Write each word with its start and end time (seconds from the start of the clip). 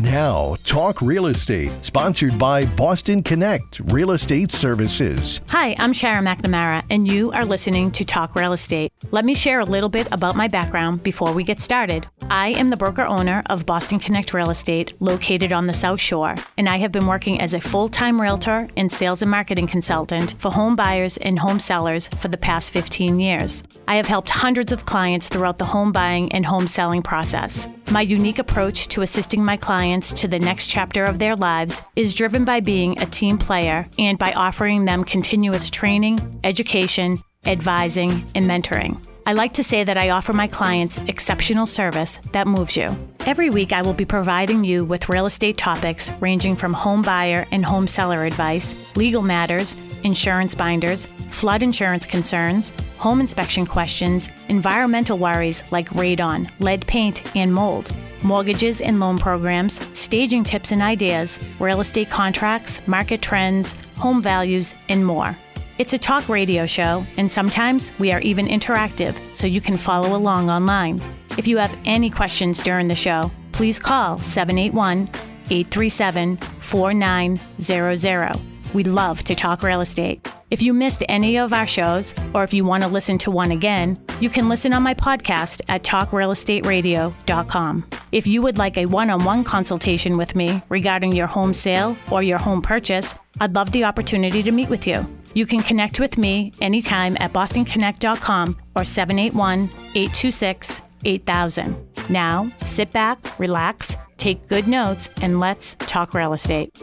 Now, 0.00 0.54
Talk 0.62 1.02
Real 1.02 1.26
Estate, 1.26 1.72
sponsored 1.84 2.38
by 2.38 2.64
Boston 2.64 3.20
Connect 3.20 3.80
Real 3.80 4.12
Estate 4.12 4.52
Services. 4.52 5.40
Hi, 5.48 5.74
I'm 5.76 5.92
Sharon 5.92 6.24
McNamara, 6.24 6.84
and 6.88 7.10
you 7.10 7.32
are 7.32 7.44
listening 7.44 7.90
to 7.90 8.04
Talk 8.04 8.36
Real 8.36 8.52
Estate. 8.52 8.92
Let 9.10 9.24
me 9.24 9.34
share 9.34 9.58
a 9.58 9.64
little 9.64 9.88
bit 9.88 10.06
about 10.12 10.36
my 10.36 10.46
background 10.46 11.02
before 11.02 11.32
we 11.32 11.42
get 11.42 11.60
started. 11.60 12.06
I 12.30 12.50
am 12.50 12.68
the 12.68 12.76
broker 12.76 13.02
owner 13.02 13.42
of 13.46 13.66
Boston 13.66 13.98
Connect 13.98 14.32
Real 14.32 14.50
Estate, 14.50 14.94
located 15.00 15.52
on 15.52 15.66
the 15.66 15.74
South 15.74 16.00
Shore, 16.00 16.36
and 16.56 16.68
I 16.68 16.76
have 16.76 16.92
been 16.92 17.08
working 17.08 17.40
as 17.40 17.52
a 17.52 17.60
full 17.60 17.88
time 17.88 18.20
realtor 18.20 18.68
and 18.76 18.92
sales 18.92 19.20
and 19.20 19.32
marketing 19.32 19.66
consultant 19.66 20.36
for 20.38 20.52
home 20.52 20.76
buyers 20.76 21.16
and 21.16 21.40
home 21.40 21.58
sellers 21.58 22.06
for 22.06 22.28
the 22.28 22.36
past 22.36 22.70
15 22.70 23.18
years. 23.18 23.64
I 23.88 23.96
have 23.96 24.06
helped 24.06 24.30
hundreds 24.30 24.72
of 24.72 24.84
clients 24.84 25.28
throughout 25.28 25.58
the 25.58 25.64
home 25.64 25.90
buying 25.90 26.30
and 26.30 26.46
home 26.46 26.68
selling 26.68 27.02
process. 27.02 27.66
My 27.90 28.02
unique 28.02 28.38
approach 28.38 28.88
to 28.88 29.00
assisting 29.00 29.42
my 29.42 29.56
clients 29.56 30.12
to 30.20 30.28
the 30.28 30.38
next 30.38 30.66
chapter 30.66 31.04
of 31.04 31.18
their 31.18 31.34
lives 31.34 31.80
is 31.96 32.12
driven 32.12 32.44
by 32.44 32.60
being 32.60 33.00
a 33.00 33.06
team 33.06 33.38
player 33.38 33.88
and 33.98 34.18
by 34.18 34.32
offering 34.34 34.84
them 34.84 35.04
continuous 35.04 35.70
training, 35.70 36.40
education, 36.44 37.22
advising, 37.46 38.30
and 38.34 38.44
mentoring. 38.44 39.07
I 39.28 39.34
like 39.34 39.52
to 39.54 39.62
say 39.62 39.84
that 39.84 39.98
I 39.98 40.08
offer 40.08 40.32
my 40.32 40.46
clients 40.46 40.96
exceptional 41.06 41.66
service 41.66 42.18
that 42.32 42.46
moves 42.46 42.78
you. 42.78 42.96
Every 43.26 43.50
week, 43.50 43.74
I 43.74 43.82
will 43.82 43.92
be 43.92 44.06
providing 44.06 44.64
you 44.64 44.86
with 44.86 45.10
real 45.10 45.26
estate 45.26 45.58
topics 45.58 46.10
ranging 46.18 46.56
from 46.56 46.72
home 46.72 47.02
buyer 47.02 47.46
and 47.50 47.62
home 47.62 47.86
seller 47.86 48.24
advice, 48.24 48.96
legal 48.96 49.20
matters, 49.20 49.76
insurance 50.02 50.54
binders, 50.54 51.04
flood 51.28 51.62
insurance 51.62 52.06
concerns, 52.06 52.72
home 52.96 53.20
inspection 53.20 53.66
questions, 53.66 54.30
environmental 54.48 55.18
worries 55.18 55.62
like 55.70 55.90
radon, 55.90 56.50
lead 56.58 56.86
paint, 56.86 57.36
and 57.36 57.52
mold, 57.52 57.94
mortgages 58.22 58.80
and 58.80 58.98
loan 58.98 59.18
programs, 59.18 59.78
staging 59.92 60.42
tips 60.42 60.72
and 60.72 60.80
ideas, 60.80 61.38
real 61.60 61.80
estate 61.80 62.08
contracts, 62.08 62.80
market 62.88 63.20
trends, 63.20 63.74
home 63.94 64.22
values, 64.22 64.74
and 64.88 65.04
more. 65.04 65.36
It's 65.78 65.92
a 65.92 65.98
talk 65.98 66.28
radio 66.28 66.66
show, 66.66 67.06
and 67.18 67.30
sometimes 67.30 67.92
we 68.00 68.10
are 68.10 68.20
even 68.20 68.48
interactive 68.48 69.16
so 69.32 69.46
you 69.46 69.60
can 69.60 69.76
follow 69.76 70.16
along 70.16 70.50
online. 70.50 71.00
If 71.36 71.46
you 71.46 71.56
have 71.58 71.78
any 71.84 72.10
questions 72.10 72.64
during 72.64 72.88
the 72.88 72.96
show, 72.96 73.30
please 73.52 73.78
call 73.78 74.18
781 74.18 75.08
837 75.50 76.36
4900. 76.36 78.40
We'd 78.74 78.88
love 78.88 79.22
to 79.22 79.36
talk 79.36 79.62
real 79.62 79.80
estate. 79.80 80.28
If 80.50 80.62
you 80.62 80.74
missed 80.74 81.04
any 81.08 81.38
of 81.38 81.52
our 81.52 81.68
shows, 81.68 82.12
or 82.34 82.42
if 82.42 82.52
you 82.52 82.64
want 82.64 82.82
to 82.82 82.88
listen 82.88 83.16
to 83.18 83.30
one 83.30 83.52
again, 83.52 84.04
you 84.18 84.30
can 84.30 84.48
listen 84.48 84.74
on 84.74 84.82
my 84.82 84.94
podcast 84.94 85.60
at 85.68 85.84
talkrealestateradio.com. 85.84 87.84
If 88.10 88.26
you 88.26 88.42
would 88.42 88.58
like 88.58 88.78
a 88.78 88.86
one 88.86 89.10
on 89.10 89.22
one 89.22 89.44
consultation 89.44 90.16
with 90.16 90.34
me 90.34 90.60
regarding 90.70 91.12
your 91.12 91.28
home 91.28 91.54
sale 91.54 91.96
or 92.10 92.24
your 92.24 92.38
home 92.38 92.62
purchase, 92.62 93.14
I'd 93.40 93.54
love 93.54 93.70
the 93.70 93.84
opportunity 93.84 94.42
to 94.42 94.50
meet 94.50 94.68
with 94.68 94.84
you. 94.84 95.06
You 95.34 95.46
can 95.46 95.60
connect 95.60 96.00
with 96.00 96.18
me 96.18 96.52
anytime 96.60 97.16
at 97.20 97.32
bostonconnect.com 97.32 98.56
or 98.74 98.84
781 98.84 99.64
826 99.94 100.82
8000. 101.04 101.76
Now, 102.08 102.50
sit 102.62 102.92
back, 102.92 103.38
relax, 103.38 103.96
take 104.16 104.48
good 104.48 104.66
notes, 104.66 105.08
and 105.22 105.38
let's 105.38 105.76
talk 105.80 106.14
real 106.14 106.32
estate. 106.32 106.76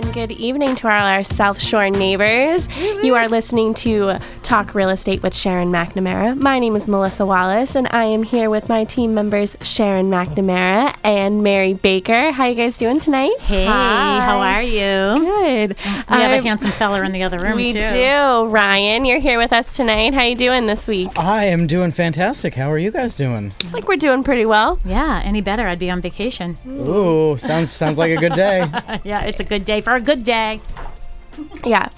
And 0.00 0.14
good 0.14 0.30
evening 0.30 0.76
to 0.76 0.86
all 0.86 1.06
our 1.06 1.24
South 1.24 1.60
Shore 1.60 1.90
neighbors. 1.90 2.68
You 3.02 3.16
are 3.16 3.28
listening 3.28 3.74
to 3.74 4.20
Talk 4.44 4.72
Real 4.76 4.90
Estate 4.90 5.24
with 5.24 5.34
Sharon 5.34 5.72
McNamara. 5.72 6.40
My 6.40 6.60
name 6.60 6.76
is 6.76 6.86
Melissa 6.86 7.26
Wallace, 7.26 7.74
and 7.74 7.88
I 7.90 8.04
am 8.04 8.22
here 8.22 8.48
with 8.48 8.68
my 8.68 8.84
team 8.84 9.12
members 9.12 9.56
Sharon 9.60 10.08
McNamara 10.08 10.94
and 11.02 11.42
Mary 11.42 11.74
Baker. 11.74 12.30
How 12.30 12.44
are 12.44 12.48
you 12.50 12.54
guys 12.54 12.78
doing 12.78 13.00
tonight? 13.00 13.36
Hey, 13.40 13.64
Hi. 13.66 14.20
how 14.20 14.38
are 14.38 14.62
you? 14.62 15.24
Good. 15.24 15.76
We 15.80 15.82
have 15.84 16.30
a 16.32 16.38
Um, 16.38 16.44
handsome 16.44 16.70
fella 16.70 17.02
in 17.02 17.10
the 17.10 17.24
other 17.24 17.40
room, 17.40 17.56
We 17.56 17.72
too. 17.72 17.82
do. 17.82 18.44
Ryan, 18.46 19.04
you're 19.04 19.18
here 19.18 19.36
with 19.38 19.52
us 19.52 19.74
tonight. 19.74 20.14
How 20.14 20.22
you 20.22 20.36
doing 20.36 20.66
this 20.66 20.86
week? 20.86 21.08
I 21.16 21.46
am 21.46 21.66
doing 21.66 21.90
fantastic. 21.90 22.54
How 22.54 22.70
are 22.70 22.78
you 22.78 22.92
guys 22.92 23.16
doing? 23.16 23.52
I 23.62 23.70
think 23.72 23.88
we're 23.88 23.96
doing 23.96 24.22
pretty 24.22 24.46
well. 24.46 24.78
Yeah, 24.84 25.20
any 25.24 25.40
better, 25.40 25.66
I'd 25.66 25.80
be 25.80 25.90
on 25.90 26.00
vacation. 26.00 26.56
Ooh, 26.68 27.36
sounds 27.36 27.72
sounds 27.72 27.98
like 27.98 28.12
a 28.12 28.16
good 28.20 28.34
day. 28.34 28.64
yeah, 29.04 29.22
it's 29.24 29.40
a 29.40 29.44
good 29.44 29.64
day 29.64 29.80
for 29.80 29.87
a 29.96 30.00
good 30.00 30.24
day. 30.24 30.60
Yeah. 31.64 31.88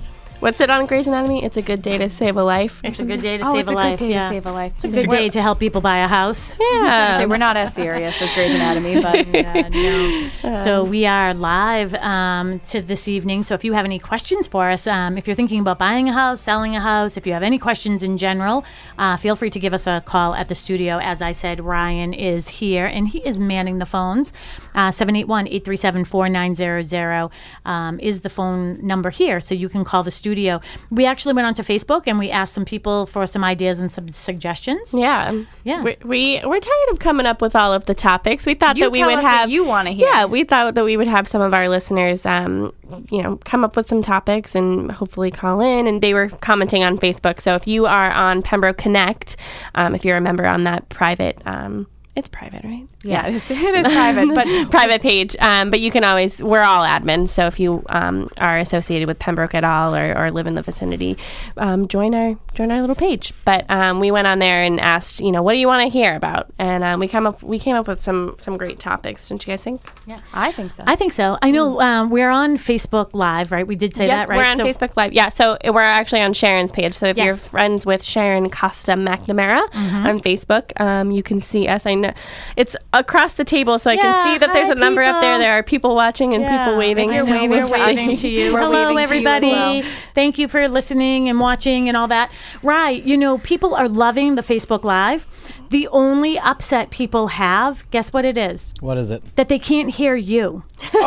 What's 0.41 0.59
it 0.63 0.71
on 0.71 0.87
Grey's 0.87 1.07
Anatomy? 1.07 1.45
It's 1.45 1.59
a 1.59 1.63
good 1.63 1.83
day 1.83 1.99
to 1.99 2.09
save 2.09 2.39
a 2.39 2.43
life. 2.43 2.81
It's 2.83 2.99
a 2.99 3.05
good 3.05 3.21
day 3.21 3.37
to 3.37 3.47
Oh, 3.47 3.53
save 3.53 3.61
it's 3.61 3.71
a 3.71 3.73
a 3.73 3.75
life. 3.75 3.99
good 3.99 4.07
day 4.07 4.11
yeah. 4.13 4.29
to 4.31 4.35
save 4.37 4.47
a 4.47 4.53
life. 4.53 4.73
It's 4.77 4.85
a 4.85 4.89
good 4.89 5.11
day 5.11 5.29
to 5.29 5.43
help 5.43 5.61
people 5.61 5.83
buy 5.83 5.99
a 5.99 6.09
house. 6.09 6.57
Yeah. 6.59 7.19
Say 7.19 7.27
we're 7.27 7.37
not 7.37 7.59
as 7.59 7.75
serious 7.75 8.23
as 8.23 8.33
Grey's 8.33 8.55
Anatomy, 8.55 9.03
but 9.03 9.27
Yeah, 9.35 9.69
no. 9.69 10.55
So 10.55 10.83
we 10.85 11.05
are 11.05 11.35
live 11.35 11.93
um, 11.97 12.61
to 12.71 12.81
this 12.81 13.07
evening. 13.07 13.43
So 13.43 13.55
if 13.55 13.65
you 13.65 13.75
have 13.75 13.85
any 13.85 13.99
questions 13.99 14.49
for 14.49 14.71
us, 14.71 14.87
um, 14.87 15.19
if 15.19 15.27
you're 15.27 15.37
thinking 15.37 15.61
about 15.61 15.79
buying 15.79 16.09
a 16.09 16.13
house, 16.15 16.41
selling 16.41 16.75
a 16.75 16.81
house, 16.81 17.19
if 17.19 17.27
you 17.27 17.35
have 17.35 17.43
any 17.43 17.59
questions 17.59 18.03
in 18.03 18.17
general, 18.17 18.65
uh, 18.97 19.19
feel 19.19 19.37
free 19.37 19.51
to 19.51 19.61
give 19.61 19.75
us 19.75 19.87
a 19.87 20.03
call 20.07 20.35
at 20.35 20.49
the 20.49 20.55
studio. 20.55 21.01
As 21.03 21.21
I 21.21 21.33
said, 21.33 21.61
Ryan 21.61 22.15
is 22.15 22.49
here 22.49 22.87
and 22.87 23.09
he 23.09 23.19
is 23.27 23.39
manning 23.39 23.77
the 23.79 23.85
phones. 23.87 24.33
Uh, 24.75 24.91
781 24.91 25.47
837 25.49 26.05
4900 26.05 27.31
um, 27.65 27.99
is 28.01 28.21
the 28.21 28.31
phone 28.31 28.85
number 28.87 29.11
here. 29.11 29.41
So 29.41 29.55
you 29.55 29.69
can 29.69 29.85
call 29.85 30.03
the 30.03 30.11
studio. 30.11 30.61
We 30.91 31.07
actually 31.07 31.35
went 31.35 31.47
onto 31.47 31.63
Facebook 31.63 32.03
and 32.07 32.19
we 32.19 32.31
asked 32.31 32.55
some 32.55 32.65
people 32.65 33.07
for 33.07 33.27
some 33.27 33.45
ideas 33.45 33.79
and 33.79 33.91
some 33.91 34.09
suggestions. 34.09 34.95
Yeah. 34.95 35.43
Yeah. 35.65 35.83
We, 35.83 35.97
we 36.05 36.41
we're 36.45 36.61
tired 36.61 36.89
of 36.91 36.99
coming 36.99 37.27
up 37.27 37.43
with 37.43 37.57
all 37.57 37.73
of 37.73 37.87
the 37.87 37.95
topics. 37.95 38.47
We 38.47 38.55
thought 38.55 38.77
You 38.77 38.85
that 38.85 38.93
we 38.93 39.05
would 39.05 39.25
have 39.25 39.51
you 39.51 39.65
wanna 39.65 39.91
hear. 39.91 40.09
Yeah, 40.09 40.25
we 40.25 40.45
thought 40.45 40.75
that 40.75 40.85
we 40.85 40.97
would 40.97 41.09
have 41.09 41.27
some 41.27 41.43
of 41.43 41.53
our 41.55 41.69
listeners 41.69 42.25
um 42.27 42.73
you 43.11 43.23
know, 43.23 43.37
come 43.45 43.65
up 43.65 43.77
with 43.77 43.87
some 43.87 44.03
topics 44.03 44.55
and 44.55 44.91
hopefully 44.91 45.31
call 45.31 45.61
in 45.61 45.87
and 45.87 46.03
they 46.03 46.15
were 46.15 46.29
commenting 46.29 46.83
on 46.83 46.99
Facebook. 46.99 47.41
So 47.41 47.55
if 47.55 47.67
you 47.67 47.87
are 47.87 48.11
on 48.11 48.43
Pembroke 48.43 48.79
Connect, 48.79 49.37
um, 49.75 49.95
if 49.95 50.05
you're 50.05 50.17
a 50.17 50.21
member 50.21 50.47
on 50.47 50.65
that 50.65 50.89
private 50.89 51.41
um 51.47 51.87
it's 52.17 52.29
private, 52.29 52.65
right? 52.65 52.87
yeah, 53.05 53.27
it 53.29 53.35
is, 53.37 53.45
it 53.51 53.57
is 53.75 53.87
private. 53.87 54.35
But 54.35 54.71
private 54.71 55.01
page. 55.01 55.37
Um, 55.41 55.71
but 55.71 55.81
you 55.81 55.91
can 55.91 56.05
always, 56.05 56.43
we're 56.43 56.61
all 56.61 56.85
admins. 56.85 57.29
So 57.31 57.47
if 57.47 57.59
you 57.61 57.83
um, 57.89 58.29
are 58.39 58.59
associated 58.59 59.07
with 59.09 59.19
Pembroke 59.19 59.55
at 59.55 59.65
all 59.65 59.95
or, 59.95 60.17
or 60.19 60.31
live 60.31 60.47
in 60.47 60.55
the 60.55 60.63
vicinity, 60.63 61.17
um, 61.57 61.89
join 61.89 62.15
our 62.15 62.37
join 62.55 62.71
our 62.73 62.81
little 62.81 62.97
page. 62.97 63.33
But 63.45 63.65
um, 63.71 64.01
we 64.01 64.11
went 64.11 64.27
on 64.27 64.39
there 64.41 64.63
and 64.63 64.81
asked, 64.81 65.21
you 65.21 65.31
know, 65.33 65.43
what 65.43 65.53
do 65.53 65.59
you 65.61 65.67
want 65.69 65.83
to 65.83 65.89
hear 65.89 66.15
about? 66.17 66.53
And 66.59 66.83
um, 66.85 66.99
we 67.01 67.07
come 67.09 67.27
up 67.27 67.43
we 67.43 67.59
came 67.59 67.77
up 67.77 67.87
with 67.89 68.01
some 68.01 68.35
some 68.39 68.57
great 68.59 68.79
topics. 68.81 69.29
Don't 69.29 69.45
you 69.47 69.53
guys 69.53 69.63
think? 69.63 69.81
Yeah, 70.07 70.21
I 70.35 70.51
think 70.53 70.73
so. 70.73 70.83
I 70.87 70.97
think 70.97 71.13
so. 71.13 71.39
I 71.43 71.51
know 71.53 71.81
um, 71.81 72.11
we're 72.11 72.31
on 72.31 72.57
Facebook 72.57 73.11
Live, 73.15 73.53
right? 73.53 73.67
We 73.67 73.77
did 73.77 73.95
say 73.95 74.09
Yep, 74.09 74.11
that, 74.11 74.29
right? 74.29 74.37
We're 74.37 74.45
on 74.51 74.57
So- 74.59 74.65
Facebook 74.65 74.97
Live. 74.97 75.13
Yeah, 75.13 75.29
so 75.29 75.57
we're 75.65 75.81
actually 75.81 76.23
on 76.23 76.33
Sharon's 76.35 76.73
page. 76.73 76.95
So 76.95 77.07
if 77.07 77.17
you're 77.17 77.37
friends 77.37 77.87
with 77.87 78.03
Sharon 78.03 78.51
Costa 78.51 78.93
McNamara 78.93 79.61
Mm-hmm. 79.71 80.07
on 80.07 80.21
Facebook, 80.21 80.79
um, 80.81 81.11
you 81.11 81.23
can 81.23 81.41
see 81.41 81.67
us. 81.69 81.87
I 81.87 81.95
know 81.95 82.10
it's 82.57 82.77
across 82.93 83.35
the 83.35 83.45
table, 83.45 83.79
so 83.79 83.91
I 83.91 83.95
Yeah, 83.95 84.01
can 84.03 84.25
see 84.25 84.39
that 84.39 84.53
there's 84.53 84.69
hi, 84.69 84.75
a 84.75 84.77
number 84.77 85.03
up 85.03 85.21
there. 85.21 85.39
There 85.39 85.53
are 85.53 85.63
people 85.63 85.95
watching 85.95 86.35
and 86.35 86.45
people 86.47 86.77
waiting. 86.77 87.11
I 87.11 87.17
know, 87.17 87.25
so 87.27 87.47
we're 87.49 87.71
waving 87.71 88.17
to 88.17 88.29
you. 88.29 88.53
We're 88.53 88.61
Hello, 88.61 88.73
waving 88.73 88.97
you 88.97 88.99
everybody. 89.01 89.49
well. 89.49 89.83
Thank 90.15 90.39
you 90.39 90.49
for 90.49 90.69
listening 90.69 91.29
and 91.29 91.41
watching 91.41 91.89
and 91.89 91.97
all 91.97 92.09
that. 92.09 92.31
Right. 92.63 93.03
You 93.03 93.17
know, 93.17 93.39
people 93.39 93.75
are 93.75 93.89
loving 93.89 94.35
the 94.35 94.43
Facebook 94.43 94.85
Live. 94.85 95.27
The 95.71 95.87
only 95.89 96.37
upset 96.39 96.91
people 96.91 97.29
have, 97.29 97.89
guess 97.93 98.13
what 98.13 98.25
it 98.25 98.37
is? 98.37 98.75
What 98.81 98.99
is 98.99 99.11
it? 99.13 99.23
That 99.37 99.49
they 99.49 99.59
can't 99.61 99.89
hear 99.91 100.17
you. 100.17 100.65
Oh. 100.95 101.01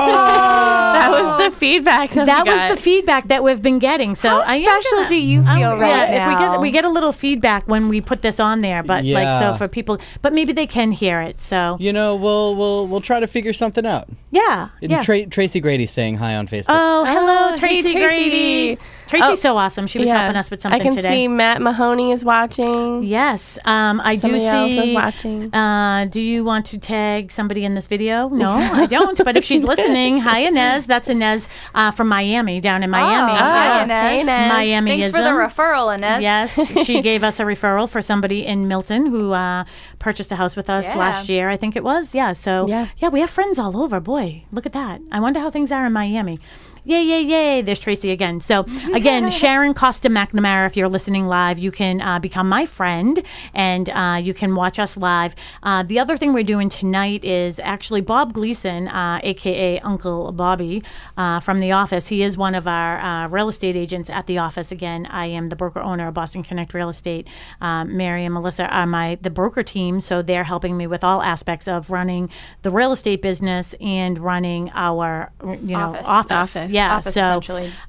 That 0.93 1.09
was 1.11 1.43
the 1.51 1.57
feedback. 1.57 2.11
That, 2.11 2.25
That 2.27 2.43
we 2.45 2.51
was 2.51 2.59
got. 2.59 2.75
the 2.75 2.81
feedback 2.81 3.27
that 3.27 3.43
we've 3.43 3.61
been 3.61 3.79
getting. 3.79 4.15
So 4.15 4.29
How 4.29 4.41
I 4.45 4.61
special 4.61 4.97
gonna- 4.99 5.09
do 5.09 5.15
you 5.15 5.41
feel 5.41 5.49
I'm- 5.71 5.79
right 5.79 5.89
yeah, 6.09 6.23
if 6.23 6.27
we 6.29 6.45
get 6.45 6.61
we 6.61 6.71
get 6.71 6.85
a 6.85 6.89
little 6.89 7.11
feedback 7.11 7.67
when 7.67 7.89
we 7.89 7.99
put 7.99 8.21
this 8.21 8.39
on 8.39 8.61
there, 8.61 8.83
but 8.83 9.03
like 9.03 9.41
so 9.41 9.55
for 9.57 9.67
people, 9.67 9.97
but 10.21 10.31
maybe 10.33 10.53
they 10.53 10.67
can 10.67 10.91
hear 10.91 11.19
it. 11.21 11.41
So 11.41 11.75
You 11.79 11.91
know, 11.91 12.15
we'll 12.15 12.55
we'll 12.55 12.87
we'll 12.87 13.01
try 13.01 13.19
to 13.19 13.27
figure 13.27 13.53
something 13.53 13.85
out. 13.85 14.07
yeah, 14.31 14.69
And 14.81 14.91
yeah. 14.91 15.01
Tra- 15.01 15.25
Tracy 15.25 15.59
Grady's 15.59 15.91
saying 15.91 16.17
hi 16.17 16.35
on 16.35 16.47
Facebook. 16.47 16.65
Oh, 16.69 17.03
hello, 17.05 17.33
Oh, 17.47 17.49
hey, 17.49 17.55
Tracy 17.55 17.81
Tracy. 17.91 17.93
Grady. 18.05 18.77
Tracy's 19.07 19.29
Oh, 19.29 19.35
so 19.35 19.57
awesome. 19.57 19.85
She 19.87 19.99
was 19.99 20.07
Yeah. 20.07 20.19
helping 20.23 20.37
us 20.37 20.49
with 20.49 20.61
something 20.61 20.79
today. 20.79 20.87
I 20.89 20.91
can 20.91 20.95
today. 21.03 21.09
see 21.09 21.27
Matt 21.27 21.61
Mahoney 21.61 22.11
is 22.11 22.23
watching. 22.25 23.03
Yes, 23.03 23.57
um, 23.65 24.01
I 24.03 24.17
Somebody 24.17 24.43
do 24.43 24.49
else 24.49 24.71
see. 24.71 24.79
is 24.89 24.93
watching. 24.93 25.53
Uh, 25.53 26.05
do 26.05 26.21
you 26.21 26.43
want 26.43 26.65
to 26.67 26.77
tag 26.77 27.31
somebody 27.31 27.65
in 27.65 27.75
this 27.75 27.87
video? 27.87 28.29
No, 28.29 28.49
I 28.81 28.85
don't. 28.85 29.21
But 29.23 29.37
if 29.37 29.43
she's 29.43 29.63
listening, 29.63 30.19
hi 30.19 30.39
Inez. 30.39 30.85
That's 30.87 31.09
Inez 31.09 31.47
uh, 31.75 31.91
from 31.91 32.07
Miami, 32.07 32.59
down 32.59 32.83
in 32.83 32.89
Miami. 32.89 33.33
Oh, 33.33 33.35
hi, 33.35 33.65
Yeah. 33.65 33.83
Inez. 33.83 34.09
Hey, 34.11 34.19
Inez. 34.21 34.49
Miami 34.53 34.91
Thanks 35.01 35.15
for 35.15 35.21
the 35.23 35.29
referral, 35.29 35.93
Inez. 35.95 36.21
Yes, 36.21 36.57
she 36.85 37.01
gave 37.01 37.23
us 37.23 37.39
a 37.39 37.43
referral 37.43 37.89
for 37.89 38.01
somebody 38.01 38.45
in 38.45 38.67
Milton 38.67 39.05
who 39.07 39.33
uh, 39.33 39.65
purchased 39.99 40.31
a 40.31 40.35
house 40.35 40.55
with 40.55 40.69
us 40.69 40.85
Yeah. 40.85 40.95
last 40.97 41.29
year, 41.29 41.49
I 41.49 41.57
think 41.57 41.75
it 41.75 41.83
was. 41.83 42.15
Yeah, 42.15 42.33
so 42.33 42.67
Yeah. 42.67 42.87
yeah, 42.97 43.09
we 43.09 43.19
have 43.19 43.29
friends 43.29 43.59
all 43.59 43.81
over. 43.81 43.99
Boy, 43.99 44.43
look 44.51 44.65
at 44.65 44.73
that. 44.73 45.01
I 45.11 45.19
wonder 45.19 45.39
how 45.39 45.49
things 45.51 45.71
are 45.71 45.85
in 45.85 45.93
Miami. 45.93 46.39
Yay, 46.85 47.01
yay, 47.01 47.21
yay. 47.21 47.61
There's 47.61 47.79
Tracy 47.79 48.11
again. 48.11 48.41
So, 48.41 48.65
again, 48.93 49.31
Sharon 49.31 49.73
Costa 49.73 50.09
McNamara, 50.09 50.65
if 50.65 50.75
you're 50.75 50.89
listening 50.89 51.27
live, 51.27 51.57
you 51.57 51.71
can 51.71 52.01
uh, 52.01 52.19
become 52.19 52.49
my 52.49 52.65
friend 52.65 53.23
and 53.53 53.89
uh, 53.89 54.19
you 54.21 54.33
can 54.33 54.53
watch 54.53 54.79
us 54.79 54.97
live. 54.97 55.33
Uh, 55.63 55.83
the 55.83 55.97
other 55.97 56.17
thing 56.17 56.33
we're 56.33 56.43
doing 56.43 56.67
tonight 56.67 57.23
is 57.23 57.57
actually 57.59 58.01
Bob 58.01 58.33
Gleason, 58.33 58.89
uh, 58.89 59.21
aka 59.23 59.79
Uncle 59.79 60.33
Bobby 60.33 60.83
uh, 61.15 61.39
from 61.39 61.59
the 61.59 61.71
office. 61.71 62.09
He 62.09 62.21
is 62.21 62.37
one 62.37 62.53
of 62.53 62.67
our 62.67 62.99
uh, 62.99 63.27
real 63.29 63.47
estate 63.47 63.77
agents 63.77 64.09
at 64.09 64.27
the 64.27 64.37
office. 64.39 64.71
Again, 64.71 65.05
I 65.05 65.27
am 65.27 65.47
the 65.47 65.55
broker 65.55 65.79
owner 65.79 66.09
of 66.09 66.13
Boston 66.13 66.43
Connect 66.43 66.73
Real 66.73 66.89
Estate. 66.89 67.27
Um, 67.61 67.95
Mary 67.95 68.25
and 68.25 68.33
Melissa 68.33 68.65
are 68.65 68.85
my 68.85 69.17
the 69.21 69.29
broker 69.29 69.63
team, 69.63 70.01
so 70.01 70.21
they're 70.21 70.43
helping 70.43 70.75
me 70.75 70.87
with 70.87 71.03
all 71.03 71.21
aspects 71.21 71.67
of 71.67 71.91
running 71.91 72.29
the 72.63 72.71
real 72.71 72.91
estate 72.91 73.21
business 73.21 73.73
and 73.79 74.17
running 74.19 74.69
our 74.73 75.31
you 75.41 75.77
know 75.77 75.95
Office. 76.03 76.07
office. 76.07 76.55
Office. 76.55 76.72
Yeah, 76.73 76.95
Office, 76.95 77.13
so 77.13 77.39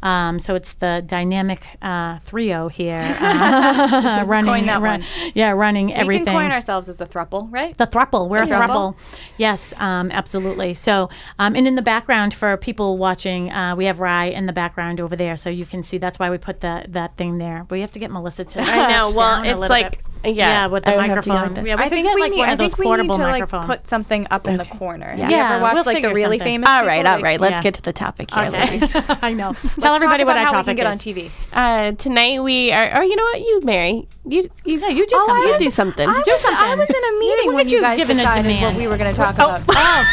um, 0.03 0.39
so 0.39 0.55
it's 0.55 0.75
the 0.75 1.03
dynamic 1.07 1.67
uh, 1.83 2.19
trio 2.27 2.69
here 2.69 3.01
uh, 3.21 4.25
running. 4.27 4.47
Coin 4.51 4.67
that 4.67 4.81
run- 4.81 5.01
one. 5.01 5.09
Yeah, 5.35 5.51
running 5.53 5.93
everything. 5.95 6.21
We 6.21 6.25
can 6.27 6.35
coin 6.35 6.51
ourselves 6.53 6.89
as 6.89 6.99
the 6.99 7.07
thruple, 7.07 7.51
right? 7.53 7.77
The 7.77 7.87
thruple. 7.87 8.29
We're 8.29 8.43
a 8.43 8.47
The 8.47 8.55
thruple. 8.55 8.95
thruple. 8.95 8.97
Yes, 9.39 9.73
um, 9.79 10.11
absolutely. 10.11 10.75
So, 10.75 11.09
um, 11.39 11.55
and 11.57 11.67
in 11.67 11.75
the 11.75 11.83
background 11.83 12.35
for 12.35 12.57
people 12.57 12.99
watching, 12.99 13.51
uh, 13.51 13.75
we 13.77 13.87
have 13.87 14.01
Rye 14.01 14.27
in 14.27 14.47
the 14.47 14.53
background 14.53 15.01
over 15.01 15.17
there, 15.17 15.37
so 15.37 15.51
you 15.51 15.67
can 15.67 15.83
see. 15.83 15.99
That's 15.99 16.19
why 16.19 16.31
we 16.31 16.39
put 16.39 16.61
the, 16.61 16.85
that 16.89 17.17
thing 17.17 17.39
there. 17.39 17.67
We 17.71 17.81
have 17.81 17.93
to 17.93 17.99
get 17.99 18.11
Melissa 18.11 18.45
to. 18.45 18.61
I 18.63 18.91
know. 18.91 19.13
Well, 19.15 19.43
it's 19.45 19.71
like 19.71 19.93
bit. 20.05 20.13
Yeah, 20.26 20.67
with 20.67 20.85
the 20.85 20.91
I 20.93 20.97
would 20.97 21.06
have 21.11 21.25
to 21.25 21.31
go 21.31 21.35
microphone. 21.35 21.55
with 21.55 21.55
this. 21.56 21.69
Yeah, 21.69 21.76
we 21.76 21.82
I 21.82 21.88
think 21.88 22.06
get 22.06 22.15
we 22.15 22.21
like 22.23 22.31
need. 22.32 22.38
one 22.38 22.49
I 22.49 22.53
of 22.53 22.59
those 22.59 22.71
think 22.75 22.79
we 22.79 22.85
need 22.85 22.88
portable 23.09 23.17
to 23.17 23.23
like 23.25 23.67
put 23.67 23.87
something 23.88 24.26
up 24.31 24.47
in 24.49 24.56
the 24.56 24.65
corner. 24.65 25.11
Have 25.11 25.19
Yeah, 25.19 25.29
you 25.29 25.37
ever 25.37 25.62
watched 25.62 25.75
we'll 25.75 25.85
like 25.94 26.03
the 26.03 26.09
really 26.15 26.38
something. 26.38 26.55
famous? 26.62 26.69
All 26.69 26.85
right, 26.87 26.99
people? 27.05 27.12
all 27.12 27.21
Like. 27.21 27.41
Let's 27.41 27.53
yeah. 27.59 27.62
get 27.62 27.75
to 27.75 27.82
the 27.82 27.93
topic 27.93 28.31
here. 28.32 28.44
Okay. 28.44 28.71
ladies. 28.71 28.97
I 29.23 29.32
know. 29.32 29.55
Tell 29.81 29.94
everybody 29.94 30.25
what 30.25 30.37
about 30.37 30.38
our 30.38 30.44
how 30.47 30.53
we 30.53 30.56
topic 30.65 30.67
can 30.67 30.76
get 30.76 30.87
on 30.87 30.93
is. 30.94 31.00
TV. 31.03 31.31
Uh, 31.53 31.93
tonight 31.93 32.43
we 32.43 32.73
are. 32.73 32.99
Or 33.00 33.03
you 33.05 33.17
know 33.17 33.23
what? 33.25 33.41
You, 33.41 33.61
Mary. 33.62 34.09
You 34.26 34.49
you 34.65 34.79
you 34.88 35.06
do 35.06 35.17
Oh, 35.17 35.23
I 35.23 35.26
something. 35.26 35.53
you 35.53 35.59
do 35.59 35.71
something. 35.71 36.09
I 36.09 36.23
Do 36.23 36.31
was, 36.32 36.44
I 36.47 36.75
was 36.75 36.88
in 36.88 36.97
a 36.97 37.19
meeting 37.21 37.55
when 37.55 37.69
you 37.69 37.76
you 37.76 37.82
guys 37.82 38.06
decided 38.06 38.61
what 38.62 38.75
we 38.75 38.88
were 38.88 38.97
going 38.97 39.11
to 39.15 39.17
talk 39.17 39.37
Oh, 39.38 39.56
about. 39.56 39.62
oh. 39.69 40.05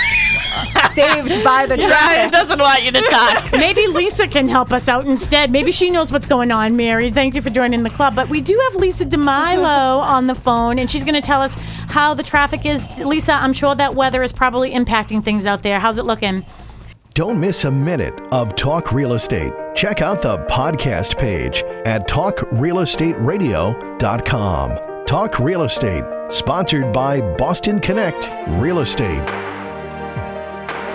Saved 0.93 1.43
by 1.45 1.65
the 1.65 1.77
traffic. 1.87 2.31
doesn't 2.33 2.59
want 2.59 2.83
you 2.83 2.91
to 2.91 3.01
talk. 3.03 3.51
Maybe 3.53 3.87
Lisa 3.87 4.27
can 4.27 4.49
help 4.49 4.73
us 4.73 4.89
out 4.89 5.05
instead. 5.07 5.49
Maybe 5.49 5.71
she 5.71 5.89
knows 5.89 6.11
what's 6.11 6.25
going 6.27 6.51
on, 6.51 6.75
Mary. 6.75 7.09
Thank 7.09 7.35
you 7.35 7.41
for 7.41 7.49
joining 7.49 7.83
the 7.83 7.89
club. 7.89 8.15
But 8.15 8.27
we 8.27 8.41
do 8.41 8.59
have 8.69 8.75
Lisa 8.81 9.05
DeMilo 9.05 9.55
mm-hmm. 9.55 10.11
on 10.11 10.27
the 10.27 10.35
phone, 10.35 10.77
and 10.77 10.91
she's 10.91 11.03
going 11.05 11.15
to 11.15 11.21
tell 11.21 11.41
us 11.41 11.53
how 11.87 12.13
the 12.13 12.23
traffic 12.23 12.65
is. 12.65 12.89
Lisa, 12.99 13.31
I'm 13.31 13.53
sure 13.53 13.75
that 13.75 13.95
weather 13.95 14.21
is 14.21 14.33
probably 14.33 14.71
impacting 14.71 15.23
things 15.23 15.45
out 15.45 15.63
there. 15.63 15.79
How's 15.79 15.97
it 15.97 16.05
looking? 16.05 16.45
Don't 17.13 17.41
miss 17.41 17.65
a 17.65 17.71
minute 17.71 18.13
of 18.31 18.55
Talk 18.55 18.93
Real 18.93 19.15
Estate. 19.15 19.51
Check 19.75 20.01
out 20.01 20.21
the 20.21 20.37
podcast 20.45 21.17
page 21.17 21.61
at 21.85 22.07
talkrealestateradio.com. 22.07 25.05
Talk 25.05 25.39
Real 25.39 25.63
Estate, 25.63 26.05
sponsored 26.29 26.93
by 26.93 27.19
Boston 27.35 27.81
Connect 27.81 28.29
Real 28.61 28.79
Estate. 28.79 29.50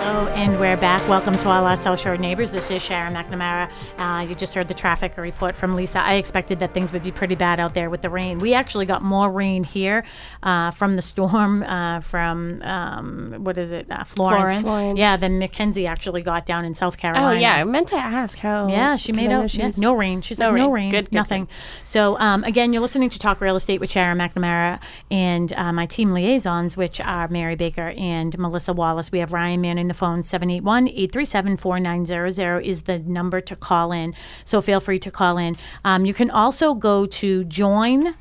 Hello, 0.07 0.27
and 0.29 0.57
we're 0.57 0.77
back. 0.77 1.05
Welcome 1.09 1.37
to 1.39 1.49
all 1.49 1.65
our 1.65 1.75
South 1.75 1.99
Shore 1.99 2.15
neighbors. 2.15 2.49
This 2.49 2.71
is 2.71 2.81
Sharon 2.81 3.13
McNamara. 3.13 3.69
Uh, 3.97 4.21
you 4.21 4.35
just 4.35 4.53
heard 4.53 4.69
the 4.69 4.73
traffic 4.73 5.17
report 5.17 5.53
from 5.53 5.75
Lisa. 5.75 5.99
I 5.99 6.13
expected 6.13 6.59
that 6.59 6.73
things 6.73 6.93
would 6.93 7.03
be 7.03 7.11
pretty 7.11 7.35
bad 7.35 7.59
out 7.59 7.73
there 7.73 7.89
with 7.89 8.01
the 8.03 8.09
rain. 8.09 8.37
We 8.39 8.53
actually 8.53 8.85
got 8.85 9.01
more 9.01 9.29
rain 9.29 9.65
here 9.65 10.05
uh, 10.43 10.71
from 10.71 10.93
the 10.93 11.01
storm 11.01 11.61
uh, 11.63 11.99
from, 11.99 12.61
um, 12.61 13.35
what 13.39 13.57
is 13.57 13.73
it, 13.73 13.91
uh, 13.91 14.05
Florence. 14.05 14.37
Florence. 14.39 14.61
Florence. 14.61 14.97
Yeah, 14.97 15.17
then 15.17 15.39
Mackenzie 15.39 15.85
actually 15.87 16.21
got 16.21 16.45
down 16.45 16.63
in 16.63 16.73
South 16.73 16.97
Carolina. 16.97 17.27
Oh 17.27 17.31
yeah, 17.37 17.55
I 17.55 17.65
meant 17.65 17.89
to 17.89 17.97
ask 17.97 18.39
how. 18.39 18.69
Yeah, 18.69 18.95
she 18.95 19.11
made 19.11 19.29
out 19.29 19.53
yeah, 19.55 19.71
no 19.75 19.93
rain. 19.93 20.21
She's 20.21 20.39
No 20.39 20.51
like 20.51 20.55
no 20.59 20.71
rain. 20.71 20.83
rain, 20.83 20.89
Good, 20.89 21.05
good, 21.07 21.15
nothing. 21.15 21.45
good. 21.47 21.53
So 21.83 22.17
um, 22.19 22.45
again, 22.45 22.71
you're 22.71 22.81
listening 22.81 23.09
to 23.09 23.19
Talk 23.19 23.41
Real 23.41 23.57
Estate 23.57 23.81
with 23.81 23.91
Sharon 23.91 24.19
McNamara 24.19 24.79
and 25.11 25.51
uh, 25.51 25.73
my 25.73 25.85
team 25.85 26.13
liaisons, 26.13 26.77
which 26.77 27.01
are 27.01 27.27
Mary 27.27 27.57
Baker 27.57 27.93
and 27.97 28.39
Melissa 28.39 28.71
Wallace. 28.71 29.11
We 29.11 29.19
have 29.19 29.33
Ryan 29.33 29.59
manning 29.59 29.89
the 29.89 29.96
phone. 29.97 30.21
781-837-4900 30.21 32.63
is 32.63 32.83
the 32.83 32.99
number 32.99 33.41
to 33.41 33.55
call 33.55 33.91
in. 33.91 34.13
So 34.43 34.61
feel 34.61 34.79
free 34.79 34.99
to 34.99 35.11
call 35.11 35.37
in. 35.37 35.55
Um, 35.83 36.05
you 36.05 36.13
can 36.13 36.29
also 36.29 36.73
go 36.73 37.05
to 37.05 37.43
join.me 37.43 38.15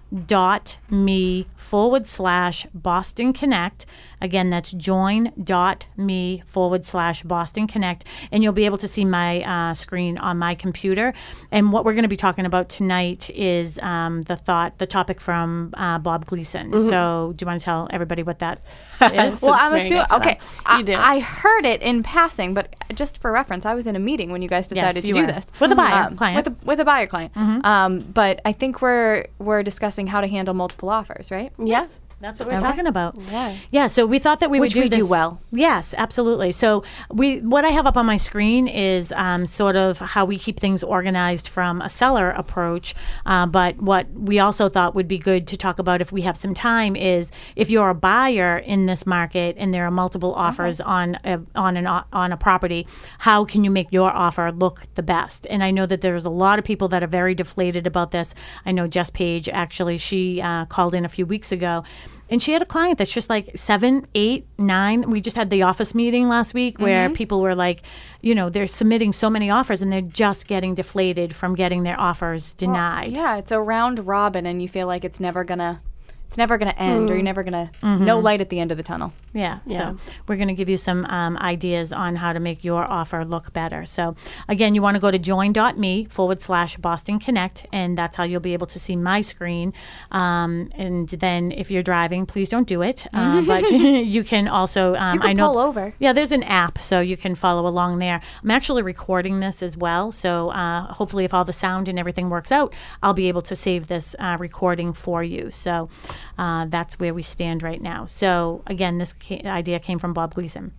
forward 1.56 2.06
slash 2.06 2.66
Boston 2.74 3.32
Connect. 3.32 3.86
Again, 4.20 4.50
that's 4.50 4.72
join.me 4.72 6.42
forward 6.46 6.86
slash 6.86 7.22
Boston 7.22 7.66
Connect. 7.66 8.04
And 8.32 8.42
you'll 8.42 8.52
be 8.52 8.64
able 8.64 8.78
to 8.78 8.88
see 8.88 9.04
my 9.04 9.42
uh, 9.42 9.74
screen 9.74 10.18
on 10.18 10.38
my 10.38 10.54
computer. 10.54 11.12
And 11.50 11.72
what 11.72 11.84
we're 11.84 11.92
going 11.92 12.02
to 12.04 12.08
be 12.08 12.16
talking 12.16 12.46
about 12.46 12.68
tonight 12.68 13.28
is 13.30 13.78
um, 13.82 14.22
the 14.22 14.36
thought, 14.36 14.78
the 14.78 14.86
topic 14.86 15.20
from 15.20 15.72
uh, 15.74 15.98
Bob 15.98 16.26
Gleason. 16.26 16.72
So, 16.88 17.32
do 17.36 17.42
you 17.44 17.46
want 17.46 17.60
to 17.60 17.64
tell 17.64 17.88
everybody 17.90 18.22
what 18.22 18.38
that 18.40 18.60
is? 19.02 19.40
Well, 19.42 19.54
I'm 19.54 19.72
Mary 19.72 19.86
assuming. 19.86 20.06
Okay. 20.12 20.38
I, 20.64 20.78
You 20.78 20.84
do. 20.84 20.94
I 20.94 21.20
heard 21.20 21.64
it 21.64 21.82
in 21.82 22.02
passing, 22.02 22.54
but 22.54 22.74
just 22.94 23.18
for 23.18 23.30
reference, 23.32 23.66
I 23.66 23.74
was 23.74 23.86
in 23.86 23.96
a 23.96 24.00
meeting 24.00 24.30
when 24.30 24.42
you 24.42 24.48
guys 24.48 24.68
decided 24.68 25.04
you 25.04 25.14
to 25.14 25.20
do 25.20 25.26
this 25.26 25.46
With 25.60 25.72
a 25.72 25.76
buyer 25.76 26.06
Um, 26.06 26.16
client. 26.16 26.36
With 26.36 26.46
a, 26.62 26.64
with 26.66 26.80
a 26.80 26.84
buyer 26.84 27.06
client. 27.06 27.36
Um, 27.36 27.98
but 27.98 28.40
I 28.44 28.52
think 28.52 28.80
we're 28.82 29.26
we're 29.38 29.62
discussing 29.62 30.06
how 30.06 30.20
to 30.20 30.26
handle 30.26 30.54
multiple 30.54 30.88
offers, 30.88 31.30
right? 31.30 31.52
Yes. 31.62 32.00
That's 32.18 32.38
what 32.38 32.48
we're 32.48 32.54
Okay. 32.54 32.62
talking 32.62 32.86
about. 32.86 33.18
Yeah. 33.30 33.56
Yeah. 33.70 33.86
So 33.88 34.06
we 34.06 34.18
thought 34.18 34.40
that 34.40 34.50
we 34.50 34.58
Which 34.58 34.74
would 34.74 34.90
do 34.90 34.96
we 34.96 35.02
do 35.02 35.06
well. 35.06 35.38
Yes, 35.52 35.94
absolutely. 35.98 36.50
So 36.50 36.82
we, 37.12 37.40
what 37.40 37.66
I 37.66 37.68
have 37.68 37.86
up 37.86 37.98
on 37.98 38.06
my 38.06 38.16
screen 38.16 38.66
is 38.66 39.12
um, 39.12 39.44
sort 39.44 39.76
of 39.76 39.98
how 39.98 40.24
we 40.24 40.38
keep 40.38 40.58
things 40.58 40.82
organized 40.82 41.46
from 41.46 41.82
a 41.82 41.90
seller 41.90 42.30
approach. 42.30 42.94
Uh, 43.26 43.44
but 43.44 43.76
what 43.82 44.10
we 44.12 44.38
also 44.38 44.70
thought 44.70 44.94
would 44.94 45.06
be 45.08 45.18
good 45.18 45.46
to 45.48 45.58
talk 45.58 45.78
about 45.78 46.00
if 46.00 46.10
we 46.10 46.22
have 46.22 46.38
some 46.38 46.54
time 46.54 46.96
is 46.96 47.30
if 47.54 47.70
you're 47.70 47.90
a 47.90 47.94
buyer 47.94 48.56
in 48.56 48.86
this 48.86 49.04
market 49.04 49.54
and 49.58 49.74
there 49.74 49.84
are 49.86 49.90
multiple 49.90 50.32
offers 50.34 50.80
on 50.80 51.18
a, 51.22 51.38
on 51.54 51.76
an 51.76 51.86
on 51.86 52.32
a 52.32 52.36
property, 52.38 52.86
how 53.18 53.44
can 53.44 53.62
you 53.62 53.70
make 53.70 53.92
your 53.92 54.10
offer 54.10 54.50
look 54.52 54.82
the 54.94 55.02
best? 55.02 55.46
And 55.50 55.62
I 55.62 55.70
know 55.70 55.84
that 55.84 56.00
there's 56.00 56.24
a 56.24 56.30
lot 56.30 56.58
of 56.58 56.64
people 56.64 56.88
that 56.88 57.02
are 57.02 57.06
very 57.08 57.34
deflated 57.34 57.86
about 57.86 58.10
this. 58.10 58.34
I 58.64 58.72
know 58.72 58.86
Jess 58.86 59.10
Page 59.10 59.50
actually 59.50 59.98
she 59.98 60.40
uh, 60.40 60.64
called 60.64 60.94
in 60.94 61.04
a 61.04 61.10
few 61.10 61.26
weeks 61.26 61.52
ago 61.52 61.84
and 62.28 62.42
she 62.42 62.52
had 62.52 62.62
a 62.62 62.66
client 62.66 62.98
that's 62.98 63.12
just 63.12 63.30
like 63.30 63.56
seven, 63.56 64.06
eight, 64.14 64.46
nine. 64.58 65.10
We 65.10 65.20
just 65.20 65.36
had 65.36 65.50
the 65.50 65.62
office 65.62 65.94
meeting 65.94 66.28
last 66.28 66.54
week 66.54 66.78
where 66.78 67.06
mm-hmm. 67.06 67.14
people 67.14 67.40
were 67.40 67.54
like, 67.54 67.82
you 68.20 68.34
know, 68.34 68.50
they're 68.50 68.66
submitting 68.66 69.12
so 69.12 69.30
many 69.30 69.48
offers 69.48 69.80
and 69.80 69.92
they're 69.92 70.00
just 70.00 70.46
getting 70.48 70.74
deflated 70.74 71.34
from 71.34 71.54
getting 71.54 71.84
their 71.84 71.98
offers 71.98 72.52
denied. 72.54 73.12
Yeah, 73.12 73.36
it's 73.36 73.52
a 73.52 73.60
round 73.60 74.06
robin, 74.06 74.46
and 74.46 74.60
you 74.60 74.68
feel 74.68 74.86
like 74.86 75.04
it's 75.04 75.20
never 75.20 75.44
gonna 75.44 75.80
it's 76.28 76.36
never 76.36 76.58
gonna 76.58 76.74
end, 76.76 77.10
or 77.10 77.14
you're 77.14 77.20
mm. 77.20 77.24
never 77.24 77.42
gonna 77.44 77.70
mm-hmm. 77.82 78.04
no 78.04 78.18
light 78.18 78.40
at 78.40 78.50
the 78.50 78.58
end 78.58 78.72
of 78.72 78.76
the 78.76 78.82
tunnel. 78.82 79.12
Yeah. 79.36 79.58
Yeah. 79.66 79.78
So 79.78 79.96
we're 80.26 80.36
going 80.36 80.48
to 80.48 80.54
give 80.54 80.70
you 80.70 80.78
some 80.78 81.04
um, 81.06 81.36
ideas 81.36 81.92
on 81.92 82.16
how 82.16 82.32
to 82.32 82.40
make 82.40 82.64
your 82.64 82.84
offer 82.84 83.22
look 83.24 83.52
better. 83.52 83.84
So 83.84 84.16
again, 84.48 84.74
you 84.74 84.80
want 84.80 84.94
to 84.94 85.00
go 85.00 85.10
to 85.10 85.18
join.me 85.18 86.06
forward 86.06 86.40
slash 86.40 86.76
Boston 86.76 87.18
Connect, 87.18 87.66
and 87.70 87.98
that's 87.98 88.16
how 88.16 88.24
you'll 88.24 88.40
be 88.40 88.54
able 88.54 88.66
to 88.68 88.78
see 88.78 88.96
my 88.96 89.20
screen. 89.20 89.74
Um, 90.10 90.70
and 90.72 91.08
then 91.08 91.52
if 91.52 91.70
you're 91.70 91.82
driving, 91.82 92.24
please 92.24 92.48
don't 92.48 92.66
do 92.66 92.80
it. 92.80 93.06
Uh, 93.12 93.42
but 93.46 93.70
you 93.70 94.24
can 94.24 94.48
also, 94.48 94.94
um, 94.94 95.14
You 95.14 95.20
can 95.20 95.30
I 95.30 95.32
know, 95.34 95.48
pull 95.52 95.58
over. 95.58 95.92
Yeah, 95.98 96.14
there's 96.14 96.32
an 96.32 96.42
app, 96.44 96.78
so 96.78 97.00
you 97.00 97.18
can 97.18 97.34
follow 97.34 97.66
along 97.66 97.98
there. 97.98 98.22
I'm 98.42 98.50
actually 98.50 98.82
recording 98.82 99.40
this 99.40 99.62
as 99.62 99.76
well, 99.76 100.10
so 100.12 100.48
uh, 100.50 100.92
hopefully, 100.94 101.26
if 101.26 101.34
all 101.34 101.44
the 101.44 101.52
sound 101.52 101.88
and 101.88 101.98
everything 101.98 102.30
works 102.30 102.50
out, 102.50 102.72
I'll 103.02 103.12
be 103.12 103.28
able 103.28 103.42
to 103.42 103.54
save 103.54 103.88
this 103.88 104.16
uh, 104.18 104.38
recording 104.40 104.94
for 104.94 105.22
you. 105.22 105.50
So 105.50 105.90
uh, 106.38 106.64
that's 106.68 106.98
where 106.98 107.12
we 107.12 107.22
stand 107.22 107.62
right 107.62 107.82
now. 107.82 108.06
So 108.06 108.62
again, 108.66 108.96
this 108.96 109.12
idea 109.30 109.78
came 109.78 109.98
from 109.98 110.12
Bob 110.12 110.34
Gleason. 110.34 110.72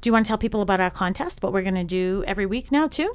Do 0.00 0.08
you 0.08 0.12
want 0.12 0.26
to 0.26 0.28
tell 0.28 0.38
people 0.38 0.62
about 0.62 0.80
our 0.80 0.90
contest? 0.90 1.42
What 1.42 1.52
we're 1.52 1.62
going 1.62 1.74
to 1.74 1.84
do 1.84 2.24
every 2.26 2.46
week 2.46 2.70
now, 2.70 2.86
too? 2.86 3.14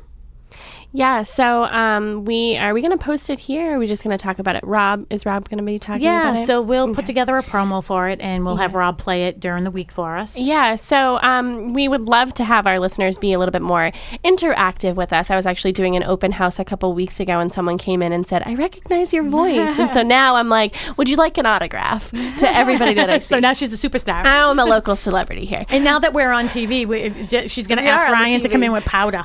Yeah. 0.94 1.24
So 1.24 1.64
um, 1.66 2.24
we 2.24 2.56
are 2.58 2.74
we 2.74 2.82
going 2.82 2.98
to 2.98 3.04
post 3.04 3.30
it 3.30 3.40
here? 3.40 3.72
Or 3.72 3.76
are 3.76 3.80
we 3.80 3.88
just 3.88 4.04
going 4.04 4.16
to 4.16 4.22
talk 4.24 4.40
about 4.40 4.56
it? 4.56 4.64
Rob 4.64 5.06
is 5.10 5.26
Rob 5.26 5.50
going 5.50 5.58
to 5.58 5.64
be 5.64 5.80
talking 5.80 6.06
about 6.08 6.36
Yeah, 6.36 6.46
so 6.46 6.62
we'll 6.62 6.94
put 6.94 7.06
together 7.06 7.36
a 7.38 7.44
promo 7.44 7.84
for 7.84 8.10
it, 8.10 8.22
and 8.22 8.46
we'll 8.46 8.58
have 8.58 8.76
Rob 8.76 8.98
play 8.98 9.26
it 9.26 9.40
during 9.40 9.64
the 9.64 9.72
week 9.72 9.92
for 9.92 10.16
us. 10.18 10.38
Yeah, 10.38 10.76
so 10.76 11.18
um, 11.22 11.74
we 11.74 11.88
would 11.88 12.08
love 12.08 12.34
to 12.36 12.44
have 12.44 12.68
our 12.68 12.80
listeners 12.80 13.18
be 13.18 13.34
a 13.34 13.40
little 13.40 13.52
bit 13.52 13.62
more 13.64 13.92
interactive 14.24 14.96
with 14.96 15.12
us. 15.12 15.30
I 15.32 15.36
was 15.36 15.46
actually 15.46 15.72
doing 15.72 15.96
an 15.96 16.04
open 16.04 16.32
house 16.32 16.60
a 16.60 16.64
couple 16.66 16.94
weeks 16.94 17.20
ago, 17.20 17.40
and 17.40 17.52
someone 17.52 17.78
came 17.78 18.02
in 18.04 18.14
and 18.14 18.28
said, 18.28 18.44
"I 18.46 18.54
recognize 18.56 19.14
your 19.14 19.24
voice," 19.24 19.80
and 19.80 19.90
so 19.92 20.02
now 20.20 20.36
I'm 20.36 20.50
like, 20.50 20.76
"Would 20.98 21.10
you 21.10 21.16
like 21.18 21.38
an 21.38 21.46
autograph?" 21.46 22.12
To 22.12 22.48
everybody 22.56 22.94
that 22.96 23.10
I 23.10 23.20
see. 23.20 23.28
so 23.28 23.40
now 23.40 23.54
she's 23.54 23.74
a 23.74 23.90
superstar. 23.90 24.22
I'm 24.26 24.60
a 24.60 24.66
local 24.66 24.96
celebrity 25.08 25.46
here. 25.46 25.66
and 25.70 25.84
now 25.84 25.98
that 26.00 26.14
we're 26.14 26.32
on 26.32 26.46
TV, 26.48 26.86
we, 26.86 27.48
she's 27.48 27.66
going 27.68 27.80
to 27.80 27.84
ask 27.86 28.06
are 28.06 28.12
on 28.14 28.20
the 28.20 28.24
Ryan 28.24 28.42
to 28.42 28.50
come 28.50 28.64
in 28.64 28.72
with 28.72 28.86
powder. 28.86 29.24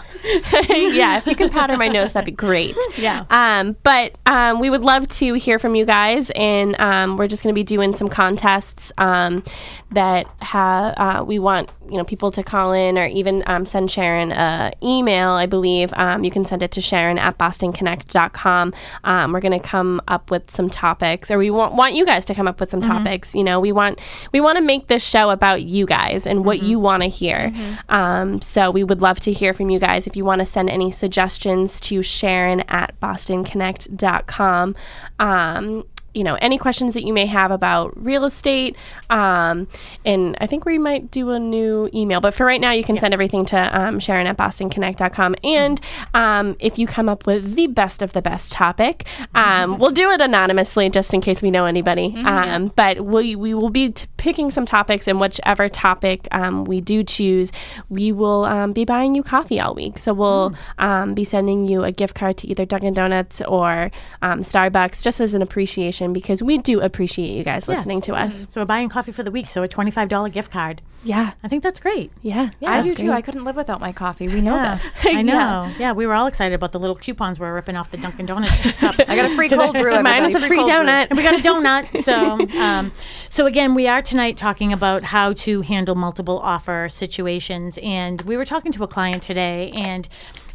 yeah, 0.71 1.19
if 1.19 1.27
you 1.27 1.37
can 1.37 1.51
powder 1.59 1.77
my 1.77 1.89
nose, 1.89 2.13
that'd 2.13 2.27
be 2.27 2.33
great. 2.33 2.77
Yeah. 2.99 3.27
Um, 3.31 3.77
but 3.85 4.17
um, 4.27 4.59
we 4.59 4.71
would 4.71 4.83
love 4.83 5.07
to 5.09 5.35
hear 5.35 5.61
from 5.61 5.77
you 5.77 5.85
guys, 5.85 6.31
and 6.35 6.79
um, 6.81 7.17
we're 7.17 7.29
just 7.29 7.45
going 7.45 7.55
to 7.55 7.59
be 7.59 7.63
doing 7.63 7.95
some 7.95 8.09
contests 8.09 8.91
um, 8.99 9.45
that 9.93 10.27
have 10.41 10.95
uh, 10.97 11.25
we 11.25 11.39
want 11.39 11.71
you 11.89 11.97
know 11.97 12.05
people 12.05 12.31
to 12.33 12.43
call 12.43 12.73
in 12.73 12.99
or 12.99 13.07
even 13.07 13.45
um, 13.47 13.65
send 13.65 13.91
Sharon 13.91 14.33
a 14.33 14.73
email. 14.83 15.31
I 15.31 15.47
believe 15.47 15.93
um, 15.95 16.25
you 16.25 16.31
can 16.31 16.45
send 16.45 16.63
it 16.63 16.73
to 16.73 16.81
Sharon 16.81 17.19
at 17.19 17.39
BostonConnect.com. 17.39 18.75
Um, 19.05 19.33
we're 19.33 19.41
going 19.41 19.59
to 19.59 19.67
come 19.67 20.01
up 20.09 20.31
with 20.31 20.51
some 20.51 20.69
topics, 20.69 21.31
or 21.31 21.39
we 21.39 21.51
want 21.51 21.75
want 21.75 21.95
you 21.95 22.05
guys 22.05 22.25
to 22.27 22.35
come 22.35 22.49
up 22.49 22.59
with 22.59 22.71
some 22.71 22.81
topics. 22.81 23.35
You 23.35 23.45
know, 23.45 23.61
we 23.61 23.71
want 23.71 24.01
we 24.33 24.41
want 24.41 24.57
to 24.57 24.63
make 24.63 24.89
this 24.89 25.05
show 25.05 25.31
about 25.31 25.63
you 25.63 25.87
guys 25.87 26.27
and 26.27 26.45
what 26.45 26.63
you 26.63 26.81
want 26.81 27.05
to 27.05 27.09
hear. 27.09 27.53
Um, 27.91 28.43
so 28.43 28.73
we 28.73 28.83
would 28.83 29.01
love 29.01 29.21
to 29.21 29.33
hear 29.33 29.53
from 29.55 29.71
you 29.71 29.79
guys. 29.79 30.09
If 30.09 30.17
you 30.17 30.25
want 30.25 30.41
to 30.41 30.47
send 30.47 30.69
any 30.69 30.91
suggestions 30.91 31.48
to 31.81 32.03
Sharon 32.03 32.61
at 32.69 32.99
BostonConnect.com. 33.01 34.77
Um, 35.19 35.85
you 36.19 36.25
know 36.25 36.37
any 36.41 36.59
questions 36.59 36.95
that 36.95 37.05
you 37.05 37.13
may 37.13 37.27
have 37.27 37.51
about 37.51 37.93
real 38.03 38.25
estate 38.25 38.77
um, 39.11 39.67
and 40.05 40.37
i 40.41 40.47
think 40.47 40.65
we 40.65 40.79
might 40.79 41.11
do 41.11 41.31
a 41.31 41.39
new 41.39 41.89
email 41.95 42.21
but 42.21 42.35
for 42.35 42.45
right 42.45 42.61
now 42.61 42.73
you 42.73 42.85
can 42.85 42.99
send 42.99 43.15
everything 43.15 43.45
to 43.45 43.57
um, 43.79 43.99
sharon 43.99 44.27
at 44.27 44.37
bostonconnect.com 44.37 45.35
and 45.45 45.81
um, 46.15 46.57
if 46.59 46.79
you 46.79 46.87
come 46.87 47.09
up 47.09 47.27
with 47.27 47.55
the 47.55 47.67
best 47.69 48.03
of 48.03 48.13
the 48.13 48.21
best 48.21 48.53
topic 48.53 49.07
um, 49.35 49.79
we'll 49.79 49.91
do 49.91 50.11
it 50.11 50.21
anonymously 50.21 50.91
just 50.91 51.15
in 51.15 51.21
case 51.21 51.43
we 51.43 51.51
know 51.51 51.65
anybody. 51.65 52.15
Um, 52.25 52.73
but 52.75 53.01
we, 53.05 53.37
we 53.37 53.55
will 53.55 53.71
be 53.71 53.91
t- 53.91 54.07
picking 54.17 54.51
some 54.51 54.67
topics 54.67 55.07
and 55.07 55.21
whichever 55.21 55.69
topic 55.69 56.29
um, 56.33 56.65
we 56.65 56.81
do 56.81 57.05
choose 57.05 57.53
we 57.89 58.13
will 58.13 58.45
um, 58.45 58.73
be 58.73 58.85
buying 58.85 59.15
you 59.15 59.23
coffee 59.23 59.61
all 59.61 59.75
week. 59.75 59.99
So 59.99 60.13
we'll 60.13 60.55
um, 60.79 61.15
be 61.15 61.25
sending 61.25 61.67
you 61.67 61.85
a 61.85 61.93
gift 61.93 62.15
card 62.15 62.37
to 62.39 62.49
either 62.49 62.65
dunkin' 62.65 62.95
donuts 62.95 63.41
or 63.43 63.91
um, 64.23 64.43
starbucks 64.43 65.03
just 65.03 65.21
as 65.21 65.35
an 65.35 65.43
appreciation 65.43 66.08
because 66.13 66.43
we 66.43 66.59
do 66.59 66.81
appreciate 66.81 67.31
you 67.31 67.45
guys 67.45 67.69
listening 67.69 68.01
to 68.03 68.15
us 68.15 68.47
So 68.51 68.61
we're 68.61 68.67
buying 68.67 68.89
coffee 68.89 69.13
for 69.13 69.23
the 69.23 69.31
week, 69.31 69.51
so 69.51 69.63
a 69.63 69.69
twenty-five 69.69 70.09
dollar 70.09 70.29
gift 70.29 70.51
card. 70.51 70.83
yeah 71.05 71.33
I 71.43 71.49
think 71.49 71.63
that's 71.63 71.81
great. 71.81 72.11
yeah, 72.23 72.51
I 72.67 72.81
do 72.83 72.89
that's 72.91 73.01
too. 73.01 73.13
I 73.13 73.23
couldn't 73.23 73.45
live 73.45 73.57
without 73.57 73.81
my 73.81 73.93
coffee. 73.93 74.29
We 74.29 74.41
know 74.41 74.55
Yeah, 74.57 74.77
this. 74.79 74.97
I 75.05 75.23
know. 75.33 75.73
Yeah. 75.79 75.93
we 75.93 76.07
were 76.07 76.15
all 76.15 76.27
excited 76.27 76.55
about 76.55 76.73
the 76.73 76.79
little 76.81 76.97
coupons 76.97 77.39
we 77.41 77.47
are 77.47 77.55
ripping 77.55 77.77
off 77.77 77.91
the 77.91 77.97
Dunkin' 77.99 78.27
Donuts 78.27 78.73
cups. 78.79 79.09
I 79.09 79.17
got 79.17 79.27
a 79.31 79.35
free 79.35 79.49
cold 79.49 79.75
brew. 79.75 80.03
Mine 80.03 80.25
is 80.27 80.35
a 80.35 80.39
everybody. 80.39 80.49
free 80.49 80.59
donut. 80.73 81.07
and 81.11 81.17
we 81.17 81.23
got 81.23 81.35
a 81.35 81.43
donut. 81.43 82.03
So, 82.03 82.15
um, 82.59 82.93
so 83.29 83.47
again, 83.47 83.75
we 83.75 83.87
are 83.89 84.03
tonight 84.03 84.37
talking 84.37 84.73
about 84.73 85.05
how 85.05 85.33
to 85.35 85.63
handle 85.63 85.95
multiple 85.95 86.39
offer 86.41 86.89
situations, 86.89 87.79
and 87.83 88.21
we 88.23 88.37
were 88.37 88.45
talking 88.45 88.73
to 88.73 88.83
a 88.85 88.89
client 88.89 89.23
today, 89.23 89.71
and 89.75 90.09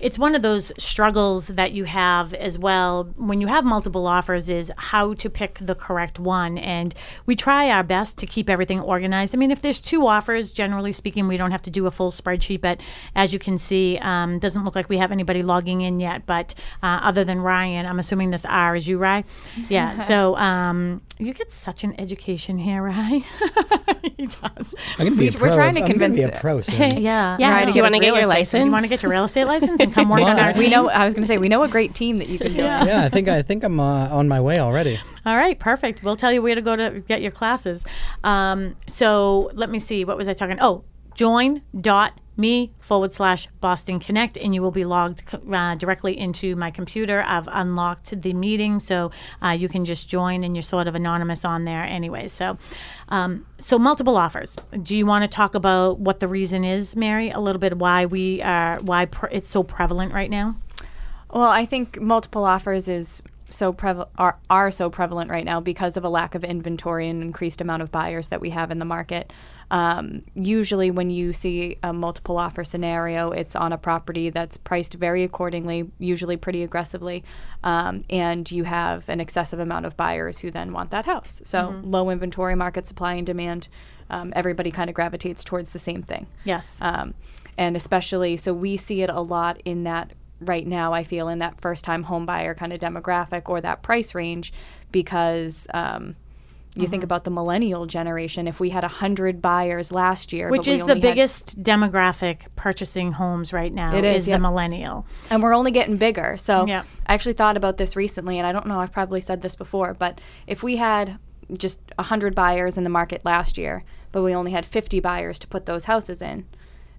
it's 0.03 0.19
one 0.19 0.35
of 0.35 0.41
those 0.41 0.71
struggles 0.77 1.47
that 1.47 1.71
you 1.71 1.85
have 1.85 2.33
as 2.33 2.59
well 2.59 3.05
when 3.15 3.41
you 3.41 3.47
have 3.47 3.63
multiple 3.63 4.05
offers 4.07 4.49
is 4.49 4.71
how 4.77 5.13
to 5.15 5.29
pick 5.29 5.57
the 5.61 5.75
correct 5.75 6.19
one. 6.19 6.57
And 6.57 6.93
we 7.25 7.35
try 7.35 7.69
our 7.69 7.83
best 7.83 8.17
to 8.19 8.25
keep 8.27 8.49
everything 8.49 8.79
organized. 8.79 9.33
I 9.33 9.37
mean 9.37 9.51
if 9.51 9.61
there's 9.61 9.81
two 9.81 10.05
offers 10.07 10.51
generally 10.51 10.91
speaking 10.91 11.27
we 11.27 11.37
don't 11.37 11.51
have 11.51 11.61
to 11.63 11.71
do 11.71 11.87
a 11.87 11.91
full 11.91 12.11
spreadsheet 12.11 12.61
but 12.61 12.79
as 13.15 13.33
you 13.33 13.39
can 13.39 13.57
see 13.57 13.97
um, 14.01 14.39
doesn't 14.39 14.63
look 14.65 14.75
like 14.75 14.89
we 14.89 14.97
have 14.97 15.11
anybody 15.11 15.41
logging 15.41 15.81
in 15.81 15.99
yet. 15.99 16.25
But 16.25 16.53
uh, 16.81 16.99
other 17.01 17.23
than 17.23 17.39
ryan 17.41 17.85
i'm 17.85 17.99
assuming 17.99 18.31
this 18.31 18.45
r 18.45 18.75
is 18.75 18.87
you 18.87 18.97
ryan? 18.97 19.23
Yeah 19.69 19.95
so 20.09 20.35
um, 20.37 21.01
you 21.19 21.33
get 21.33 21.51
such 21.51 21.83
an 21.83 21.99
education 21.99 22.57
here 22.57 22.81
ryan. 22.83 23.23
He 24.17 24.27
does. 24.27 24.75
I'm 24.99 25.05
gonna 25.07 25.15
be 25.15 25.27
a 25.29 25.31
we're 25.31 25.47
pro. 25.47 25.55
trying 25.55 25.75
to 25.75 25.81
I'm 25.81 25.87
gonna 25.97 26.09
be 26.09 26.21
convince- 26.21 26.37
a 26.37 26.41
pro 26.41 26.59
soon. 26.61 27.01
yeah 27.01 27.37
yeah. 27.39 27.51
Right, 27.53 27.71
do 27.71 27.77
you 27.77 27.81
want 27.81 27.93
to 27.93 27.99
get 28.01 28.07
your 28.07 28.17
real 28.17 28.27
license? 28.29 28.65
You 28.65 28.71
want 28.71 28.83
to 28.83 28.89
get 28.89 29.01
your 29.01 29.11
real 29.11 29.23
estate 29.25 29.45
license? 29.45 29.79
and 29.81 29.92
come 29.93 30.09
work 30.09 30.19
on 30.21 30.25
Well, 30.25 30.39
our 30.39 30.49
actually- 30.49 30.65
We 30.65 30.69
know. 30.71 30.89
I 30.89 31.05
was 31.05 31.13
going 31.13 31.23
to 31.23 31.27
say 31.27 31.37
we 31.37 31.49
know 31.49 31.63
a 31.63 31.67
great 31.67 31.93
team 31.95 32.19
that 32.19 32.27
you 32.29 32.37
can 32.39 32.53
do 32.53 32.59
it. 32.61 32.65
yeah, 32.65 33.03
I 33.03 33.09
think 33.09 33.27
I 33.27 33.41
think 33.41 33.63
I'm 33.63 33.79
uh, 33.79 34.09
on 34.09 34.27
my 34.27 34.41
way 34.41 34.57
already. 34.59 34.99
All 35.25 35.37
right, 35.37 35.57
perfect. 35.57 36.03
We'll 36.03 36.15
tell 36.17 36.31
you 36.31 36.41
where 36.41 36.55
to 36.55 36.61
go 36.61 36.75
to 36.75 36.99
get 37.07 37.21
your 37.21 37.31
classes. 37.31 37.85
Um, 38.23 38.75
so 38.87 39.49
let 39.53 39.69
me 39.69 39.79
see. 39.79 40.03
What 40.05 40.17
was 40.17 40.27
I 40.27 40.33
talking? 40.33 40.57
Oh, 40.61 40.83
join.me 42.35 42.71
forward 42.79 43.13
slash 43.13 43.47
Boston 43.61 43.99
Connect, 43.99 44.37
and 44.37 44.53
you 44.53 44.61
will 44.61 44.71
be 44.71 44.85
logged 44.85 45.23
uh, 45.51 45.75
directly 45.75 46.17
into 46.17 46.55
my 46.55 46.71
computer. 46.71 47.23
I've 47.25 47.47
unlocked 47.47 48.21
the 48.21 48.33
meeting, 48.33 48.79
so 48.79 49.11
uh, 49.41 49.49
you 49.49 49.69
can 49.69 49.85
just 49.85 50.07
join, 50.07 50.43
and 50.43 50.55
you're 50.55 50.61
sort 50.61 50.87
of 50.87 50.95
anonymous 50.95 51.45
on 51.45 51.65
there 51.65 51.83
anyway. 51.83 52.27
So, 52.27 52.57
um, 53.09 53.45
so 53.57 53.77
multiple 53.79 54.17
offers. 54.17 54.55
Do 54.81 54.97
you 54.97 55.05
want 55.05 55.23
to 55.23 55.27
talk 55.27 55.55
about 55.55 55.99
what 55.99 56.19
the 56.19 56.27
reason 56.27 56.63
is, 56.63 56.95
Mary? 56.95 57.29
A 57.29 57.39
little 57.39 57.59
bit 57.59 57.77
why 57.77 58.05
we 58.05 58.41
are 58.41 58.79
why 58.81 59.07
it's 59.31 59.49
so 59.49 59.63
prevalent 59.63 60.13
right 60.13 60.29
now. 60.29 60.55
Well, 61.31 61.49
I 61.49 61.65
think 61.65 61.99
multiple 61.99 62.45
offers 62.45 62.87
is 62.87 63.21
so 63.49 63.71
prevalent 63.71 64.09
are, 64.17 64.37
are 64.49 64.71
so 64.71 64.89
prevalent 64.89 65.29
right 65.29 65.45
now 65.45 65.59
because 65.59 65.95
of 65.95 66.03
a 66.03 66.09
lack 66.09 66.33
of 66.35 66.43
inventory 66.43 67.07
and 67.07 67.21
increased 67.21 67.61
amount 67.61 67.83
of 67.83 67.91
buyers 67.91 68.29
that 68.29 68.41
we 68.41 68.49
have 68.49 68.71
in 68.71 68.79
the 68.79 68.85
market. 68.85 69.31
Um, 69.71 70.23
usually, 70.35 70.91
when 70.91 71.09
you 71.09 71.33
see 71.33 71.77
a 71.83 71.93
multiple 71.93 72.37
offer 72.37 72.63
scenario, 72.63 73.31
it's 73.31 73.55
on 73.55 73.73
a 73.73 73.77
property 73.77 74.29
that's 74.29 74.57
priced 74.57 74.95
very 74.95 75.23
accordingly, 75.23 75.89
usually 75.99 76.37
pretty 76.37 76.63
aggressively, 76.63 77.23
um, 77.63 78.03
and 78.09 78.49
you 78.51 78.63
have 78.65 79.07
an 79.09 79.19
excessive 79.19 79.59
amount 79.59 79.85
of 79.85 79.97
buyers 79.97 80.39
who 80.39 80.51
then 80.51 80.73
want 80.73 80.91
that 80.91 81.05
house. 81.05 81.41
So, 81.43 81.81
low 81.83 82.09
inventory, 82.09 82.55
market 82.55 82.85
supply 82.87 83.13
and 83.13 83.25
demand, 83.25 83.67
um, 84.09 84.33
everybody 84.35 84.71
kind 84.71 84.89
of 84.89 84.95
gravitates 84.95 85.43
towards 85.43 85.71
the 85.71 85.79
same 85.79 86.03
thing. 86.03 86.27
Yes. 86.43 86.77
Um, 86.81 87.13
and 87.57 87.75
especially, 87.75 88.37
so 88.37 88.53
we 88.53 88.77
see 88.77 89.01
it 89.01 89.09
a 89.09 89.21
lot 89.21 89.61
in 89.65 89.83
that 89.83 90.13
right 90.39 90.67
now, 90.67 90.93
I 90.93 91.03
feel, 91.03 91.27
in 91.27 91.39
that 91.39 91.59
first 91.61 91.83
time 91.85 92.03
home 92.03 92.25
buyer 92.25 92.53
kind 92.53 92.73
of 92.73 92.79
demographic 92.79 93.43
or 93.47 93.61
that 93.61 93.81
price 93.81 94.13
range 94.13 94.53
because 94.91 95.67
um, 95.73 96.15
you 96.75 96.81
Mm-hmm. 96.83 96.89
think 96.91 97.03
about 97.03 97.23
the 97.23 97.29
millennial 97.29 97.85
generation. 97.85 98.47
If 98.47 98.59
we 98.59 98.69
had 98.71 98.83
100 98.83 99.41
buyers 99.41 99.91
last 99.91 100.33
year, 100.33 100.49
Which 100.49 100.61
but 100.61 100.67
we 100.67 100.79
is 100.79 100.85
the 100.85 100.95
biggest 100.95 101.61
demographic 101.61 102.47
purchasing 102.55 103.11
homes 103.11 103.53
right 103.53 103.71
now. 103.71 103.95
It 103.95 104.03
is, 104.03 104.25
the 104.25 104.31
yep. 104.31 104.41
millennial. 104.41 105.05
and 105.29 105.43
we're 105.43 105.53
only 105.53 105.69
getting 105.71 105.97
bigger. 105.97 106.35
So 106.37 106.65
Yeah. 106.65 106.83
I 107.05 107.13
actually 107.13 107.33
thought 107.33 107.57
about 107.57 107.77
this 107.77 107.95
recently, 107.95 108.39
and 108.39 108.47
I 108.47 108.51
don't 108.51 108.65
know, 108.65 108.79
I've 108.79 108.91
probably 108.91 109.21
said 109.21 109.41
this 109.43 109.55
before, 109.55 109.93
but 109.93 110.19
if 110.47 110.63
we 110.63 110.77
had 110.77 111.19
just 111.55 111.79
100 111.97 112.33
buyers 112.33 112.75
in 112.77 112.83
the 112.83 112.89
market 112.89 113.23
last 113.23 113.57
year, 113.57 113.83
but 114.11 114.23
we 114.23 114.33
only 114.33 114.51
had 114.51 114.65
50 114.65 114.99
buyers 114.99 115.37
to 115.39 115.47
put 115.47 115.65
those 115.67 115.85
houses 115.85 116.21
in, 116.23 116.45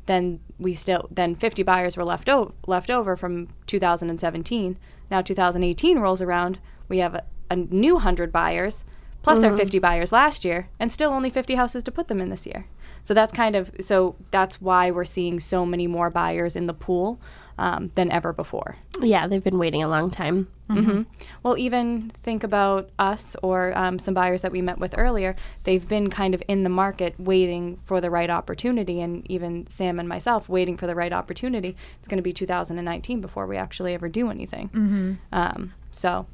then 0.07 0.39
we 0.59 0.75
still 0.75 1.09
then 1.11 1.35
50 1.35 1.63
buyers 1.63 1.97
were 1.97 2.05
left 2.05 2.29
over 2.29 2.53
left 2.67 2.91
over 2.91 3.17
from 3.17 3.49
2017. 3.67 4.79
Now 5.11 5.23
2018 5.23 5.99
rolls 5.99 6.21
around, 6.23 6.59
we 6.89 6.99
have 6.99 7.15
a, 7.15 7.25
a 7.51 7.57
new 7.57 7.95
100 7.95 8.31
buyers 8.31 8.85
plus 9.25 9.43
our 9.43 9.57
50 9.57 9.79
buyers 9.81 10.13
last 10.13 10.45
year 10.45 10.69
and 10.79 10.93
still 10.93 11.11
only 11.11 11.31
50 11.31 11.55
houses 11.57 11.83
to 11.83 11.91
put 11.91 12.09
them 12.09 12.21
in 12.21 12.29
this 12.29 12.47
year. 12.47 12.67
So 13.03 13.13
that's 13.13 13.33
kind 13.33 13.57
of 13.57 13.71
so 13.81 14.15
that's 14.31 14.61
why 14.61 14.91
we're 14.91 15.05
seeing 15.05 15.41
so 15.41 15.67
many 15.67 15.87
more 15.87 16.11
buyers 16.11 16.57
in 16.57 16.67
the 16.67 16.75
pool 16.75 17.21
um, 17.59 17.91
than 17.95 18.11
ever 18.11 18.33
before. 18.33 18.77
yeah 19.01 19.27
they've 19.27 19.45
been 19.45 19.59
waiting 19.59 19.83
a 19.83 19.89
long 19.89 20.11
time 20.11 20.49
hmm 20.69 21.03
Well, 21.43 21.59
even 21.59 22.11
think 22.23 22.43
about 22.43 22.89
us 22.99 23.37
or 23.43 23.77
um, 23.77 23.99
some 23.99 24.15
buyers 24.15 24.41
that 24.43 24.53
we 24.53 24.63
met 24.63 24.79
with 24.79 24.95
earlier. 24.97 25.37
They've 25.65 25.87
been 25.87 26.09
kind 26.09 26.35
of 26.35 26.43
in 26.49 26.63
the 26.63 26.71
market 26.71 27.15
waiting 27.19 27.77
for 27.85 28.01
the 28.01 28.11
right 28.11 28.31
opportunity, 28.31 29.01
and 29.01 29.31
even 29.31 29.67
Sam 29.69 30.01
and 30.01 30.09
myself 30.09 30.49
waiting 30.49 30.77
for 30.77 30.87
the 30.87 30.95
right 30.95 31.13
opportunity. 31.13 31.77
It's 31.99 32.09
going 32.09 32.17
to 32.17 32.23
be 32.23 32.33
2019 32.33 33.21
before 33.21 33.47
we 33.47 33.57
actually 33.57 33.93
ever 33.93 34.09
do 34.09 34.31
anything. 34.31 34.69
Mm-hmm. 34.71 35.13
Um, 35.33 35.75
so, 35.91 36.27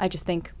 I 0.00 0.08
just 0.08 0.24
think 0.24 0.52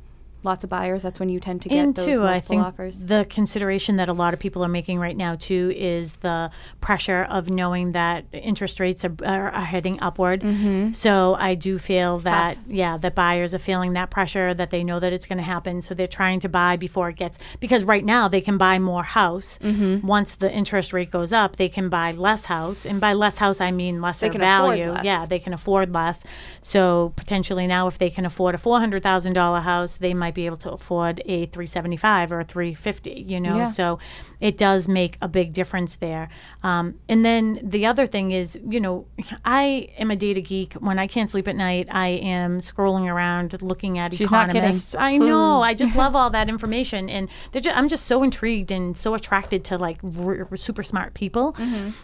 lots 0.46 0.64
of 0.64 0.70
buyers. 0.70 1.02
That's 1.02 1.20
when 1.20 1.28
you 1.28 1.38
tend 1.40 1.60
to 1.62 1.68
get 1.68 1.78
and 1.78 1.94
those 1.94 2.04
too, 2.06 2.20
multiple 2.20 2.28
I 2.28 2.40
think 2.40 2.62
offers. 2.62 2.98
the 3.04 3.26
consideration 3.28 3.96
that 3.96 4.08
a 4.08 4.12
lot 4.14 4.32
of 4.32 4.40
people 4.40 4.64
are 4.64 4.68
making 4.68 4.98
right 4.98 5.16
now 5.16 5.34
too 5.34 5.72
is 5.76 6.16
the 6.16 6.50
pressure 6.80 7.26
of 7.28 7.50
knowing 7.50 7.92
that 7.92 8.24
interest 8.32 8.80
rates 8.80 9.04
are, 9.04 9.14
are, 9.24 9.50
are 9.50 9.64
heading 9.64 9.98
upward. 10.00 10.40
Mm-hmm. 10.40 10.92
So 10.92 11.36
I 11.38 11.54
do 11.54 11.78
feel 11.78 12.18
that 12.20 12.56
yeah, 12.68 12.96
that 12.98 13.14
buyers 13.14 13.54
are 13.54 13.58
feeling 13.58 13.92
that 13.94 14.10
pressure 14.10 14.54
that 14.54 14.70
they 14.70 14.84
know 14.84 15.00
that 15.00 15.12
it's 15.12 15.26
going 15.26 15.38
to 15.38 15.44
happen, 15.44 15.82
so 15.82 15.94
they're 15.94 16.06
trying 16.06 16.40
to 16.40 16.48
buy 16.48 16.76
before 16.76 17.08
it 17.08 17.16
gets 17.16 17.38
because 17.60 17.84
right 17.84 18.04
now 18.04 18.28
they 18.28 18.40
can 18.40 18.56
buy 18.56 18.78
more 18.78 19.02
house. 19.02 19.58
Mm-hmm. 19.58 20.06
Once 20.06 20.36
the 20.36 20.50
interest 20.50 20.92
rate 20.92 21.10
goes 21.10 21.32
up, 21.32 21.56
they 21.56 21.68
can 21.68 21.88
buy 21.88 22.12
less 22.12 22.44
house, 22.44 22.86
and 22.86 23.00
by 23.00 23.12
less 23.12 23.38
house 23.38 23.60
I 23.60 23.72
mean 23.72 24.00
lesser 24.00 24.30
value. 24.30 24.92
less. 24.92 25.04
Yeah, 25.04 25.26
they 25.26 25.38
can 25.40 25.52
afford 25.52 25.92
less. 25.92 26.22
So 26.60 27.12
potentially 27.16 27.66
now, 27.66 27.88
if 27.88 27.98
they 27.98 28.10
can 28.10 28.24
afford 28.24 28.54
a 28.54 28.58
four 28.58 28.78
hundred 28.78 29.02
thousand 29.02 29.32
dollar 29.32 29.60
house, 29.60 29.96
they 29.96 30.14
might 30.14 30.34
be 30.36 30.46
able 30.46 30.56
to 30.58 30.70
afford 30.70 31.20
a 31.26 31.46
375 31.46 32.30
or 32.32 32.40
a 32.40 32.44
350, 32.44 33.24
you 33.26 33.40
know? 33.40 33.56
Yeah. 33.58 33.64
So 33.64 33.98
it 34.40 34.56
does 34.58 34.86
make 34.86 35.16
a 35.20 35.28
big 35.28 35.52
difference 35.52 35.96
there. 35.96 36.28
Um, 36.62 36.94
and 37.08 37.24
then 37.24 37.58
the 37.62 37.86
other 37.86 38.06
thing 38.06 38.30
is, 38.32 38.58
you 38.68 38.80
know, 38.80 39.06
I 39.44 39.88
am 39.98 40.10
a 40.10 40.16
data 40.16 40.40
geek. 40.40 40.74
When 40.74 40.98
I 40.98 41.06
can't 41.06 41.30
sleep 41.30 41.48
at 41.48 41.56
night, 41.56 41.88
I 41.90 42.08
am 42.08 42.60
scrolling 42.60 43.12
around 43.12 43.60
looking 43.62 43.98
at 43.98 44.12
She's 44.14 44.26
economists. 44.26 44.94
I 44.94 45.16
know. 45.16 45.62
I 45.62 45.74
just 45.74 45.94
love 46.02 46.14
all 46.14 46.30
that 46.30 46.48
information. 46.48 47.08
And 47.08 47.28
they're 47.52 47.62
ju- 47.62 47.70
I'm 47.74 47.88
just 47.88 48.04
so 48.06 48.22
intrigued 48.22 48.70
and 48.70 48.96
so 48.96 49.14
attracted 49.14 49.64
to 49.66 49.78
like 49.78 49.98
r- 50.20 50.46
r- 50.50 50.56
super 50.56 50.82
smart 50.82 51.14
people. 51.14 51.56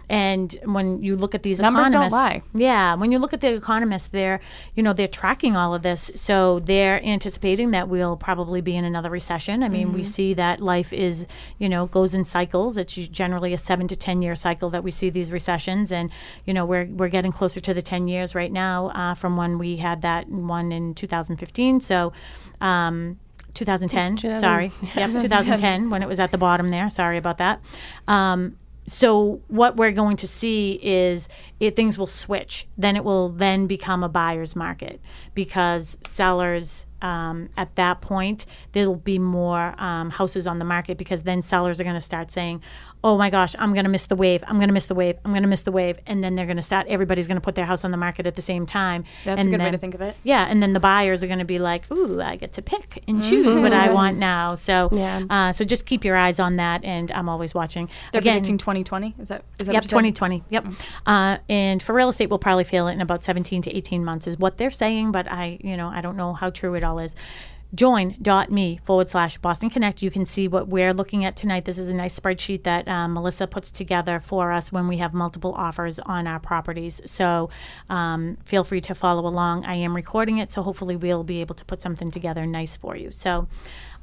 And 0.08 0.56
when 0.64 1.02
you 1.02 1.16
look 1.16 1.34
at 1.34 1.42
these 1.42 1.58
Numbers 1.60 1.90
don't 1.92 2.04
economists, 2.06 2.12
lie. 2.12 2.42
yeah, 2.54 2.94
when 2.94 3.12
you 3.12 3.18
look 3.18 3.32
at 3.32 3.40
the 3.40 3.52
economists, 3.54 4.08
they're 4.08 4.40
you 4.74 4.82
know 4.82 4.92
they're 4.92 5.06
tracking 5.08 5.54
all 5.56 5.74
of 5.74 5.82
this, 5.82 6.10
so 6.14 6.60
they're 6.60 7.02
anticipating 7.04 7.70
that 7.72 7.88
we'll 7.88 8.16
probably 8.22 8.60
be 8.60 8.76
in 8.76 8.84
another 8.84 9.10
recession. 9.10 9.62
I 9.62 9.68
mean, 9.68 9.92
we 9.92 10.02
see 10.02 10.32
that 10.34 10.60
life 10.60 10.92
is 10.92 11.26
you 11.58 11.68
know 11.68 11.86
goes 11.86 12.14
in 12.14 12.24
cycles. 12.24 12.78
It's 12.78 12.94
generally 12.94 13.52
a 13.52 13.58
seven 13.58 13.88
to 13.88 13.96
ten 13.96 14.22
year 14.22 14.34
cycle 14.34 14.70
that 14.70 14.84
we 14.84 14.90
see 14.90 15.10
these 15.10 15.32
recessions, 15.32 15.92
and 15.92 16.10
you 16.44 16.54
know 16.54 16.64
we're 16.64 16.86
we're 16.86 17.08
getting 17.08 17.32
closer 17.32 17.60
to 17.60 17.74
the 17.74 17.82
ten 17.82 18.08
years 18.08 18.34
right 18.34 18.52
now 18.52 18.88
uh, 18.90 19.14
from 19.14 19.36
when 19.36 19.58
we 19.58 19.76
had 19.76 20.02
that 20.02 20.28
one 20.28 20.72
in 20.72 20.94
2015. 20.94 21.80
So. 21.80 22.12
Um, 22.60 23.18
2010, 23.54 24.40
sorry. 24.40 24.72
Yep, 24.96 25.20
2010 25.20 25.90
when 25.90 26.02
it 26.02 26.08
was 26.08 26.18
at 26.18 26.32
the 26.32 26.38
bottom 26.38 26.68
there. 26.68 26.88
Sorry 26.88 27.18
about 27.18 27.36
that. 27.36 27.60
Um, 28.08 28.56
so 28.86 29.40
what 29.48 29.76
we're 29.76 29.92
going 29.92 30.16
to 30.18 30.26
see 30.26 30.72
is 30.82 31.28
it, 31.60 31.76
things 31.76 31.98
will 31.98 32.08
switch. 32.08 32.66
Then 32.76 32.96
it 32.96 33.04
will 33.04 33.28
then 33.28 33.66
become 33.66 34.02
a 34.02 34.08
buyer's 34.08 34.56
market 34.56 35.00
because 35.34 35.96
sellers 36.04 36.86
um, 37.00 37.48
at 37.56 37.74
that 37.76 38.00
point 38.00 38.46
there'll 38.72 38.96
be 38.96 39.18
more 39.18 39.74
um, 39.78 40.10
houses 40.10 40.46
on 40.46 40.58
the 40.58 40.64
market 40.64 40.98
because 40.98 41.22
then 41.22 41.42
sellers 41.42 41.80
are 41.80 41.84
going 41.84 41.94
to 41.94 42.00
start 42.00 42.32
saying, 42.32 42.60
"Oh 43.04 43.16
my 43.18 43.30
gosh, 43.30 43.54
I'm 43.58 43.72
going 43.72 43.84
to 43.84 43.90
miss 43.90 44.06
the 44.06 44.16
wave. 44.16 44.42
I'm 44.46 44.56
going 44.56 44.68
to 44.68 44.72
miss 44.74 44.86
the 44.86 44.94
wave. 44.94 45.16
I'm 45.24 45.32
going 45.32 45.42
to 45.42 45.48
miss 45.48 45.62
the 45.62 45.72
wave," 45.72 45.98
and 46.06 46.22
then 46.22 46.34
they're 46.34 46.46
going 46.46 46.56
to 46.56 46.62
start. 46.62 46.86
Everybody's 46.88 47.26
going 47.26 47.36
to 47.36 47.40
put 47.42 47.54
their 47.54 47.64
house 47.66 47.84
on 47.84 47.90
the 47.90 47.96
market 47.96 48.26
at 48.26 48.36
the 48.36 48.42
same 48.42 48.66
time. 48.66 49.04
That's 49.24 49.38
a 49.38 49.40
and 49.40 49.50
good 49.50 49.60
way 49.60 49.70
to 49.70 49.78
think 49.78 49.94
of 49.94 50.00
it. 50.00 50.16
Yeah, 50.22 50.46
and 50.48 50.62
then 50.62 50.72
the 50.72 50.80
buyers 50.80 51.22
are 51.22 51.26
going 51.26 51.38
to 51.40 51.44
be 51.44 51.58
like, 51.58 51.90
"Ooh, 51.92 52.20
I 52.20 52.36
get 52.36 52.52
to 52.54 52.62
pick 52.62 53.02
and 53.08 53.22
choose 53.22 53.60
what 53.60 53.72
I 53.72 53.90
want 53.92 54.18
now." 54.18 54.54
So, 54.54 54.88
Yeah. 54.92 55.22
uh, 55.28 55.52
so 55.52 55.64
just 55.64 55.86
keep 55.86 56.04
your 56.04 56.16
eyes 56.16 56.38
on 56.38 56.56
that, 56.56 56.84
and 56.84 57.10
I'm 57.12 57.28
always 57.28 57.54
watching. 57.54 57.88
They're 58.12 58.20
Again, 58.20 58.34
predicting 58.34 58.58
2020. 58.58 59.14
Is 59.18 59.28
that 59.28 59.44
is 59.60 59.66
that 59.66 59.72
Yep, 59.72 59.74
what 59.74 59.84
you 59.84 59.88
said? 59.88 59.90
2020. 59.90 60.44
Yep. 60.50 60.66
Uh, 61.06 61.38
and 61.48 61.82
for 61.82 61.92
real 61.94 62.08
estate, 62.08 62.30
we'll 62.30 62.38
probably 62.38 62.64
feel 62.64 62.88
it 62.88 62.92
in 62.92 63.00
about 63.00 63.24
17 63.24 63.62
to 63.62 63.76
18 63.76 64.04
months, 64.04 64.26
is 64.26 64.38
what 64.38 64.56
they're 64.56 64.70
saying. 64.70 65.12
But 65.12 65.30
I, 65.30 65.58
you 65.62 65.76
know, 65.76 65.88
I 65.88 66.00
don't 66.00 66.16
know 66.16 66.32
how 66.34 66.50
true 66.50 66.74
it 66.74 66.84
all 66.84 66.98
is. 66.98 67.16
Join.me 67.74 68.80
forward 68.84 69.08
slash 69.08 69.38
Boston 69.38 69.70
Connect. 69.70 70.02
You 70.02 70.10
can 70.10 70.26
see 70.26 70.46
what 70.46 70.68
we're 70.68 70.92
looking 70.92 71.24
at 71.24 71.36
tonight. 71.36 71.64
This 71.64 71.78
is 71.78 71.88
a 71.88 71.94
nice 71.94 72.18
spreadsheet 72.18 72.64
that 72.64 72.86
um, 72.86 73.14
Melissa 73.14 73.46
puts 73.46 73.70
together 73.70 74.20
for 74.20 74.52
us 74.52 74.70
when 74.70 74.88
we 74.88 74.98
have 74.98 75.14
multiple 75.14 75.54
offers 75.54 75.98
on 76.00 76.26
our 76.26 76.38
properties. 76.38 77.00
So 77.06 77.48
um, 77.88 78.36
feel 78.44 78.62
free 78.62 78.82
to 78.82 78.94
follow 78.94 79.26
along. 79.26 79.64
I 79.64 79.76
am 79.76 79.96
recording 79.96 80.36
it, 80.36 80.52
so 80.52 80.60
hopefully 80.62 80.96
we'll 80.96 81.24
be 81.24 81.40
able 81.40 81.54
to 81.54 81.64
put 81.64 81.80
something 81.80 82.10
together 82.10 82.44
nice 82.44 82.76
for 82.76 82.94
you. 82.94 83.10
So, 83.10 83.48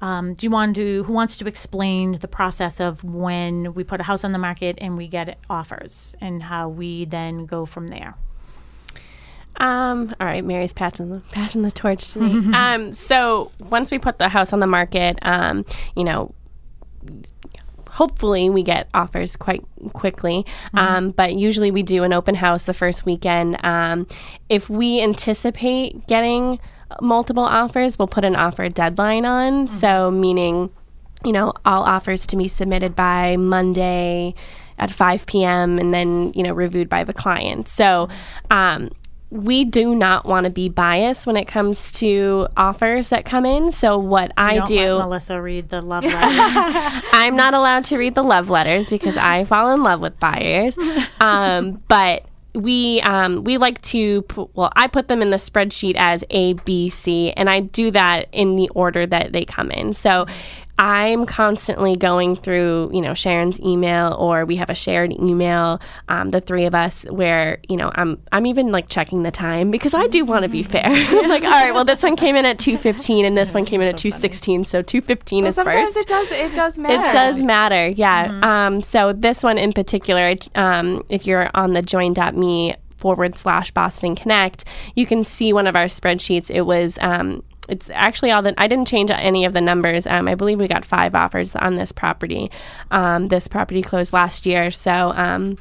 um, 0.01 0.33
do 0.33 0.47
you 0.47 0.51
want 0.51 0.75
to? 0.77 1.03
Who 1.03 1.13
wants 1.13 1.37
to 1.37 1.47
explain 1.47 2.13
the 2.13 2.27
process 2.27 2.79
of 2.79 3.03
when 3.03 3.75
we 3.75 3.83
put 3.83 3.99
a 3.99 4.03
house 4.03 4.23
on 4.23 4.31
the 4.31 4.39
market 4.39 4.79
and 4.81 4.97
we 4.97 5.07
get 5.07 5.37
offers, 5.49 6.15
and 6.21 6.41
how 6.41 6.69
we 6.69 7.05
then 7.05 7.45
go 7.45 7.65
from 7.65 7.87
there? 7.87 8.15
Um, 9.59 10.15
all 10.19 10.27
right, 10.27 10.43
Mary's 10.43 10.73
passing 10.73 11.09
the 11.09 11.19
passing 11.31 11.61
the 11.61 11.71
torch 11.71 12.11
to 12.13 12.19
me. 12.19 12.53
um, 12.55 12.93
so 12.93 13.51
once 13.59 13.91
we 13.91 13.99
put 13.99 14.17
the 14.17 14.29
house 14.29 14.53
on 14.53 14.59
the 14.59 14.67
market, 14.67 15.19
um, 15.21 15.65
you 15.95 16.03
know, 16.03 16.33
hopefully 17.89 18.49
we 18.49 18.63
get 18.63 18.87
offers 18.93 19.35
quite 19.35 19.63
quickly. 19.93 20.45
Um, 20.73 21.11
but 21.11 21.35
usually 21.35 21.71
we 21.71 21.83
do 21.83 22.03
an 22.03 22.13
open 22.13 22.35
house 22.35 22.65
the 22.65 22.73
first 22.73 23.05
weekend. 23.05 23.63
Um, 23.65 24.07
if 24.47 24.69
we 24.69 25.01
anticipate 25.01 26.07
getting 26.07 26.59
multiple 27.01 27.43
offers, 27.43 27.99
we'll 27.99 28.07
put 28.07 28.23
an 28.23 28.35
offer 28.35 28.69
deadline 28.69 29.25
on. 29.25 29.67
So 29.67 30.11
meaning, 30.11 30.69
you 31.25 31.31
know, 31.31 31.53
all 31.65 31.83
offers 31.83 32.25
to 32.27 32.37
be 32.37 32.47
submitted 32.47 32.95
by 32.95 33.35
Monday 33.37 34.33
at 34.77 34.91
5 34.91 35.25
p.m. 35.25 35.77
and 35.77 35.93
then, 35.93 36.31
you 36.33 36.43
know, 36.43 36.53
reviewed 36.53 36.89
by 36.89 37.03
the 37.03 37.13
client. 37.13 37.67
So, 37.67 38.07
um, 38.49 38.91
we 39.31 39.63
do 39.63 39.93
not 39.93 40.25
want 40.25 40.45
to 40.45 40.49
be 40.49 40.69
biased 40.69 41.27
when 41.27 41.37
it 41.37 41.45
comes 41.47 41.91
to 41.93 42.47
offers 42.57 43.09
that 43.09 43.25
come 43.25 43.45
in. 43.45 43.71
So 43.71 43.97
what 43.99 44.31
I 44.37 44.55
Don't 44.55 44.67
do, 44.67 44.93
let 44.95 45.03
Melissa 45.05 45.41
read 45.41 45.69
the 45.69 45.81
love 45.81 46.03
letters. 46.03 47.03
I'm 47.13 47.35
not 47.35 47.53
allowed 47.53 47.83
to 47.85 47.97
read 47.97 48.15
the 48.15 48.23
love 48.23 48.49
letters 48.49 48.89
because 48.89 49.17
I 49.17 49.43
fall 49.43 49.71
in 49.71 49.83
love 49.83 49.99
with 49.99 50.19
buyers. 50.19 50.77
Um, 51.21 51.83
but 51.87 52.25
we 52.55 53.01
um, 53.01 53.43
we 53.43 53.57
like 53.57 53.81
to 53.81 54.21
put, 54.23 54.49
well 54.55 54.71
I 54.75 54.87
put 54.87 55.07
them 55.07 55.21
in 55.21 55.29
the 55.29 55.37
spreadsheet 55.37 55.95
as 55.97 56.23
A 56.29 56.53
B 56.53 56.89
C 56.89 57.31
and 57.31 57.49
I 57.49 57.59
do 57.59 57.91
that 57.91 58.27
in 58.31 58.55
the 58.55 58.69
order 58.69 59.05
that 59.05 59.33
they 59.33 59.43
come 59.45 59.69
in. 59.71 59.93
So 59.93 60.25
I'm 60.79 61.25
constantly 61.25 61.97
going 61.97 62.37
through, 62.37 62.91
you 62.93 63.01
know, 63.01 63.13
Sharon's 63.13 63.59
email, 63.59 64.15
or 64.17 64.45
we 64.45 64.55
have 64.55 64.69
a 64.69 64.75
shared 64.75 65.11
email, 65.11 65.81
um, 66.07 66.31
the 66.31 66.39
three 66.39 66.65
of 66.65 66.73
us, 66.73 67.03
where 67.03 67.59
you 67.67 67.75
know 67.75 67.91
I'm 67.95 68.21
I'm 68.31 68.45
even 68.45 68.69
like 68.69 68.87
checking 68.87 69.23
the 69.23 69.31
time 69.31 69.71
because 69.71 69.93
I 69.93 70.07
do 70.07 70.23
want 70.23 70.43
to 70.43 70.49
be 70.49 70.63
fair. 70.63 70.85
I'm 70.85 71.27
like, 71.27 71.43
all 71.43 71.51
right, 71.51 71.73
well, 71.73 71.83
this 71.83 72.01
one 72.01 72.15
came 72.15 72.37
in 72.37 72.45
at 72.45 72.59
two 72.59 72.77
fifteen, 72.77 73.25
and 73.25 73.37
this 73.37 73.53
one 73.53 73.65
came 73.65 73.81
in 73.81 73.89
at 73.89 73.97
two 73.97 74.09
sixteen, 74.09 74.63
so 74.63 74.81
two 74.81 75.01
fifteen 75.01 75.45
is 75.45 75.55
Sometimes 75.55 75.89
first. 75.89 75.97
it 75.97 76.07
does 76.07 76.31
it 76.31 76.55
does 76.55 76.77
matter. 76.77 77.07
It 77.07 77.11
does 77.11 77.43
matter, 77.43 77.87
yeah. 77.89 78.39
Um, 78.43 78.81
so 78.81 79.11
this 79.11 79.43
one 79.43 79.57
in 79.57 79.73
particular, 79.73 80.33
um, 80.55 81.03
if 81.09 81.27
you're 81.27 81.51
on 81.53 81.73
the 81.73 81.81
join.me 81.81 82.75
forward 82.95 83.37
slash 83.37 83.71
Boston 83.71 84.15
Connect, 84.15 84.63
you 84.95 85.05
can 85.05 85.25
see 85.25 85.51
one 85.51 85.67
of 85.67 85.75
our 85.75 85.85
spreadsheets. 85.85 86.49
It 86.49 86.61
was. 86.61 86.97
Um, 87.01 87.43
it's 87.69 87.89
actually 87.93 88.31
all 88.31 88.41
that 88.41 88.55
I 88.57 88.67
didn't 88.67 88.87
change 88.87 89.11
any 89.11 89.45
of 89.45 89.53
the 89.53 89.61
numbers. 89.61 90.07
Um, 90.07 90.27
I 90.27 90.35
believe 90.35 90.59
we 90.59 90.67
got 90.67 90.83
five 90.85 91.15
offers 91.15 91.55
on 91.55 91.75
this 91.75 91.91
property. 91.91 92.51
Um, 92.91 93.27
this 93.27 93.47
property 93.47 93.81
closed 93.81 94.13
last 94.13 94.45
year, 94.45 94.71
so. 94.71 95.11
Um, 95.15 95.57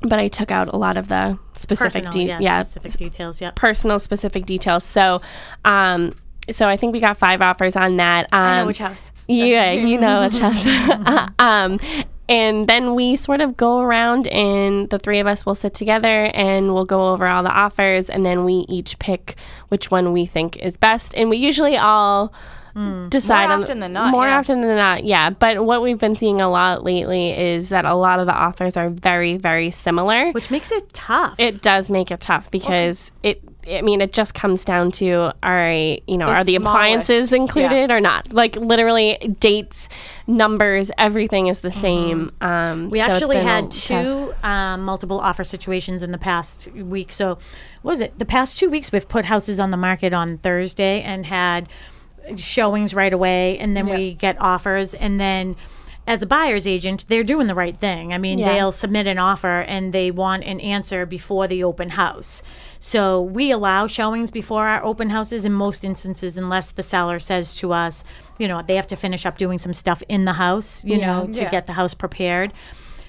but 0.00 0.20
I 0.20 0.28
took 0.28 0.52
out 0.52 0.72
a 0.72 0.76
lot 0.76 0.96
of 0.96 1.08
the 1.08 1.38
specific, 1.54 2.04
Personal, 2.04 2.12
de- 2.12 2.28
yeah, 2.28 2.38
yeah, 2.40 2.60
specific 2.62 2.98
details. 2.98 3.40
Yep. 3.40 3.56
personal 3.56 3.98
specific 3.98 4.46
details. 4.46 4.84
So, 4.84 5.20
um, 5.64 6.14
so 6.50 6.68
I 6.68 6.76
think 6.76 6.92
we 6.92 7.00
got 7.00 7.16
five 7.16 7.42
offers 7.42 7.74
on 7.74 7.96
that. 7.96 8.26
Um, 8.32 8.40
I 8.40 8.60
know 8.60 8.66
which 8.66 8.78
house. 8.78 9.10
yeah, 9.26 9.72
you 9.72 9.98
know 9.98 10.22
which 10.22 10.38
house. 10.40 10.64
um, 11.40 11.80
and 12.28 12.68
then 12.68 12.94
we 12.94 13.16
sort 13.16 13.40
of 13.40 13.56
go 13.56 13.80
around, 13.80 14.26
and 14.28 14.90
the 14.90 14.98
three 14.98 15.18
of 15.18 15.26
us 15.26 15.46
will 15.46 15.54
sit 15.54 15.74
together 15.74 16.30
and 16.34 16.74
we'll 16.74 16.84
go 16.84 17.12
over 17.12 17.26
all 17.26 17.42
the 17.42 17.50
offers, 17.50 18.10
and 18.10 18.24
then 18.24 18.44
we 18.44 18.66
each 18.68 18.98
pick 18.98 19.36
which 19.68 19.90
one 19.90 20.12
we 20.12 20.26
think 20.26 20.56
is 20.58 20.76
best. 20.76 21.14
And 21.14 21.30
we 21.30 21.38
usually 21.38 21.76
all 21.76 22.32
hmm. 22.74 23.08
decide 23.08 23.46
More 23.46 23.52
on 23.52 23.62
often 23.62 23.78
than 23.80 23.92
not, 23.94 24.10
More 24.10 24.26
yeah. 24.26 24.38
often 24.38 24.60
than 24.60 24.76
not, 24.76 25.04
yeah. 25.04 25.30
But 25.30 25.64
what 25.64 25.82
we've 25.82 25.98
been 25.98 26.16
seeing 26.16 26.40
a 26.40 26.50
lot 26.50 26.84
lately 26.84 27.30
is 27.30 27.70
that 27.70 27.86
a 27.86 27.94
lot 27.94 28.20
of 28.20 28.26
the 28.26 28.34
offers 28.34 28.76
are 28.76 28.90
very, 28.90 29.38
very 29.38 29.70
similar 29.70 30.32
Which 30.32 30.50
makes 30.50 30.70
it 30.70 30.92
tough. 30.92 31.36
it 31.38 31.62
does 31.62 31.90
make 31.90 32.10
it 32.10 32.20
tough 32.20 32.50
because 32.50 33.10
it 33.22 33.42
I 33.70 33.82
mean 33.82 34.00
it 34.00 34.12
just 34.12 34.34
comes 34.34 34.64
down 34.64 34.92
to 34.92 35.32
right, 35.42 36.02
you 36.06 36.16
know, 36.16 36.26
The 36.26 36.32
are 36.32 36.44
the 36.44 36.56
appliances 36.56 37.32
included 37.32 37.90
or 37.90 38.00
not? 38.00 38.32
Like 38.32 38.56
literally 38.56 39.16
dates, 39.40 39.88
numbers, 40.26 40.90
everything 40.98 41.48
is 41.48 41.60
the 41.60 41.70
same. 41.70 42.32
Um 42.40 42.90
We 42.90 42.98
so 42.98 43.04
actually 43.04 43.38
had 43.38 43.70
two 43.70 44.32
um, 44.42 44.82
multiple 44.82 45.20
offer 45.20 45.44
situations 45.44 46.02
in 46.02 46.12
the 46.12 46.18
past 46.18 46.70
week. 46.72 47.12
So, 47.12 47.38
what 47.82 47.92
was 47.92 48.00
it? 48.00 48.18
The 48.18 48.24
past 48.24 48.58
two 48.58 48.70
weeks, 48.70 48.92
we've 48.92 49.08
put 49.08 49.24
houses 49.26 49.60
on 49.60 49.70
the 49.70 49.76
market 49.76 50.12
on 50.14 50.38
Thursday 50.38 51.02
and 51.02 51.26
had 51.26 51.68
showings 52.36 52.94
right 52.94 53.12
away, 53.12 53.58
and 53.58 53.76
then 53.76 53.86
we 53.88 54.14
get 54.14 54.40
offers, 54.40 54.94
and 54.94 55.20
then. 55.20 55.56
As 56.06 56.22
a 56.22 56.26
buyer's 56.26 56.66
agent, 56.66 57.04
they're 57.08 57.22
doing 57.22 57.48
the 57.48 57.54
right 57.54 57.78
thing. 57.78 58.14
I 58.14 58.18
mean, 58.18 58.38
Yeah. 58.38 58.54
they'll 58.54 58.72
submit 58.72 59.06
an 59.06 59.18
offer 59.18 59.60
and 59.60 59.92
they 59.92 60.10
want 60.10 60.42
an 60.44 60.58
answer 60.58 61.04
before 61.04 61.46
the 61.46 61.62
open 61.62 61.90
house. 61.90 62.42
So 62.80 63.22
we 63.22 63.50
allow 63.50 63.86
showings 63.86 64.30
before 64.30 64.68
our 64.68 64.84
open 64.84 65.10
houses 65.10 65.44
in 65.44 65.52
most 65.52 65.84
instances, 65.84 66.38
unless 66.38 66.70
the 66.70 66.82
seller 66.82 67.18
says 67.18 67.56
to 67.56 67.72
us, 67.72 68.04
you 68.38 68.46
know, 68.46 68.62
they 68.62 68.76
have 68.76 68.86
to 68.88 68.96
finish 68.96 69.26
up 69.26 69.36
doing 69.36 69.58
some 69.58 69.72
stuff 69.72 70.02
in 70.08 70.24
the 70.24 70.34
house, 70.34 70.84
you 70.84 70.98
know, 70.98 71.26
to 71.26 71.40
Yeah. 71.42 71.50
get 71.50 71.66
the 71.66 71.72
house 71.72 71.94
prepared. 71.94 72.52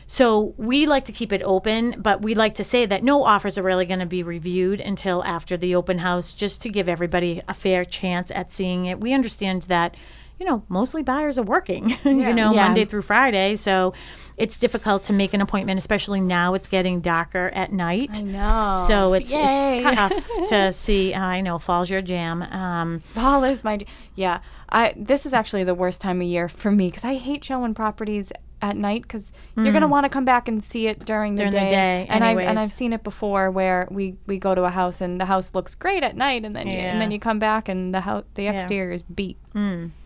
So 0.08 0.56
we 0.58 0.88
like 0.88 1.06
to 1.06 1.12
keep 1.12 1.32
it 1.32 1.44
open, 1.44 1.94
but 2.00 2.24
we 2.24 2.34
like 2.34 2.56
to 2.56 2.64
say 2.64 2.88
that 2.88 3.04
no 3.04 3.24
offers 3.24 3.60
are 3.60 3.64
really 3.64 3.86
going 3.86 4.00
to 4.00 4.08
be 4.08 4.24
reviewed 4.24 4.80
until 4.82 5.24
after 5.24 5.56
the 5.56 5.76
open 5.76 6.00
house, 6.00 6.34
just 6.34 6.64
to 6.64 6.70
give 6.70 6.90
everybody 6.90 7.44
a 7.48 7.54
fair 7.54 7.86
chance 7.86 8.32
at 8.32 8.52
seeing 8.52 8.88
it. 8.88 9.00
We 9.00 9.14
understand 9.14 9.64
that, 9.64 9.94
you 10.40 10.46
know, 10.46 10.64
mostly 10.70 11.04
buyers 11.04 11.38
are 11.38 11.44
working, 11.44 11.90
you 12.06 12.34
know, 12.34 12.54
Yeah. 12.54 12.64
Monday 12.66 12.86
through 12.86 13.02
Friday. 13.02 13.56
So 13.56 13.94
it's 14.38 14.58
difficult 14.58 15.04
to 15.04 15.14
make 15.14 15.34
an 15.34 15.42
appointment, 15.42 15.78
especially 15.80 16.22
now 16.22 16.54
it's 16.54 16.70
getting 16.70 17.02
darker 17.02 17.50
at 17.54 17.74
night. 17.74 18.12
I 18.14 18.22
know. 18.22 18.86
So 18.88 19.14
it's, 19.14 19.30
it's 19.34 19.94
tough 19.94 20.14
to 20.48 20.72
see. 20.72 21.14
Uh, 21.14 21.20
I 21.20 21.42
know 21.42 21.60
fall's 21.60 21.90
your 21.90 22.02
jam. 22.02 22.42
Um, 22.44 23.02
Fall 23.14 23.44
is 23.44 23.64
my 23.66 23.80
yeah. 24.16 24.40
I 24.70 24.94
this 24.96 25.26
is 25.26 25.34
actually 25.34 25.66
the 25.66 25.76
worst 25.76 26.00
time 26.00 26.22
of 26.22 26.28
year 26.28 26.48
for 26.48 26.72
me 26.72 26.88
because 26.88 27.04
I 27.04 27.16
hate 27.16 27.44
showing 27.44 27.74
properties 27.74 28.32
at 28.62 28.76
night 28.78 29.02
because 29.04 29.32
you're 29.58 29.72
gonna 29.74 29.88
want 29.88 30.04
to 30.06 30.10
come 30.10 30.26
back 30.26 30.48
and 30.48 30.62
see 30.64 30.88
it 30.88 31.06
during 31.06 31.36
the 31.36 31.44
Mm. 31.44 31.52
During 31.52 31.66
the 31.66 31.70
day. 31.70 31.76
day, 31.76 32.06
and 32.10 32.24
I've 32.24 32.38
and 32.38 32.60
I've 32.60 32.72
seen 32.72 32.94
it 32.94 33.04
before 33.04 33.52
where 33.52 33.88
we 33.92 34.16
we 34.28 34.38
go 34.38 34.54
to 34.56 34.64
a 34.64 34.70
house 34.70 35.02
and 35.02 35.20
the 35.20 35.26
house 35.26 35.54
looks 35.56 35.76
great 35.76 36.04
at 36.04 36.16
night 36.16 36.46
and 36.46 36.56
then 36.56 36.68
you, 36.68 36.74
and 36.78 37.02
then 37.02 37.10
you 37.12 37.20
come 37.20 37.40
back 37.40 37.68
and 37.68 37.94
the 37.94 38.02
house 38.02 38.24
the 38.36 38.48
exterior 38.48 38.92
is 38.94 39.02
beat. 39.02 39.38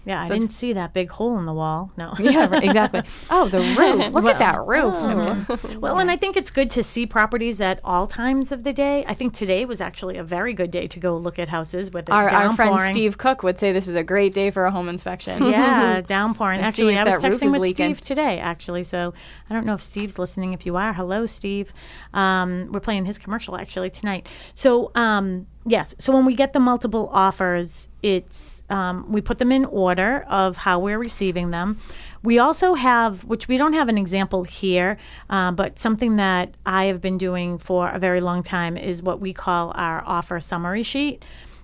Yeah, 0.05 0.23
I 0.23 0.27
didn't 0.27 0.49
see 0.51 0.73
that 0.73 0.93
big 0.93 1.09
hole 1.09 1.37
in 1.39 1.45
the 1.45 1.53
wall. 1.53 1.91
No. 1.97 2.13
yeah, 2.19 2.47
right, 2.47 2.63
exactly. 2.63 3.03
Oh, 3.29 3.47
the 3.47 3.59
roof! 3.59 4.13
Look 4.13 4.25
at 4.25 4.39
that 4.39 4.65
roof. 4.65 5.75
Well, 5.79 5.97
and 5.99 6.11
I 6.11 6.17
think 6.17 6.35
it's 6.35 6.49
good 6.49 6.69
to 6.71 6.83
see 6.83 7.05
properties 7.05 7.61
at 7.61 7.79
all 7.83 8.05
times 8.05 8.51
of 8.51 8.63
the 8.63 8.73
day. 8.73 9.05
I 9.07 9.13
think 9.13 9.33
today 9.33 9.65
was 9.65 9.81
actually 9.81 10.17
a 10.17 10.23
very 10.23 10.53
good 10.53 10.71
day 10.71 10.87
to 10.87 10.99
go 10.99 11.17
look 11.17 11.39
at 11.39 11.49
houses 11.49 11.91
with 11.91 12.09
Our, 12.09 12.29
our 12.29 12.55
friend. 12.55 12.79
Steve 12.93 13.17
Cook 13.17 13.43
would 13.43 13.57
say 13.59 13.71
this 13.71 13.87
is 13.87 13.95
a 13.95 14.03
great 14.03 14.33
day 14.33 14.51
for 14.51 14.65
a 14.65 14.71
home 14.71 14.89
inspection. 14.89 15.43
Yeah, 15.45 16.01
downpouring. 16.05 16.59
And 16.59 16.67
Actually, 16.67 16.97
I 16.97 17.03
was 17.03 17.15
texting 17.15 17.51
with 17.51 17.61
leaking. 17.61 17.95
Steve 17.95 18.01
today, 18.01 18.39
actually. 18.39 18.83
So 18.83 19.13
I 19.49 19.53
don't 19.53 19.65
know 19.65 19.73
if 19.73 19.81
Steve's 19.81 20.19
listening. 20.19 20.53
If 20.53 20.65
you 20.65 20.75
are, 20.75 20.93
hello, 20.93 21.25
Steve. 21.25 21.73
Um, 22.13 22.69
we're 22.71 22.79
playing 22.79 23.05
his 23.05 23.17
commercial 23.17 23.55
actually 23.55 23.89
tonight. 23.89 24.27
So 24.53 24.91
um, 24.95 25.47
yes, 25.65 25.95
so 25.99 26.13
when 26.13 26.25
we 26.25 26.35
get 26.35 26.53
the 26.53 26.59
multiple 26.59 27.09
offers, 27.11 27.87
it's 28.01 28.62
um, 28.73 29.05
we 29.07 29.21
put 29.21 29.37
them 29.37 29.51
in 29.51 29.65
order 29.65 30.25
of 30.27 30.57
how 30.57 30.79
we're 30.79 30.97
receiving 30.97 31.51
them. 31.51 31.77
We 32.23 32.39
also 32.39 32.73
have, 32.73 33.23
which 33.23 33.47
we 33.47 33.55
don't 33.57 33.73
have 33.73 33.87
an 33.87 33.99
example 33.99 34.45
here, 34.45 34.97
uh, 35.29 35.51
but 35.51 35.77
something 35.77 36.15
that 36.15 36.55
I 36.65 36.85
have 36.85 36.99
been 36.99 37.19
doing 37.19 37.59
for 37.59 37.89
a 37.89 37.99
very 37.99 38.19
long 38.19 38.41
time 38.41 38.75
is 38.75 39.03
what 39.03 39.19
we 39.19 39.31
call 39.31 39.73
our 39.75 40.03
offer 40.05 40.39
summary 40.39 40.81
sheet. 40.81 41.23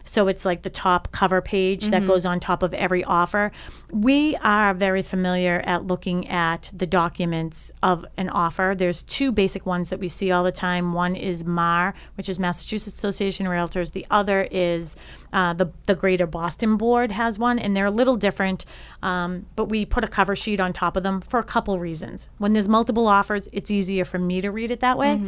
So 0.09 0.27
it's 0.27 0.43
like 0.43 0.63
the 0.63 0.69
top 0.69 1.11
cover 1.11 1.41
page 1.41 1.59
Mm-hmm. 1.83 1.91
that 1.91 2.07
goes 2.07 2.25
on 2.25 2.39
top 2.39 2.63
of 2.63 2.73
every 2.73 3.03
offer. 3.03 3.51
We 3.91 4.35
are 4.37 4.73
very 4.73 5.01
familiar 5.03 5.61
at 5.65 5.85
looking 5.85 6.27
at 6.27 6.69
the 6.73 6.87
documents 6.87 7.71
of 7.83 8.05
an 8.17 8.29
offer. 8.29 8.73
There's 8.77 9.03
two 9.03 9.31
basic 9.31 9.65
ones 9.65 9.89
that 9.89 9.99
we 9.99 10.07
see 10.07 10.31
all 10.31 10.43
the 10.43 10.51
time. 10.51 10.93
One 10.93 11.15
is 11.15 11.45
MAR, 11.45 11.93
which 12.15 12.27
is 12.27 12.39
Massachusetts 12.39 12.97
Association 12.97 13.45
of 13.45 13.51
Realtors. 13.53 13.91
The 13.91 14.05
other 14.09 14.47
is 14.51 14.95
uh, 15.31 15.53
the 15.53 15.67
the 15.85 15.95
Greater 15.95 16.25
Boston 16.25 16.75
Board 16.77 17.11
has 17.11 17.37
one, 17.37 17.59
and 17.59 17.75
they're 17.75 17.85
a 17.85 17.91
little 17.91 18.17
different. 18.17 18.65
Um, 19.03 19.45
but 19.55 19.65
we 19.65 19.85
put 19.85 20.03
a 20.03 20.07
cover 20.07 20.35
sheet 20.35 20.59
on 20.59 20.73
top 20.73 20.97
of 20.97 21.03
them 21.03 21.21
for 21.21 21.39
a 21.39 21.43
couple 21.43 21.77
reasons. 21.79 22.27
When 22.39 22.53
there's 22.53 22.67
multiple 22.69 23.07
offers, 23.07 23.47
it's 23.53 23.69
easier 23.69 24.05
for 24.05 24.17
me 24.17 24.41
to 24.41 24.49
read 24.49 24.71
it 24.71 24.79
that 24.79 24.97
way, 24.97 25.21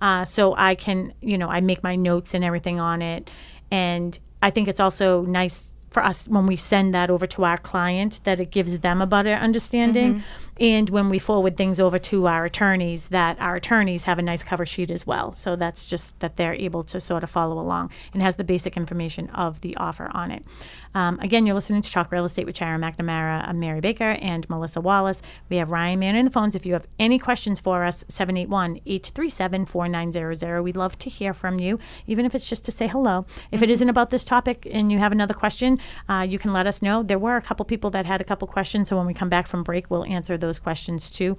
uh, 0.00 0.24
so 0.24 0.54
I 0.56 0.74
can 0.76 1.12
you 1.20 1.36
know 1.38 1.48
I 1.48 1.60
make 1.60 1.82
my 1.82 1.96
notes 1.96 2.34
and 2.34 2.44
everything 2.44 2.78
on 2.78 3.02
it, 3.02 3.30
and 3.70 4.18
I 4.42 4.50
think 4.50 4.68
it's 4.68 4.80
also 4.80 5.22
nice 5.22 5.72
for 5.90 6.04
us 6.04 6.28
when 6.28 6.46
we 6.46 6.56
send 6.56 6.94
that 6.94 7.10
over 7.10 7.26
to 7.26 7.44
our 7.44 7.56
client 7.56 8.20
that 8.24 8.40
it 8.40 8.50
gives 8.50 8.78
them 8.78 9.00
a 9.00 9.06
better 9.06 9.32
understanding. 9.32 10.22
And 10.60 10.90
when 10.90 11.08
we 11.08 11.20
forward 11.20 11.56
things 11.56 11.78
over 11.78 12.00
to 12.00 12.26
our 12.26 12.44
attorneys 12.44 13.06
that 13.08 13.40
our 13.40 13.54
attorneys 13.56 14.04
have 14.04 14.18
a 14.18 14.22
nice 14.22 14.42
cover 14.42 14.66
sheet 14.66 14.90
as 14.90 15.06
well. 15.06 15.32
So 15.32 15.54
that's 15.54 15.86
just 15.86 16.18
that 16.18 16.36
they're 16.36 16.54
able 16.54 16.82
to 16.84 16.98
sort 17.00 17.22
of 17.22 17.30
follow 17.30 17.60
along 17.60 17.90
and 18.12 18.20
has 18.22 18.34
the 18.36 18.44
basic 18.44 18.76
information 18.76 19.30
of 19.30 19.60
the 19.60 19.76
offer 19.76 20.10
on 20.12 20.32
it. 20.32 20.44
Um, 20.94 21.20
again 21.20 21.46
you're 21.46 21.54
listening 21.54 21.82
to 21.82 21.92
talk 21.92 22.10
real 22.10 22.24
estate 22.24 22.44
with 22.44 22.56
Sharon 22.56 22.80
McNamara. 22.80 23.46
I'm 23.46 23.60
Mary 23.60 23.80
Baker 23.80 24.10
and 24.10 24.50
Melissa 24.50 24.80
Wallace. 24.80 25.22
We 25.48 25.58
have 25.58 25.70
Ryan 25.70 26.00
Mann 26.00 26.16
in 26.16 26.24
the 26.24 26.30
phones. 26.30 26.56
If 26.56 26.66
you 26.66 26.72
have 26.72 26.88
any 26.98 27.20
questions 27.20 27.60
for 27.60 27.84
us 27.84 28.02
781-837-4900 28.04 30.62
we'd 30.62 30.76
love 30.76 30.98
to 30.98 31.08
hear 31.08 31.32
from 31.32 31.60
you 31.60 31.78
even 32.06 32.26
if 32.26 32.34
it's 32.34 32.48
just 32.48 32.64
to 32.64 32.72
say 32.72 32.88
hello. 32.88 33.26
If 33.52 33.62
it 33.62 33.70
isn't 33.70 33.88
about 33.88 34.10
this 34.10 34.24
topic 34.24 34.66
and 34.70 34.90
you 34.90 34.98
have 34.98 35.12
another 35.12 35.34
question 35.34 35.77
uh, 36.08 36.26
you 36.28 36.38
can 36.38 36.52
let 36.52 36.66
us 36.66 36.82
know. 36.82 37.02
There 37.02 37.18
were 37.18 37.36
a 37.36 37.42
couple 37.42 37.64
people 37.64 37.90
that 37.90 38.06
had 38.06 38.20
a 38.20 38.24
couple 38.24 38.48
questions 38.48 38.88
so 38.88 38.96
when 38.96 39.06
we 39.06 39.14
come 39.14 39.28
back 39.28 39.46
from 39.46 39.62
break 39.62 39.90
we'll 39.90 40.04
answer 40.04 40.36
those 40.36 40.58
questions 40.58 41.10
too. 41.10 41.36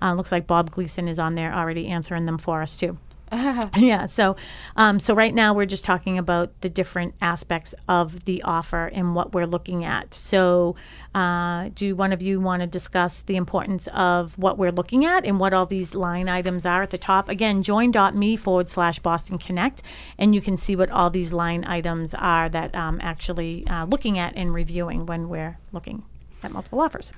Uh, 0.00 0.14
looks 0.14 0.32
like 0.32 0.46
bob 0.46 0.70
gleason 0.70 1.08
is 1.08 1.18
on 1.18 1.34
there 1.34 1.52
already 1.52 1.88
answering 1.88 2.26
them 2.26 2.38
for 2.38 2.62
us 2.62 2.76
too 2.76 2.98
yeah 3.76 4.06
so 4.06 4.36
um, 4.76 5.00
so 5.00 5.14
right 5.14 5.34
now 5.34 5.54
we're 5.54 5.66
just 5.66 5.84
talking 5.84 6.18
about 6.18 6.60
the 6.60 6.68
different 6.68 7.14
aspects 7.20 7.74
of 7.88 8.24
the 8.24 8.42
offer 8.42 8.86
and 8.86 9.14
what 9.14 9.32
we're 9.32 9.46
looking 9.46 9.84
at. 9.84 10.14
So 10.14 10.76
uh, 11.14 11.70
do 11.74 11.94
one 11.94 12.12
of 12.12 12.22
you 12.22 12.40
want 12.40 12.60
to 12.60 12.66
discuss 12.66 13.20
the 13.22 13.36
importance 13.36 13.88
of 13.92 14.36
what 14.38 14.58
we're 14.58 14.72
looking 14.72 15.04
at 15.04 15.24
and 15.24 15.38
what 15.38 15.52
all 15.54 15.66
these 15.66 15.94
line 15.94 16.28
items 16.28 16.64
are 16.64 16.82
at 16.82 16.90
the 16.90 16.98
top? 16.98 17.28
Again 17.28 17.62
join.me 17.62 18.36
forward 18.36 18.68
slash 18.68 18.98
boston 18.98 19.38
connect 19.38 19.82
and 20.18 20.34
you 20.34 20.40
can 20.40 20.56
see 20.56 20.76
what 20.76 20.90
all 20.90 21.10
these 21.10 21.32
line 21.32 21.64
items 21.66 22.14
are 22.14 22.48
that 22.48 22.74
um, 22.74 22.98
actually 23.02 23.66
uh, 23.66 23.84
looking 23.86 24.18
at 24.18 24.34
and 24.36 24.54
reviewing 24.54 25.06
when 25.06 25.28
we're 25.28 25.58
looking 25.72 26.02
at 26.42 26.52
multiple 26.52 26.80
offers 26.80 27.12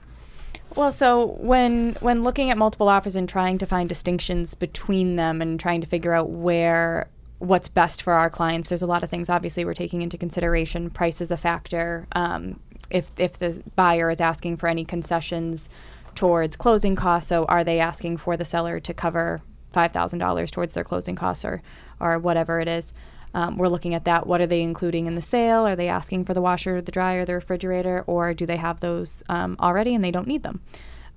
Well, 0.77 0.91
so 0.91 1.37
when 1.39 1.95
when 2.01 2.25
looking 2.25 2.51
at 2.51 2.59
multiple 2.59 2.89
offers 2.89 3.15
and 3.15 3.29
trying 3.29 3.59
to 3.59 3.67
find 3.67 3.89
distinctions 3.89 4.55
between 4.55 5.17
them 5.17 5.41
and 5.41 5.59
trying 5.59 5.81
to 5.83 5.87
figure 5.87 6.13
out 6.13 6.31
where 6.31 7.09
what's 7.39 7.69
best 7.69 8.03
for 8.03 8.13
our 8.15 8.29
clients, 8.29 8.69
there's 8.69 8.83
a 8.83 8.87
lot 8.87 9.03
of 9.05 9.11
things 9.11 9.29
obviously 9.29 9.65
we're 9.65 9.75
taking 9.75 10.03
into 10.03 10.19
consideration. 10.19 10.91
Price 10.91 11.21
is 11.21 11.31
a 11.31 11.37
factor. 11.37 12.09
Um, 12.13 12.59
if 12.91 13.11
if 13.17 13.39
the 13.39 13.63
buyer 13.77 14.11
is 14.11 14.21
asking 14.21 14.57
for 14.57 14.69
any 14.69 14.85
concessions 14.85 15.69
towards 16.17 16.57
closing 16.57 16.97
costs, 16.97 17.29
so 17.29 17.45
are 17.45 17.63
they 17.63 17.79
asking 17.79 18.17
for 18.17 18.37
the 18.37 18.45
seller 18.45 18.81
to 18.81 18.93
cover 18.93 19.43
five 19.73 19.93
thousand 19.93 20.19
dollars 20.19 20.51
towards 20.51 20.73
their 20.73 20.85
closing 20.85 21.15
costs 21.15 21.45
or 21.45 21.63
or 22.01 22.19
whatever 22.19 22.59
it 22.59 22.67
is? 22.67 22.93
Um, 23.35 23.59
we're 23.59 23.69
looking 23.69 23.95
at 23.95 24.05
that. 24.05 24.27
What 24.27 24.41
are 24.41 24.47
they 24.47 24.63
including 24.63 25.07
in 25.07 25.17
the 25.17 25.23
sale? 25.23 25.67
Are 25.67 25.77
they 25.77 25.89
asking 25.89 26.25
for 26.25 26.35
the 26.35 26.41
washer, 26.41 26.81
the 26.81 26.93
dryer, 26.93 27.25
the 27.25 27.35
refrigerator, 27.35 28.05
or 28.07 28.33
do 28.33 28.47
they 28.47 28.57
have 28.57 28.81
those 28.81 29.23
um, 29.29 29.57
already 29.61 29.95
and 29.95 30.05
they 30.05 30.13
don't 30.13 30.29
need 30.29 30.45
them? 30.45 30.61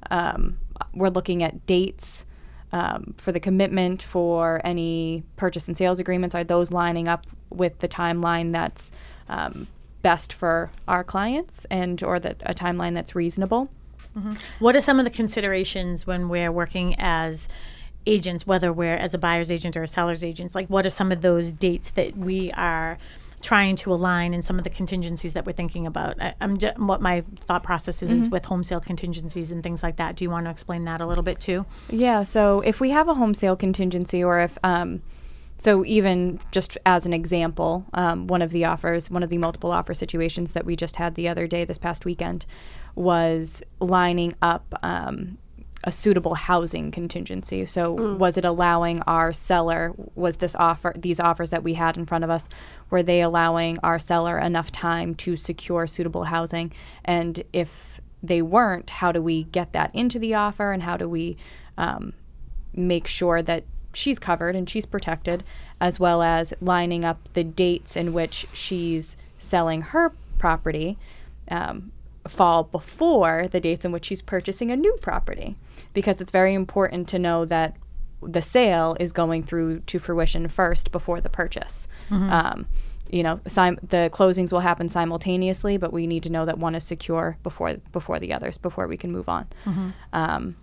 Um, 0.09 0.57
we're 0.93 1.09
looking 1.09 1.43
at 1.43 1.65
dates 1.65 2.25
um, 2.71 3.13
for 3.17 3.31
the 3.31 3.39
commitment 3.39 4.01
for 4.01 4.61
any 4.63 5.23
purchase 5.35 5.67
and 5.67 5.77
sales 5.77 5.99
agreements. 5.99 6.35
Are 6.35 6.43
those 6.43 6.71
lining 6.71 7.07
up 7.07 7.25
with 7.49 7.79
the 7.79 7.87
timeline 7.87 8.51
that's 8.51 8.91
um, 9.29 9.67
best 10.01 10.33
for 10.33 10.71
our 10.87 11.03
clients 11.03 11.65
and 11.69 12.01
or 12.03 12.19
that 12.19 12.41
a 12.45 12.53
timeline 12.53 12.93
that's 12.93 13.15
reasonable? 13.15 13.69
What 14.59 14.75
are 14.75 14.81
some 14.81 14.97
of 14.97 15.05
the 15.05 15.11
considerations 15.11 16.07
when 16.07 16.27
we're 16.29 16.51
working 16.51 16.95
as 16.97 17.47
agents, 18.07 18.47
whether 18.47 18.73
we're 18.73 18.95
as 18.95 19.13
a 19.13 19.17
buyer's 19.17 19.51
agent 19.51 19.77
or 19.77 19.83
a 19.83 19.87
seller's 19.87 20.23
agent? 20.23 20.55
Like, 20.55 20.67
what 20.67 20.85
are 20.85 20.89
some 20.89 21.11
of 21.11 21.21
those 21.21 21.51
dates 21.51 21.91
that 21.91 22.17
we 22.17 22.51
are 22.53 22.97
trying 23.39 23.75
to 23.75 23.93
align 23.93 24.33
and 24.33 24.43
some 24.43 24.57
of 24.57 24.63
the 24.63 24.69
contingencies 24.69 25.33
that 25.33 25.45
we're 25.45 25.53
thinking 25.53 25.85
about? 25.85 26.19
I, 26.19 26.33
I'm 26.41 26.57
just, 26.57 26.79
what 26.79 27.01
my 27.01 27.23
thought 27.41 27.63
process 27.63 28.01
is, 28.01 28.11
is 28.11 28.29
with 28.29 28.45
home 28.45 28.63
sale 28.63 28.79
contingencies 28.79 29.51
and 29.51 29.61
things 29.61 29.83
like 29.83 29.97
that. 29.97 30.15
Do 30.15 30.23
you 30.23 30.31
want 30.31 30.45
to 30.45 30.49
explain 30.49 30.85
that 30.85 31.01
a 31.01 31.05
little 31.05 31.23
bit 31.23 31.39
too? 31.39 31.65
Yeah, 31.89 32.23
so 32.23 32.61
if 32.61 32.79
we 32.79 32.89
have 32.89 33.07
a 33.07 33.13
home 33.13 33.35
sale 33.35 33.55
contingency, 33.55 34.23
or 34.23 34.39
if, 34.39 34.57
um, 34.63 35.03
so 35.59 35.85
even 35.85 36.39
just 36.51 36.77
as 36.85 37.05
an 37.05 37.13
example, 37.13 37.85
um, 37.93 38.27
one 38.27 38.41
of 38.41 38.51
the 38.51 38.65
offers, 38.65 39.09
one 39.09 39.23
of 39.23 39.29
the 39.29 39.37
multiple 39.37 39.71
offer 39.71 39.93
situations 39.93 40.53
that 40.53 40.65
we 40.65 40.75
just 40.75 40.95
had 40.95 41.15
the 41.15 41.27
other 41.27 41.45
day, 41.47 41.63
this 41.63 41.77
past 41.77 42.05
weekend, 42.05 42.45
was 42.95 43.61
lining 43.79 44.33
up 44.41 44.65
um, 44.81 45.37
a 45.87 45.91
suitable 45.91 46.35
housing 46.35 46.91
contingency. 46.91 47.65
So 47.65 47.93
was 47.93 48.37
it 48.37 48.43
allowing 48.43 49.01
our 49.03 49.31
seller, 49.31 49.93
was 50.15 50.35
this 50.37 50.53
offer, 50.53 50.93
these 50.97 51.17
offers 51.17 51.49
that 51.51 51.63
we 51.63 51.75
had 51.75 51.95
in 51.95 52.05
front 52.05 52.25
of 52.25 52.29
us, 52.29 52.43
were 52.89 53.01
they 53.01 53.21
allowing 53.21 53.79
our 53.79 53.97
seller 53.97 54.37
enough 54.37 54.69
time 54.69 55.15
to 55.15 55.37
secure 55.37 55.87
suitable 55.87 56.25
housing? 56.25 56.73
And 57.05 57.41
if 57.53 58.01
they 58.21 58.41
weren't, 58.41 58.89
how 58.89 59.13
do 59.13 59.21
we 59.21 59.45
get 59.45 59.71
that 59.71 59.95
into 59.95 60.19
the 60.19 60.33
offer 60.33 60.73
and 60.73 60.83
how 60.83 60.97
do 60.97 61.07
we 61.07 61.37
um, 61.77 62.11
make 62.73 63.07
sure 63.07 63.41
that 63.41 63.63
she's 63.93 64.19
covered 64.19 64.57
and 64.57 64.69
she's 64.69 64.85
protected, 64.85 65.41
as 65.79 66.01
well 66.01 66.21
as 66.21 66.53
lining 66.59 67.05
up 67.05 67.29
the 67.31 67.45
dates 67.45 67.95
in 67.95 68.11
which 68.11 68.45
she's 68.51 69.15
selling 69.39 69.81
her 69.81 70.11
property 70.37 70.97
um, 71.49 71.93
fall 72.27 72.63
before 72.63 73.47
the 73.49 73.59
dates 73.59 73.85
in 73.85 73.91
which 73.91 74.05
she's 74.05 74.21
purchasing 74.21 74.71
a 74.71 74.75
new 74.75 74.95
property, 75.01 75.55
because 75.93 76.21
it's 76.21 76.31
very 76.31 76.53
important 76.53 77.07
to 77.09 77.19
know 77.19 77.45
that 77.45 77.75
the 78.21 78.41
sale 78.41 78.95
is 78.99 79.11
going 79.11 79.43
through 79.43 79.79
to 79.81 79.99
fruition 79.99 80.47
first 80.47 80.91
before 80.91 81.21
the 81.21 81.29
purchase. 81.29 81.87
Um, 82.11 82.65
you 83.09 83.23
know, 83.23 83.39
sim- 83.47 83.79
the 83.87 84.09
closings 84.11 84.51
will 84.51 84.59
happen 84.59 84.89
simultaneously, 84.89 85.77
but 85.77 85.93
we 85.93 86.07
need 86.07 86.23
to 86.23 86.29
know 86.29 86.43
that 86.45 86.57
one 86.57 86.75
is 86.75 86.83
secure 86.83 87.37
before 87.43 87.75
before 87.93 88.19
the 88.19 88.33
others 88.33 88.57
before 88.57 88.87
we 88.87 88.97
can 88.97 89.11
move 89.11 89.29
on. 89.29 89.47
Um, 90.13 90.55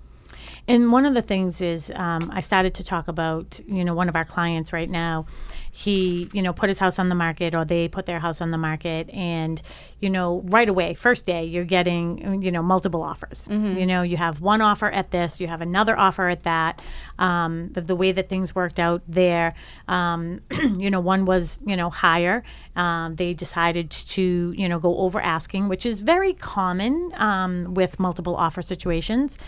And 0.66 0.92
one 0.92 1.06
of 1.06 1.14
the 1.14 1.22
things 1.22 1.60
is 1.60 1.92
um, 1.94 2.30
I 2.32 2.40
started 2.40 2.74
to 2.74 2.84
talk 2.84 3.08
about, 3.08 3.60
you 3.66 3.84
know, 3.84 3.94
one 3.94 4.08
of 4.08 4.16
our 4.16 4.24
clients 4.24 4.72
right 4.72 4.88
now. 4.88 5.26
He, 5.70 6.30
you 6.32 6.40
know, 6.40 6.52
put 6.52 6.68
his 6.68 6.78
house 6.78 7.00
on 7.00 7.08
the 7.08 7.16
market 7.16 7.52
or 7.52 7.64
they 7.64 7.88
put 7.88 8.06
their 8.06 8.20
house 8.20 8.40
on 8.40 8.52
the 8.52 8.58
market. 8.58 9.10
And, 9.10 9.60
you 9.98 10.08
know, 10.08 10.42
right 10.44 10.68
away, 10.68 10.94
first 10.94 11.26
day, 11.26 11.44
you're 11.44 11.64
getting, 11.64 12.42
you 12.42 12.52
know, 12.52 12.62
multiple 12.62 13.02
offers. 13.02 13.48
You 13.76 13.84
know, 13.84 14.02
you 14.02 14.16
have 14.16 14.40
one 14.40 14.60
offer 14.60 14.88
at 14.88 15.10
this, 15.10 15.40
you 15.40 15.48
have 15.48 15.60
another 15.60 15.98
offer 15.98 16.28
at 16.28 16.44
that. 16.44 16.80
Um, 17.18 17.70
the, 17.72 17.80
the 17.80 17.96
way 17.96 18.12
that 18.12 18.28
things 18.28 18.54
worked 18.54 18.78
out 18.78 19.02
there, 19.08 19.54
um, 19.88 20.42
you 20.76 20.90
know, 20.90 21.00
one 21.00 21.24
was, 21.24 21.60
you 21.66 21.76
know, 21.76 21.90
higher. 21.90 22.44
Um, 22.76 23.16
they 23.16 23.34
decided 23.34 23.90
to, 23.90 24.54
you 24.56 24.68
know, 24.68 24.78
go 24.78 24.96
over 24.98 25.20
asking, 25.20 25.68
which 25.68 25.86
is 25.86 25.98
very 25.98 26.34
common 26.34 27.12
um, 27.16 27.74
with 27.74 27.98
multiple 27.98 28.36
offer 28.36 28.62
situations 28.62 29.38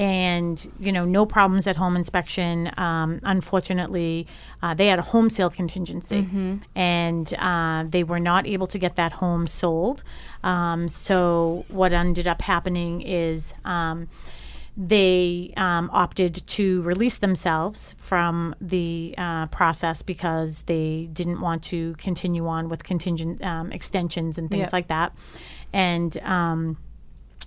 and 0.00 0.72
you 0.80 0.90
know 0.90 1.04
no 1.04 1.26
problems 1.26 1.66
at 1.66 1.76
home 1.76 1.94
inspection. 1.94 2.70
Um, 2.78 3.20
unfortunately 3.22 4.26
uh, 4.62 4.72
they 4.74 4.86
had 4.86 4.98
a 4.98 5.02
home 5.02 5.28
sale 5.28 5.50
contingency 5.50 6.26
and 6.74 7.34
uh, 7.38 7.84
they 7.88 8.02
were 8.02 8.18
not 8.18 8.46
able 8.46 8.66
to 8.68 8.78
get 8.78 8.96
that 8.96 9.12
home 9.12 9.46
sold. 9.46 10.02
Um, 10.42 10.88
so 10.88 11.64
what 11.68 11.92
ended 11.92 12.26
up 12.26 12.40
happening 12.40 13.02
is 13.02 13.52
um, 13.66 14.08
they 14.76 15.52
um, 15.58 15.90
opted 15.92 16.46
to 16.46 16.80
release 16.82 17.18
themselves 17.18 17.94
from 17.98 18.54
the 18.60 19.14
uh, 19.18 19.46
process 19.48 20.00
because 20.00 20.62
they 20.62 21.10
didn't 21.12 21.40
want 21.42 21.62
to 21.64 21.94
continue 21.98 22.46
on 22.46 22.70
with 22.70 22.84
contingent 22.84 23.44
um, 23.44 23.70
extensions 23.72 24.38
and 24.38 24.50
things 24.50 24.68
Yep. 24.68 24.72
like 24.72 24.88
that. 24.88 25.12
And 25.74 26.16
um, 26.22 26.78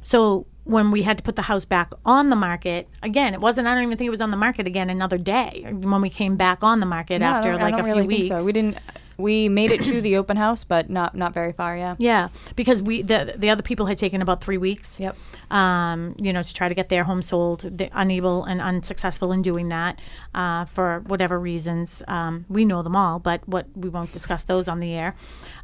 so 0.03 0.45
when 0.65 0.91
we 0.91 1.01
had 1.01 1.17
to 1.17 1.23
put 1.23 1.35
the 1.35 1.43
house 1.43 1.65
back 1.65 1.91
on 2.05 2.29
the 2.29 2.35
market 2.35 2.87
again, 3.01 3.33
it 3.33 3.41
wasn't. 3.41 3.67
I 3.67 3.73
don't 3.75 3.83
even 3.83 3.97
think 3.97 4.07
it 4.07 4.11
was 4.11 4.21
on 4.21 4.31
the 4.31 4.37
market 4.37 4.65
again 4.67 4.89
another 4.89 5.17
day. 5.17 5.65
When 5.69 6.01
we 6.01 6.09
came 6.09 6.35
back 6.37 6.63
on 6.63 6.79
the 6.79 6.85
market 6.85 7.19
No, 7.19 7.27
after 7.27 7.55
like 7.55 7.73
a 7.77 7.83
few 7.83 7.93
think 7.95 8.07
weeks, 8.07 8.39
So. 8.39 8.45
We 8.45 8.53
didn't. 8.53 8.77
We 9.17 9.49
made 9.49 9.71
it 9.71 9.83
to 9.85 10.01
the 10.01 10.17
open 10.21 10.37
house, 10.37 10.63
but 10.63 10.89
not 10.89 11.15
not 11.15 11.33
very 11.33 11.51
far. 11.53 11.75
Yeah. 11.77 11.95
yeah, 11.99 12.29
because 12.55 12.81
we 12.81 13.01
the 13.01 13.35
the 13.37 13.49
other 13.49 13.63
people 13.63 13.85
had 13.85 13.97
taken 13.97 14.21
about 14.21 14.43
three 14.43 14.57
weeks. 14.57 14.99
Yep. 14.99 15.15
Um, 15.51 16.15
you 16.17 16.33
know, 16.33 16.41
to 16.41 16.53
try 16.53 16.67
to 16.67 16.75
get 16.75 16.89
their 16.89 17.03
home 17.03 17.21
sold, 17.21 17.61
They're 17.61 17.89
unable 17.93 18.43
and 18.43 18.59
unsuccessful 18.61 19.31
in 19.31 19.41
doing 19.41 19.69
that 19.69 19.99
uh, 20.33 20.65
for 20.65 21.03
whatever 21.07 21.39
reasons. 21.39 22.01
Um, 22.07 22.45
we 22.49 22.65
know 22.65 22.81
them 22.81 22.95
all, 22.95 23.19
but 23.19 23.47
what 23.47 23.67
we 23.75 23.89
won't 23.89 24.11
discuss 24.11 24.43
those 24.43 24.67
on 24.67 24.79
the 24.79 24.93
air. 24.93 25.15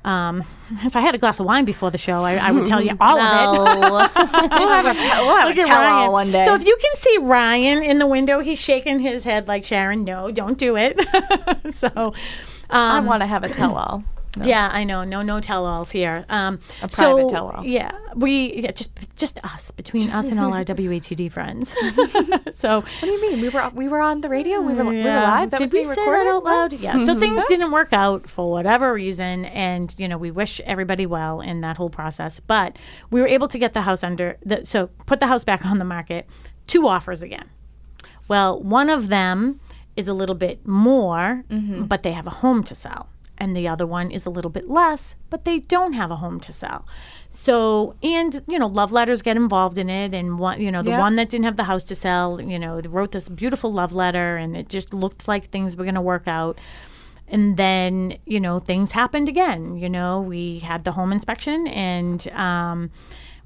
Um, 0.05 0.43
if 0.83 0.95
I 0.95 1.01
had 1.01 1.13
a 1.13 1.17
glass 1.17 1.39
of 1.39 1.45
wine 1.45 1.65
before 1.65 1.91
the 1.91 1.97
show, 1.97 2.23
I, 2.23 2.35
I 2.35 2.51
would 2.51 2.65
tell 2.65 2.81
you 2.81 2.95
all 3.01 3.19
of 3.19 3.55
it. 3.65 4.09
We'll 4.59 4.69
have 4.69 4.85
a 4.85 4.93
we'll 4.93 5.37
have 5.37 5.49
a 5.49 5.61
tell-all 5.61 6.11
one 6.11 6.31
day. 6.31 6.45
So 6.45 6.53
if 6.53 6.65
you 6.65 6.77
can 6.81 6.95
see 6.95 7.17
Ryan 7.19 7.83
in 7.83 7.97
the 7.99 8.07
window, 8.07 8.39
he's 8.39 8.59
shaking 8.59 8.99
his 8.99 9.23
head 9.23 9.47
like 9.47 9.65
Sharon. 9.65 10.03
No, 10.03 10.31
don't 10.31 10.57
do 10.57 10.75
it. 10.77 10.99
so, 11.73 12.13
I 12.69 12.97
um, 12.97 13.05
want 13.05 13.21
to 13.21 13.27
have 13.27 13.43
a 13.43 13.49
tell-all. 13.49 14.03
yeah, 14.43 14.69
I 14.71 14.83
know. 14.83 15.03
No, 15.03 15.23
no 15.23 15.39
tell-alls 15.41 15.89
here. 15.89 16.23
Um, 16.29 16.59
A 16.83 16.89
so, 16.89 17.15
private 17.15 17.29
tell-all. 17.31 17.65
Yeah, 17.65 17.91
we 18.15 18.61
yeah, 18.61 18.71
just 18.71 18.91
just 19.15 19.43
us 19.43 19.71
between 19.71 20.11
us 20.11 20.29
and 20.29 20.39
all 20.39 20.53
our 20.53 20.63
WATD 20.65 21.31
friends. 21.31 21.69
so 22.53 22.81
What 22.81 23.01
do 23.01 23.07
you 23.07 23.21
mean? 23.31 23.41
We 23.41 23.49
were 23.49 23.71
we 23.73 23.87
were 23.87 23.99
on 24.01 24.21
the 24.21 24.29
radio. 24.29 24.61
We 24.61 24.75
were, 24.75 24.85
we 24.85 24.97
were 24.97 25.03
live. 25.03 25.49
That 25.49 25.57
Did 25.57 25.73
was 25.73 25.73
we 25.73 25.83
say 25.83 25.89
recorded. 25.89 26.27
that 26.27 26.31
out 26.31 26.43
loud? 26.43 26.73
Yeah. 26.73 26.97
So 26.97 27.13
Mm-hmm. 27.13 27.19
things 27.19 27.43
didn't 27.47 27.71
work 27.71 27.91
out 27.91 28.29
for 28.29 28.51
whatever 28.51 28.93
reason, 28.93 29.45
and 29.45 29.93
you 29.97 30.07
know 30.07 30.17
we 30.19 30.29
wish 30.29 30.61
everybody 30.61 31.07
well 31.07 31.41
in 31.41 31.61
that 31.61 31.77
whole 31.77 31.89
process. 31.89 32.39
But 32.39 32.77
we 33.09 33.21
were 33.21 33.27
able 33.27 33.47
to 33.47 33.57
get 33.57 33.73
the 33.73 33.81
house 33.81 34.03
under 34.03 34.37
the 34.45 34.63
so 34.63 34.91
put 35.07 35.19
the 35.19 35.27
house 35.27 35.43
back 35.43 35.65
on 35.65 35.79
the 35.79 35.85
market. 35.85 36.27
Two 36.67 36.87
offers 36.87 37.23
again. 37.23 37.49
Well, 38.27 38.61
one 38.61 38.91
of 38.91 39.09
them 39.09 39.59
is 39.99 40.07
a 40.07 40.13
little 40.21 40.35
bit 40.47 40.57
more, 40.67 41.43
Mm-hmm. 41.49 41.83
but 41.91 41.99
they 42.03 42.13
have 42.19 42.27
a 42.27 42.35
home 42.43 42.61
to 42.69 42.75
sell. 42.75 43.03
And 43.41 43.55
the 43.55 43.67
other 43.73 43.87
one 43.87 44.07
is 44.17 44.25
a 44.25 44.29
little 44.37 44.51
bit 44.57 44.67
less, 44.69 45.15
but 45.29 45.45
they 45.45 45.59
don't 45.75 45.93
have 46.01 46.11
a 46.11 46.17
home 46.17 46.39
to 46.47 46.51
sell. 46.51 46.81
So, 47.29 47.95
and, 48.03 48.31
you 48.51 48.59
know, 48.59 48.67
love 48.81 48.91
letters 48.91 49.21
get 49.21 49.37
involved 49.37 49.77
in 49.77 49.89
it. 49.89 50.13
And 50.13 50.27
one, 50.39 50.59
you 50.65 50.71
know, 50.73 50.81
the 50.83 50.91
Yeah. 50.91 50.99
one 51.05 51.15
that 51.15 51.29
didn't 51.29 51.45
have 51.45 51.55
the 51.55 51.63
house 51.71 51.85
to 51.85 51.95
sell, 51.95 52.41
you 52.41 52.59
know, 52.59 52.81
wrote 52.89 53.11
this 53.13 53.29
beautiful 53.29 53.71
love 53.71 53.93
letter 54.03 54.35
and 54.41 54.57
it 54.57 54.67
just 54.67 54.93
looked 54.93 55.27
like 55.31 55.43
things 55.49 55.77
were 55.77 55.85
going 55.85 55.95
to 55.95 56.01
work 56.13 56.27
out. 56.27 56.55
And 57.29 57.55
then, 57.57 58.17
you 58.25 58.39
know, 58.45 58.59
things 58.59 58.91
happened 58.91 59.29
again. 59.29 59.77
You 59.77 59.89
know, 59.89 60.19
we 60.33 60.59
had 60.59 60.83
the 60.83 60.91
home 60.91 61.11
inspection 61.13 61.67
and, 61.67 62.19
um, 62.29 62.89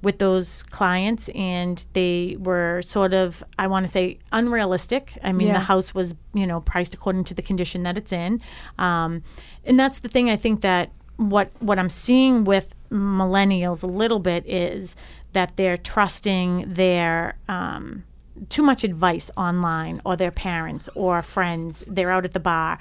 with 0.04 0.20
those 0.20 0.64
clients 0.64 1.30
and 1.30 1.86
they 1.94 2.38
were 2.40 2.82
sort 2.82 3.14
of 3.14 3.44
i 3.58 3.66
want 3.66 3.86
to 3.86 3.92
say 3.92 4.20
unrealistic. 4.32 5.18
I 5.24 5.32
mean 5.32 5.48
Yeah. 5.48 5.54
the 5.60 5.66
house 5.66 5.96
was 5.96 6.14
you 6.34 6.46
know 6.46 6.60
priced 6.62 6.94
according 6.94 7.24
to 7.26 7.34
the 7.34 7.42
condition 7.42 7.84
that 7.84 7.98
it's 7.98 8.14
in. 8.14 8.42
Um, 8.78 9.24
and 9.66 9.80
that's 9.80 10.00
the 10.00 10.10
thing 10.10 10.30
i 10.30 10.36
think 10.36 10.62
that 10.62 10.92
what 11.18 11.48
what 11.60 11.78
i'm 11.80 11.90
seeing 11.90 12.44
with 12.44 12.68
millennials 12.92 13.82
a 13.84 13.88
little 13.88 14.20
bit 14.20 14.46
is 14.48 14.96
that 15.34 15.56
they're 15.58 15.78
trusting 15.78 16.74
their 16.74 17.36
um, 17.50 18.04
too 18.50 18.62
much 18.64 18.84
advice 18.84 19.32
online 19.38 20.02
or 20.06 20.16
their 20.16 20.32
parents 20.32 20.90
or 20.96 21.22
friends. 21.22 21.84
They're 21.88 22.12
out 22.12 22.26
at 22.26 22.34
the 22.34 22.40
bar 22.40 22.78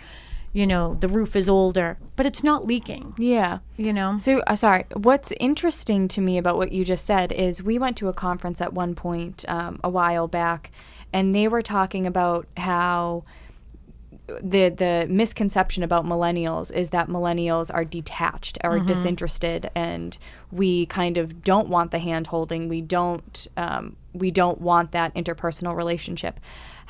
you 0.52 0.66
know 0.66 0.96
the 1.00 1.08
roof 1.08 1.34
is 1.34 1.48
older 1.48 1.96
but 2.16 2.26
it's 2.26 2.42
not 2.44 2.66
leaking 2.66 3.14
Yeah. 3.18 3.58
you 3.76 3.92
know 3.92 4.18
So, 4.18 4.40
uh, 4.46 4.56
sorry. 4.56 4.84
What's 4.94 5.32
interesting 5.40 6.08
to 6.08 6.20
me 6.20 6.36
about 6.38 6.56
what 6.58 6.72
you 6.72 6.84
just 6.84 7.04
said 7.06 7.32
is 7.32 7.62
we 7.62 7.78
went 7.78 7.96
to 7.98 8.08
a 8.08 8.12
conference 8.12 8.60
at 8.60 8.72
one 8.74 8.94
point 8.94 9.44
um, 9.48 9.80
a 9.82 9.88
while 9.88 10.28
back, 10.28 10.70
and 11.12 11.32
they 11.32 11.48
were 11.48 11.62
talking 11.62 12.06
about 12.06 12.46
how 12.56 13.24
the 14.40 14.68
the 14.68 15.06
misconception 15.10 15.82
about 15.82 16.04
millennials 16.04 16.70
is 16.72 16.90
that 16.90 17.08
millennials 17.08 17.70
are 17.74 17.84
detached 17.84 18.56
or 18.62 18.78
disinterested, 18.78 19.70
and 19.74 20.16
we 20.50 20.86
kind 20.86 21.16
of 21.18 21.42
don't 21.42 21.68
want 21.68 21.90
the 21.90 21.98
hand 21.98 22.28
holding. 22.28 22.68
We 22.68 22.80
don't 22.82 23.46
um, 23.56 23.96
we 24.12 24.30
don't 24.30 24.60
want 24.60 24.92
that 24.92 25.14
interpersonal 25.14 25.74
relationship. 25.74 26.38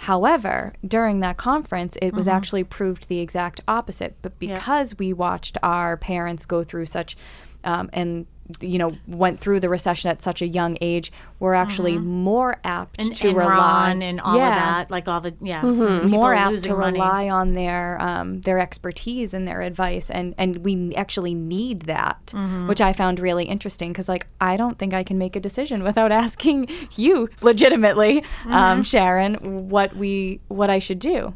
However, 0.03 0.73
during 0.85 1.21
that 1.21 1.37
conference, 1.37 1.97
it 2.03 2.13
was 2.13 2.27
actually 2.27 2.65
proved 2.65 3.09
the 3.09 3.21
exact 3.21 3.61
opposite. 3.69 4.17
But 4.21 4.37
because 4.41 4.99
we 4.99 5.13
watched 5.13 5.57
our 5.63 5.97
parents 5.97 6.45
go 6.45 6.65
through 6.65 6.87
such 6.87 7.17
um, 7.63 7.89
and 7.93 8.27
you 8.61 8.77
know 8.79 8.91
went 9.07 9.41
through 9.41 9.61
the 9.61 9.69
recession 9.69 10.11
at 10.11 10.21
such 10.23 10.43
a 10.43 10.47
young 10.47 10.77
age, 10.81 11.13
we're 11.39 11.55
actually 11.55 11.97
more 11.99 12.57
apt 12.65 13.01
and 13.01 13.15
to 13.17 13.29
Enron 13.29 13.37
rely 13.37 13.91
on 13.91 14.03
and 14.03 14.21
all 14.21 14.37
Yeah. 14.37 14.49
of 14.49 14.55
that, 14.57 14.91
like 14.91 15.09
all 15.09 15.21
the 15.21 15.35
yeah, 15.41 15.63
Mm-hmm. 15.63 16.09
more 16.09 16.35
apt 16.35 16.63
to 16.65 16.75
money. 16.77 16.93
rely 16.95 17.29
on 17.29 17.55
their 17.55 18.01
um, 18.01 18.41
their 18.43 18.59
expertise 18.59 19.33
and 19.33 19.47
their 19.49 19.61
advice, 19.63 20.11
and 20.11 20.35
and 20.39 20.59
we 20.59 20.95
actually 20.97 21.35
need 21.35 21.83
that, 21.83 22.27
Mm-hmm. 22.27 22.67
which 22.69 22.81
I 22.81 22.93
found 22.93 23.21
really 23.21 23.45
interesting 23.45 23.91
because 23.93 24.09
like 24.09 24.27
I 24.41 24.57
don't 24.57 24.79
think 24.79 24.93
I 24.93 25.03
can 25.05 25.19
make 25.19 25.37
a 25.37 25.41
decision 25.41 25.83
without 25.89 26.13
asking 26.13 26.69
you 26.97 27.29
legitimately, 27.41 28.21
Mm-hmm. 28.23 28.53
um, 28.53 28.83
Sharon, 28.83 29.69
what 29.71 29.97
we 29.97 30.41
what 30.49 30.69
I 30.69 30.79
should 30.79 30.99
do. 30.99 31.35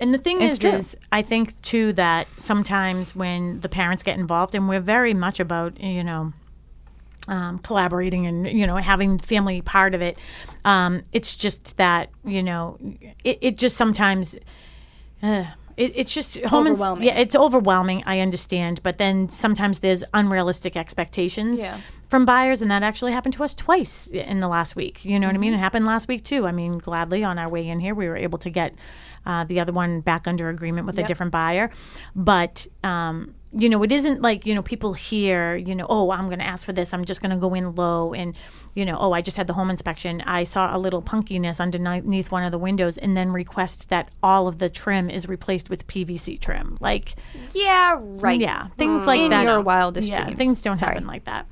And 0.00 0.14
the 0.14 0.18
thing 0.18 0.40
It's 0.42 0.56
is, 0.56 0.58
true. 0.60 0.70
is 0.70 0.96
I 1.10 1.22
think 1.22 1.60
too 1.62 1.92
that 1.94 2.28
sometimes 2.36 3.16
when 3.16 3.60
the 3.60 3.68
parents 3.68 4.02
get 4.02 4.18
involved, 4.18 4.54
and 4.54 4.68
we're 4.68 4.80
very 4.80 5.14
much 5.14 5.40
about 5.40 5.80
you 5.80 6.04
know. 6.04 6.32
Um, 7.26 7.58
collaborating 7.58 8.26
and 8.26 8.46
you 8.46 8.66
know 8.66 8.76
having 8.76 9.18
family 9.18 9.60
part 9.60 9.94
of 9.94 10.00
it 10.00 10.16
um, 10.64 11.02
it's 11.12 11.36
just 11.36 11.76
that 11.76 12.08
you 12.24 12.42
know 12.42 12.78
it, 13.22 13.36
it 13.42 13.58
just 13.58 13.76
sometimes 13.76 14.34
uh, 15.22 15.44
it, 15.76 15.92
it's 15.94 16.14
just 16.14 16.38
home 16.44 16.66
Overwhelming. 16.66 17.04
yeah 17.04 17.18
it's 17.18 17.34
overwhelming 17.36 18.02
i 18.06 18.20
understand 18.20 18.82
but 18.82 18.96
then 18.96 19.28
sometimes 19.28 19.80
there's 19.80 20.04
unrealistic 20.14 20.74
expectations 20.74 21.60
Yeah. 21.60 21.80
From 22.08 22.24
buyers 22.24 22.62
and 22.62 22.70
that 22.70 22.82
actually 22.82 23.12
happened 23.12 23.34
to 23.34 23.44
us 23.44 23.54
twice 23.54 24.06
in 24.08 24.40
the 24.40 24.48
last 24.48 24.74
week. 24.76 25.04
You 25.04 25.18
know 25.20 25.26
what 25.26 25.30
i 25.30 25.34
Mm-hmm. 25.34 25.40
mean? 25.42 25.54
It 25.54 25.58
happened 25.58 25.86
last 25.86 26.08
week 26.08 26.24
too. 26.24 26.46
I 26.46 26.52
mean 26.52 26.78
gladly 26.78 27.22
on 27.24 27.38
our 27.38 27.48
way 27.50 27.68
in 27.68 27.80
here 27.80 27.94
we 27.94 28.08
were 28.08 28.16
able 28.16 28.38
to 28.38 28.50
get 28.50 28.74
uh, 29.26 29.44
the 29.44 29.60
other 29.60 29.72
one 29.72 30.00
back 30.00 30.26
under 30.26 30.48
agreement 30.48 30.86
with 30.86 30.98
a 30.98 31.02
different 31.02 31.32
buyer. 31.32 31.70
But 32.16 32.66
um, 32.82 33.34
you 33.56 33.68
know 33.68 33.82
it 33.82 33.90
isn't 33.90 34.20
like 34.20 34.44
you 34.44 34.54
know 34.54 34.60
people 34.60 34.92
hear 34.92 35.56
you 35.56 35.74
know 35.74 35.86
oh 35.88 36.10
i'm 36.10 36.26
going 36.26 36.38
to 36.38 36.46
ask 36.46 36.66
for 36.66 36.72
this 36.74 36.92
i'm 36.92 37.02
just 37.04 37.22
going 37.22 37.30
to 37.30 37.36
go 37.38 37.54
in 37.54 37.74
low 37.74 38.12
and 38.12 38.34
you 38.74 38.84
know 38.84 38.94
oh 39.00 39.12
i 39.12 39.22
just 39.22 39.38
had 39.38 39.46
the 39.46 39.54
home 39.54 39.70
inspection 39.70 40.20
i 40.26 40.44
saw 40.44 40.76
a 40.76 40.78
little 40.78 41.00
punkiness 41.00 41.58
underneath 41.58 42.30
one 42.30 42.44
of 42.44 42.52
the 42.52 42.58
windows 42.58 42.98
and 42.98 43.16
then 43.16 43.30
request 43.32 43.88
that 43.88 44.10
all 44.22 44.48
of 44.48 44.58
the 44.58 44.68
trim 44.68 45.08
is 45.08 45.28
replaced 45.30 45.70
with 45.70 45.86
pvc 45.86 46.38
trim 46.40 46.76
like 46.80 47.14
Yeah, 47.54 47.98
right. 48.02 48.38
yeah 48.38 48.68
things 48.76 49.06
like 49.06 49.20
In 49.20 49.30
that 49.30 49.44
your 49.44 49.62
wildest 49.62 50.10
yeah, 50.10 50.24
dreams. 50.24 50.36
things 50.36 50.60
don't 50.60 50.76
Sorry. 50.76 50.92
happen 50.92 51.06
like 51.06 51.24
that 51.24 51.46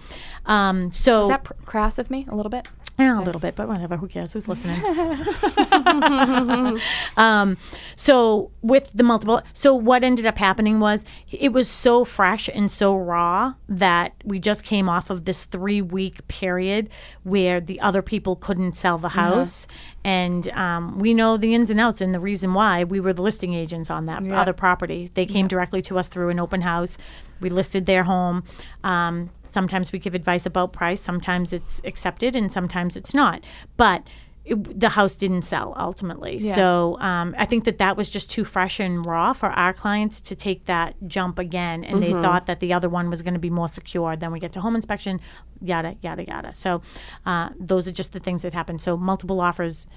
um, 0.44 0.92
so 0.92 1.22
Is 1.22 1.28
that 1.28 1.44
pr- 1.44 1.54
crass 1.64 1.98
of 1.98 2.11
me 2.11 2.26
a 2.30 2.37
little 2.37 2.50
bit? 2.50 2.68
yeah, 2.98 3.14
a 3.14 3.20
little 3.20 3.40
bit, 3.40 3.54
but 3.54 3.68
whatever. 3.68 3.98
Who 3.98 4.09
cares? 4.09 4.32
Who's 4.32 4.48
listening? 4.48 4.80
um, 7.18 7.59
so 7.94 8.50
with 8.62 8.90
the 8.94 9.02
multiple, 9.02 9.42
so 9.52 9.74
what 9.74 10.02
ended 10.02 10.24
up 10.24 10.38
happening 10.38 10.80
was 10.80 11.04
it 11.30 11.52
was 11.52 11.68
so 11.68 12.06
fresh 12.06 12.48
and 12.48 12.70
so 12.70 12.96
raw 12.96 13.52
that 13.68 14.14
we 14.24 14.38
just 14.38 14.64
came 14.64 14.88
off 14.88 15.11
of 15.11 15.26
this 15.26 15.44
three 15.44 15.82
week 15.82 16.26
period 16.28 16.88
where 17.22 17.61
the 17.61 17.78
other 17.80 18.00
people 18.00 18.35
couldn't 18.35 18.76
sell 18.76 18.96
the 18.96 19.11
house, 19.11 19.66
and 20.02 20.48
um, 20.50 20.98
we 20.98 21.12
know 21.12 21.37
the 21.37 21.54
ins 21.54 21.68
and 21.68 21.78
outs 21.78 22.00
and 22.00 22.14
the 22.14 22.20
reason 22.20 22.54
why 22.54 22.85
we 22.85 22.98
were 22.98 23.12
the 23.12 23.22
listing 23.22 23.52
agents 23.52 23.90
on 23.90 24.06
that 24.06 24.26
other 24.30 24.54
property. 24.54 25.11
They 25.12 25.26
came 25.26 25.48
directly 25.48 25.82
to 25.82 25.98
us 25.98 26.09
through 26.09 26.30
an 26.30 26.40
open 26.40 26.62
house. 26.62 26.96
We 27.40 27.50
listed 27.50 27.85
their 27.85 28.04
home. 28.04 28.44
Um, 28.82 29.30
sometimes 29.59 29.87
we 29.92 29.99
give 29.99 30.14
advice 30.14 30.45
about 30.53 30.69
price. 30.81 31.01
Sometimes 31.01 31.53
it's 31.59 31.81
accepted, 31.90 32.37
and 32.37 32.53
sometimes 32.53 32.92
it's 33.01 33.14
not. 33.14 33.38
But 33.79 34.01
it, 34.45 34.81
the 34.81 34.90
house 34.90 35.16
didn't 35.16 35.42
sell 35.42 35.69
ultimately. 35.88 36.35
So 36.61 36.97
um, 37.01 37.35
I 37.37 37.47
think 37.51 37.64
that 37.64 37.79
that 37.79 37.97
was 37.97 38.09
just 38.16 38.31
too 38.31 38.45
fresh 38.45 38.79
and 38.79 39.05
raw 39.05 39.33
for 39.33 39.49
our 39.62 39.73
clients 39.73 40.21
to 40.29 40.37
take 40.37 40.66
that 40.66 40.95
jump 41.07 41.38
again, 41.38 41.79
and 41.85 42.03
they 42.03 42.12
thought 42.23 42.45
that 42.47 42.61
the 42.61 42.73
other 42.77 42.88
one 42.99 43.07
was 43.11 43.23
going 43.23 43.35
to 43.40 43.40
be 43.40 43.51
more 43.51 43.69
secure. 43.69 44.14
Then 44.14 44.31
we 44.33 44.38
get 44.38 44.53
to 44.53 44.61
home 44.61 44.77
inspection, 44.77 45.21
yada 45.61 45.97
yada 46.07 46.25
yada. 46.33 46.53
So 46.55 46.83
uh, 47.25 47.49
those 47.59 47.88
are 47.88 47.92
just 48.01 48.12
the 48.12 48.21
things 48.21 48.42
that 48.42 48.53
happen. 48.53 48.79
So 48.79 48.97
multiple 48.97 49.40
offers. 49.40 49.88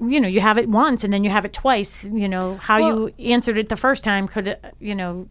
You 0.00 0.20
know, 0.20 0.28
you 0.28 0.40
have 0.40 0.58
it 0.58 0.68
once 0.68 1.02
and 1.04 1.12
then 1.12 1.24
you 1.24 1.30
have 1.30 1.44
it 1.44 1.52
twice. 1.52 2.04
You 2.04 2.28
know, 2.28 2.56
how 2.68 2.78
you 2.78 3.32
answered 3.34 3.58
it 3.58 3.68
the 3.68 3.76
first 3.76 4.04
time 4.04 4.28
could, 4.28 4.56
you 4.78 4.94
know, 4.94 5.26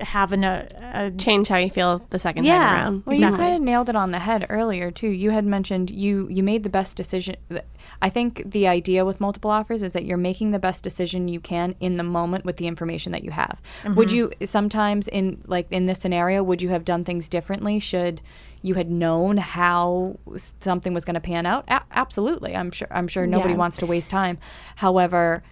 have 0.00 0.32
an, 0.32 0.44
a, 0.44 0.66
a 0.94 1.10
Change 1.10 1.48
how 1.48 1.56
you 1.56 1.70
feel 1.70 2.04
the 2.10 2.18
second 2.18 2.44
Yeah. 2.44 2.58
time 2.58 2.76
around. 2.76 3.02
Well, 3.06 3.16
you 3.16 3.36
kind 3.36 3.54
of 3.56 3.62
nailed 3.62 3.88
it 3.88 3.96
on 3.96 4.10
the 4.10 4.18
head 4.18 4.46
earlier 4.48 4.90
too. 4.90 5.08
You 5.08 5.30
had 5.30 5.44
mentioned 5.44 5.90
you 5.90 6.28
you 6.30 6.42
made 6.42 6.62
the 6.62 6.68
best 6.68 6.96
decision. 6.96 7.36
I 8.02 8.10
think 8.10 8.42
the 8.50 8.66
idea 8.66 9.04
with 9.04 9.20
multiple 9.20 9.50
offers 9.50 9.82
is 9.82 9.92
that 9.94 10.04
you're 10.04 10.16
making 10.16 10.50
the 10.50 10.58
best 10.58 10.82
decision 10.82 11.28
you 11.28 11.40
can 11.40 11.74
in 11.80 11.96
the 11.96 12.02
moment 12.02 12.44
with 12.44 12.56
the 12.56 12.66
information 12.66 13.12
that 13.12 13.24
you 13.24 13.30
have. 13.30 13.60
Would 13.84 14.08
mm-hmm. 14.08 14.32
you 14.40 14.46
sometimes 14.46 15.08
in 15.08 15.42
like 15.46 15.66
in 15.70 15.86
this 15.86 15.98
scenario 15.98 16.42
would 16.42 16.60
you 16.60 16.68
have 16.70 16.84
done 16.84 17.04
things 17.04 17.28
differently 17.28 17.78
should 17.78 18.20
you 18.62 18.74
had 18.74 18.90
known 18.90 19.36
how 19.36 20.18
something 20.60 20.92
was 20.92 21.04
going 21.04 21.14
to 21.14 21.20
pan 21.20 21.46
out? 21.46 21.64
A- 21.68 21.82
absolutely. 21.92 22.54
I'm 22.56 22.70
sure 22.70 22.88
I'm 22.90 23.08
sure 23.08 23.26
nobody 23.26 23.54
Yeah. 23.54 23.58
wants 23.58 23.78
to 23.78 23.86
waste 23.86 24.10
time. 24.10 24.38
However, 24.76 25.42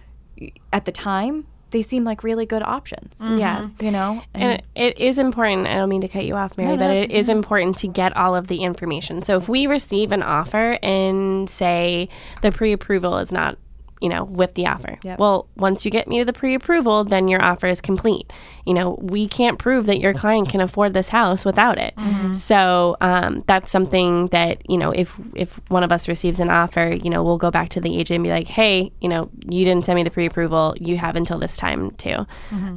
at 0.73 0.85
the 0.85 0.91
time 0.91 1.47
they 1.75 1.81
seem 1.81 2.05
like 2.05 2.23
really 2.23 2.45
good 2.45 2.63
options. 2.63 3.19
Yeah. 3.19 3.63
Mm-hmm. 3.63 3.85
You 3.85 3.91
know? 3.91 4.21
And 4.33 4.53
it, 4.53 4.65
it 4.75 4.97
is 4.97 5.19
important. 5.19 5.67
I 5.67 5.75
don't 5.75 5.89
mean 5.89 5.99
to 6.01 6.07
cut 6.07 6.23
you 6.23 6.35
off, 6.35 6.57
Mary, 6.57 6.69
No, 6.69 6.75
no, 6.77 6.87
but 6.87 6.95
it 6.95 7.11
is 7.11 7.27
important 7.27 7.75
to 7.79 7.89
get 7.89 8.15
all 8.15 8.33
of 8.33 8.47
the 8.47 8.63
information. 8.63 9.23
So 9.23 9.35
if 9.35 9.49
we 9.49 9.67
receive 9.67 10.13
an 10.13 10.23
offer 10.23 10.79
and 10.81 11.49
say 11.49 12.07
the 12.41 12.53
pre-approval 12.53 13.17
is 13.17 13.33
not, 13.33 13.57
you 14.01 14.09
know, 14.09 14.23
with 14.25 14.53
the 14.55 14.65
offer, 14.67 14.99
Yep. 15.03 15.19
well, 15.19 15.47
once 15.55 15.85
you 15.85 15.91
get 15.91 16.07
me 16.07 16.19
to 16.19 16.25
the 16.25 16.33
pre-approval, 16.33 17.05
then 17.05 17.27
your 17.27 17.41
offer 17.41 17.67
is 17.67 17.79
complete. 17.81 18.31
You 18.65 18.73
know, 18.73 18.97
we 19.01 19.27
can't 19.27 19.57
prove 19.57 19.85
that 19.85 19.99
your 19.99 20.13
client 20.13 20.49
can 20.49 20.59
afford 20.61 20.93
this 20.93 21.09
house 21.09 21.45
without 21.45 21.77
it. 21.77 21.93
So 22.33 22.97
um, 23.01 23.43
that's 23.47 23.71
something 23.71 24.27
that 24.27 24.69
you 24.69 24.77
know, 24.77 24.91
if 24.91 25.15
if 25.33 25.59
one 25.69 25.83
of 25.83 25.91
us 25.91 26.07
receives 26.07 26.39
an 26.39 26.49
offer, 26.49 26.89
you 26.95 27.09
know, 27.09 27.23
we'll 27.23 27.37
go 27.37 27.51
back 27.51 27.69
to 27.69 27.79
the 27.81 27.97
agent 27.97 28.15
and 28.17 28.23
be 28.23 28.29
like, 28.29 28.47
hey, 28.47 28.91
you 29.01 29.07
know, 29.09 29.29
you 29.49 29.63
didn't 29.65 29.85
send 29.85 29.95
me 29.95 30.03
the 30.03 30.09
pre-approval. 30.11 30.75
You 30.79 30.97
have 30.97 31.15
until 31.15 31.39
this 31.39 31.55
time 31.57 31.91
too. 31.91 32.25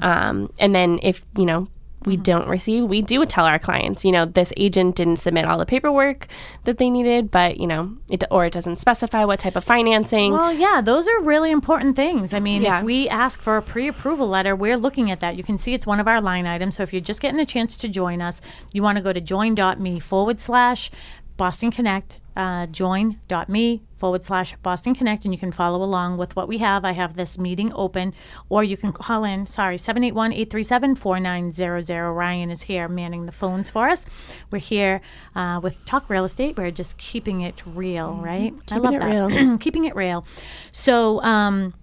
Um, 0.01 0.51
and 0.61 0.75
then 0.75 1.01
if 1.03 1.25
you 1.37 1.47
know 1.47 1.69
we 2.05 2.17
don't 2.17 2.49
receive, 2.49 2.85
we 2.85 3.03
do 3.03 3.27
tell 3.27 3.45
our 3.45 3.59
clients, 3.59 4.05
you 4.05 4.13
know, 4.13 4.25
this 4.25 4.53
agent 4.57 4.97
didn't 4.97 5.17
submit 5.17 5.45
all 5.45 5.59
the 5.59 5.67
paperwork 5.67 6.29
that 6.65 6.79
they 6.79 6.91
needed, 6.91 7.31
but 7.31 7.59
you 7.59 7.67
know, 7.67 7.97
it 8.11 8.23
or 8.31 8.45
it 8.47 8.53
doesn't 8.53 8.77
specify 8.79 9.25
what 9.25 9.39
type 9.41 9.57
of 9.57 9.65
financing. 9.65 10.33
Well, 10.33 10.53
yeah, 10.53 10.81
those 10.81 11.09
are 11.09 11.23
really 11.23 11.51
important 11.51 11.97
things. 11.97 12.33
I 12.33 12.41
mean, 12.41 12.63
Yeah. 12.63 12.79
if 12.79 12.85
we 12.85 13.09
ask 13.09 13.41
for 13.41 13.57
a 13.57 13.63
pre 13.63 13.89
approval 13.89 14.29
letter, 14.29 14.55
we're 14.55 14.77
looking 14.77 15.11
at 15.11 15.21
that. 15.21 15.37
You 15.37 15.43
can 15.43 15.59
see 15.59 15.75
it's 15.75 15.87
one 15.87 16.01
of 16.01 16.07
our 16.07 16.21
line 16.21 16.47
items. 16.47 16.77
So 16.77 16.83
if 16.83 16.93
you're 16.93 17.01
just 17.03 17.21
getting 17.21 17.41
a 17.41 17.47
chance 17.47 17.77
to 17.79 17.89
join 17.89 18.23
us, 18.23 18.41
you 18.73 18.83
want 18.83 18.97
to 18.97 19.03
go 19.03 19.13
to 19.13 19.21
join.me 19.21 19.99
forward 20.01 20.41
slash 20.41 20.91
Boston 21.37 21.71
Connect, 21.71 22.19
uh, 22.37 22.67
join.me 22.67 23.83
forward 23.99 24.25
slash 24.25 24.55
Boston 24.63 24.95
Connect, 24.95 25.25
and 25.25 25.35
you 25.35 25.39
can 25.39 25.53
follow 25.53 25.83
along 25.83 26.17
with 26.19 26.37
what 26.37 26.49
we 26.49 26.59
have. 26.59 26.85
I 26.85 26.93
have 26.93 27.15
this 27.15 27.39
meeting 27.39 27.73
open, 27.75 28.15
or 28.49 28.65
you 28.65 28.77
can 28.77 28.93
call 28.93 29.25
in, 29.25 29.47
sorry, 29.47 29.77
781 29.77 30.33
837 30.33 30.95
4900. 30.97 32.13
Ryan 32.13 32.51
is 32.51 32.63
here 32.63 32.89
manning 32.89 33.27
the 33.27 33.33
phones 33.33 33.71
for 33.71 33.89
us. 33.89 34.07
We're 34.51 34.59
here 34.59 35.01
uh, 35.35 35.61
with 35.63 35.85
Talk 35.85 36.09
Real 36.09 36.25
Estate. 36.25 36.57
We're 36.57 36.71
just 36.71 36.97
keeping 36.99 37.41
it 37.43 37.63
real, 37.67 38.15
right? 38.15 38.53
I 38.71 38.79
Keeping 38.79 38.83
love 38.83 38.95
it 38.95 39.01
that. 39.01 39.07
real. 39.07 39.59
keeping 39.59 39.85
it 39.85 39.97
real. 39.97 40.25
So, 40.71 41.21
um, 41.23 41.75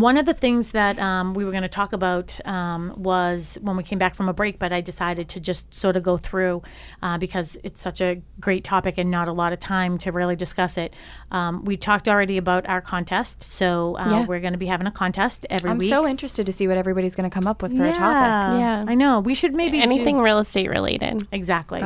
one 0.00 0.16
of 0.16 0.26
the 0.26 0.34
things 0.34 0.70
that 0.72 0.98
um, 0.98 1.34
we 1.34 1.44
were 1.44 1.50
going 1.50 1.62
to 1.62 1.68
talk 1.68 1.92
about 1.92 2.38
um, 2.46 2.92
was 2.96 3.58
when 3.62 3.76
we 3.76 3.82
came 3.82 3.98
back 3.98 4.14
from 4.14 4.28
a 4.28 4.32
break, 4.32 4.58
but 4.58 4.72
I 4.72 4.80
decided 4.80 5.28
to 5.30 5.40
just 5.40 5.72
sort 5.72 5.96
of 5.96 6.02
go 6.02 6.16
through 6.16 6.62
uh, 7.02 7.16
because 7.18 7.56
it's 7.62 7.80
such 7.80 8.00
a 8.00 8.20
great 8.40 8.64
topic 8.64 8.98
and 8.98 9.10
not 9.10 9.28
a 9.28 9.32
lot 9.32 9.52
of 9.52 9.60
time 9.60 9.96
to 9.98 10.10
really 10.12 10.36
discuss 10.36 10.76
it. 10.76 10.94
Um, 11.30 11.64
we 11.64 11.76
talked 11.76 12.08
already 12.08 12.36
about 12.38 12.68
our 12.68 12.80
contest, 12.80 13.40
so 13.42 13.96
uh, 13.96 14.10
Yeah. 14.10 14.26
we're 14.26 14.40
going 14.40 14.52
to 14.52 14.58
be 14.58 14.66
having 14.66 14.86
a 14.86 14.90
contest 14.92 15.46
every 15.50 15.70
week. 15.72 15.92
I'm 15.92 16.02
so 16.02 16.06
interested 16.08 16.46
to 16.46 16.52
see 16.52 16.66
what 16.68 16.76
everybody's 16.76 17.14
going 17.14 17.30
to 17.30 17.34
come 17.34 17.46
up 17.46 17.62
with 17.62 17.76
for 17.76 17.84
yeah, 17.84 17.90
a 17.92 17.94
topic. 17.94 18.60
Yeah. 18.60 18.84
I 18.88 18.94
know. 18.94 19.20
We 19.20 19.34
should 19.34 19.54
maybe 19.54 19.78
do- 19.78 19.82
Anything 19.84 20.18
real 20.20 20.38
estate 20.38 20.68
related. 20.70 21.26
exactly. 21.32 21.82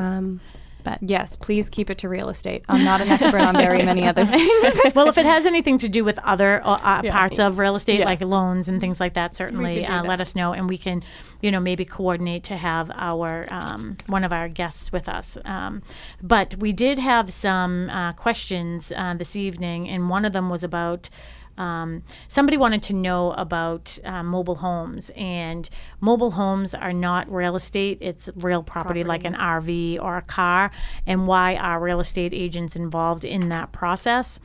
But 0.84 0.98
Yes, 1.02 1.36
please 1.36 1.68
keep 1.68 1.90
it 1.90 1.98
to 1.98 2.08
real 2.08 2.28
estate. 2.28 2.64
I'm 2.68 2.84
not 2.84 3.00
an 3.00 3.08
expert 3.08 3.40
on 3.40 3.54
very 3.54 3.82
many 3.82 4.06
other 4.06 4.24
things. 4.34 4.80
well, 4.94 5.08
if 5.08 5.18
it 5.18 5.26
has 5.26 5.44
anything 5.44 5.78
to 5.78 5.88
do 5.88 6.04
with 6.04 6.18
other 6.20 6.64
uh, 6.64 6.74
uh, 6.74 7.02
parts 7.02 7.38
of 7.38 7.58
real 7.58 7.74
estate, 7.74 7.98
Yeah. 8.00 8.04
like 8.06 8.20
loans 8.20 8.68
and 8.68 8.80
things 8.80 9.00
like 9.00 9.14
that, 9.14 9.34
certainly 9.34 9.84
uh, 9.84 10.02
that. 10.02 10.08
let 10.08 10.20
us 10.20 10.34
know, 10.34 10.52
and 10.52 10.68
we 10.68 10.78
can, 10.78 11.02
you 11.42 11.50
know, 11.50 11.60
maybe 11.60 11.84
coordinate 11.84 12.44
to 12.44 12.56
have 12.56 12.90
our 12.94 13.46
um, 13.50 13.96
one 14.06 14.24
of 14.24 14.32
our 14.32 14.48
guests 14.48 14.92
with 14.92 15.08
us. 15.08 15.36
Um, 15.44 15.82
but 16.22 16.56
we 16.58 16.72
did 16.72 16.98
have 16.98 17.32
some 17.32 17.90
uh, 17.90 18.12
questions 18.12 18.92
uh, 18.96 19.14
this 19.14 19.36
evening, 19.36 19.88
and 19.88 20.08
one 20.08 20.24
of 20.24 20.32
them 20.32 20.48
was 20.48 20.64
about. 20.64 21.10
Um, 21.59 22.03
somebody 22.29 22.57
wanted 22.57 22.83
to 22.85 22.94
know 22.94 23.33
about 23.33 23.99
uh, 24.05 24.23
mobile 24.23 24.55
homes, 24.55 25.11
and 25.16 25.68
mobile 26.01 26.31
homes 26.31 26.73
are 26.75 26.92
not 26.92 27.31
real 27.31 27.57
estate. 27.57 27.99
It's 28.01 28.31
real 28.37 28.62
property, 28.62 29.03
like 29.05 29.25
an 29.25 29.35
RV 29.35 30.01
or 30.01 30.16
a 30.16 30.23
car, 30.23 30.71
and 31.07 31.27
why 31.27 31.57
are 31.57 31.81
real 31.81 32.01
estate 32.01 32.33
agents 32.33 32.77
involved 32.77 33.25
in 33.25 33.49
that 33.51 33.73
process? 33.73 34.38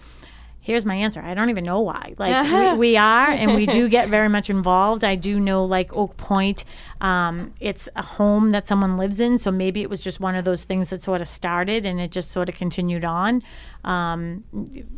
Here's 0.59 0.85
my 0.85 0.95
answer. 0.95 1.21
I 1.21 1.33
don't 1.33 1.49
even 1.49 1.65
know 1.65 1.81
why. 1.81 2.13
Like 2.23 2.31
we, 2.73 2.77
we 2.91 2.97
are, 2.97 3.27
and 3.29 3.53
we 3.53 3.65
do 3.65 3.89
get 3.89 4.07
very 4.07 4.29
much 4.29 4.49
involved. 4.49 5.03
I 5.03 5.15
do 5.15 5.39
know, 5.39 5.65
like 5.65 5.91
Oak 5.93 6.15
Point, 6.15 6.63
um, 7.01 7.51
it's 7.59 7.89
a 7.97 8.01
home 8.01 8.51
that 8.51 8.65
someone 8.65 8.97
lives 8.97 9.19
in, 9.19 9.37
so 9.37 9.51
maybe 9.51 9.81
it 9.81 9.89
was 9.89 10.01
just 10.03 10.19
one 10.21 10.35
of 10.35 10.45
those 10.45 10.63
things 10.63 10.87
that 10.89 11.03
sort 11.03 11.19
of 11.21 11.27
started 11.27 11.85
and 11.85 11.99
it 11.99 12.11
just 12.11 12.31
sort 12.31 12.47
of 12.49 12.55
continued 12.55 13.03
on, 13.05 13.43
um, 13.83 14.43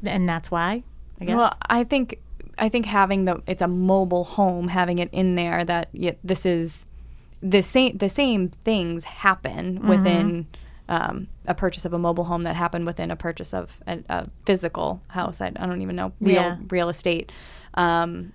and 0.04 0.30
that's 0.30 0.52
why. 0.52 0.84
I 1.22 1.26
guess. 1.26 1.36
well, 1.36 1.58
I 1.70 1.84
think 1.84 2.20
I 2.58 2.70
think 2.70 2.86
having 2.86 3.26
the 3.26 3.42
it's 3.48 3.62
a 3.62 3.68
mobile 3.68 4.24
home, 4.24 4.68
having 4.70 5.00
it 5.00 5.10
in 5.12 5.36
there 5.36 5.64
that 5.66 5.90
y 5.94 6.16
this 6.24 6.46
is 6.46 6.86
the 7.42 7.62
same 7.62 7.98
the 7.98 8.10
same 8.10 8.50
things 8.50 9.04
happen 9.04 9.78
Mm-hmm. 9.80 9.88
within 9.90 10.48
um, 10.88 11.28
a 11.48 11.56
purchase 11.56 11.84
of 11.86 11.94
a 11.94 11.98
mobile 12.00 12.26
home 12.26 12.44
that 12.44 12.56
happen 12.56 12.86
within 12.86 13.10
a 13.12 13.16
purchase 13.16 13.54
of 13.54 13.80
a, 13.88 14.00
a 14.10 14.26
physical 14.46 15.02
house. 15.08 15.42
I, 15.42 15.48
I 15.48 15.66
don't 15.66 15.82
even 15.82 15.96
know 15.96 16.14
real 16.22 16.34
Yeah. 16.42 16.58
real 16.70 16.90
estate. 16.90 17.32
Um, 17.74 18.34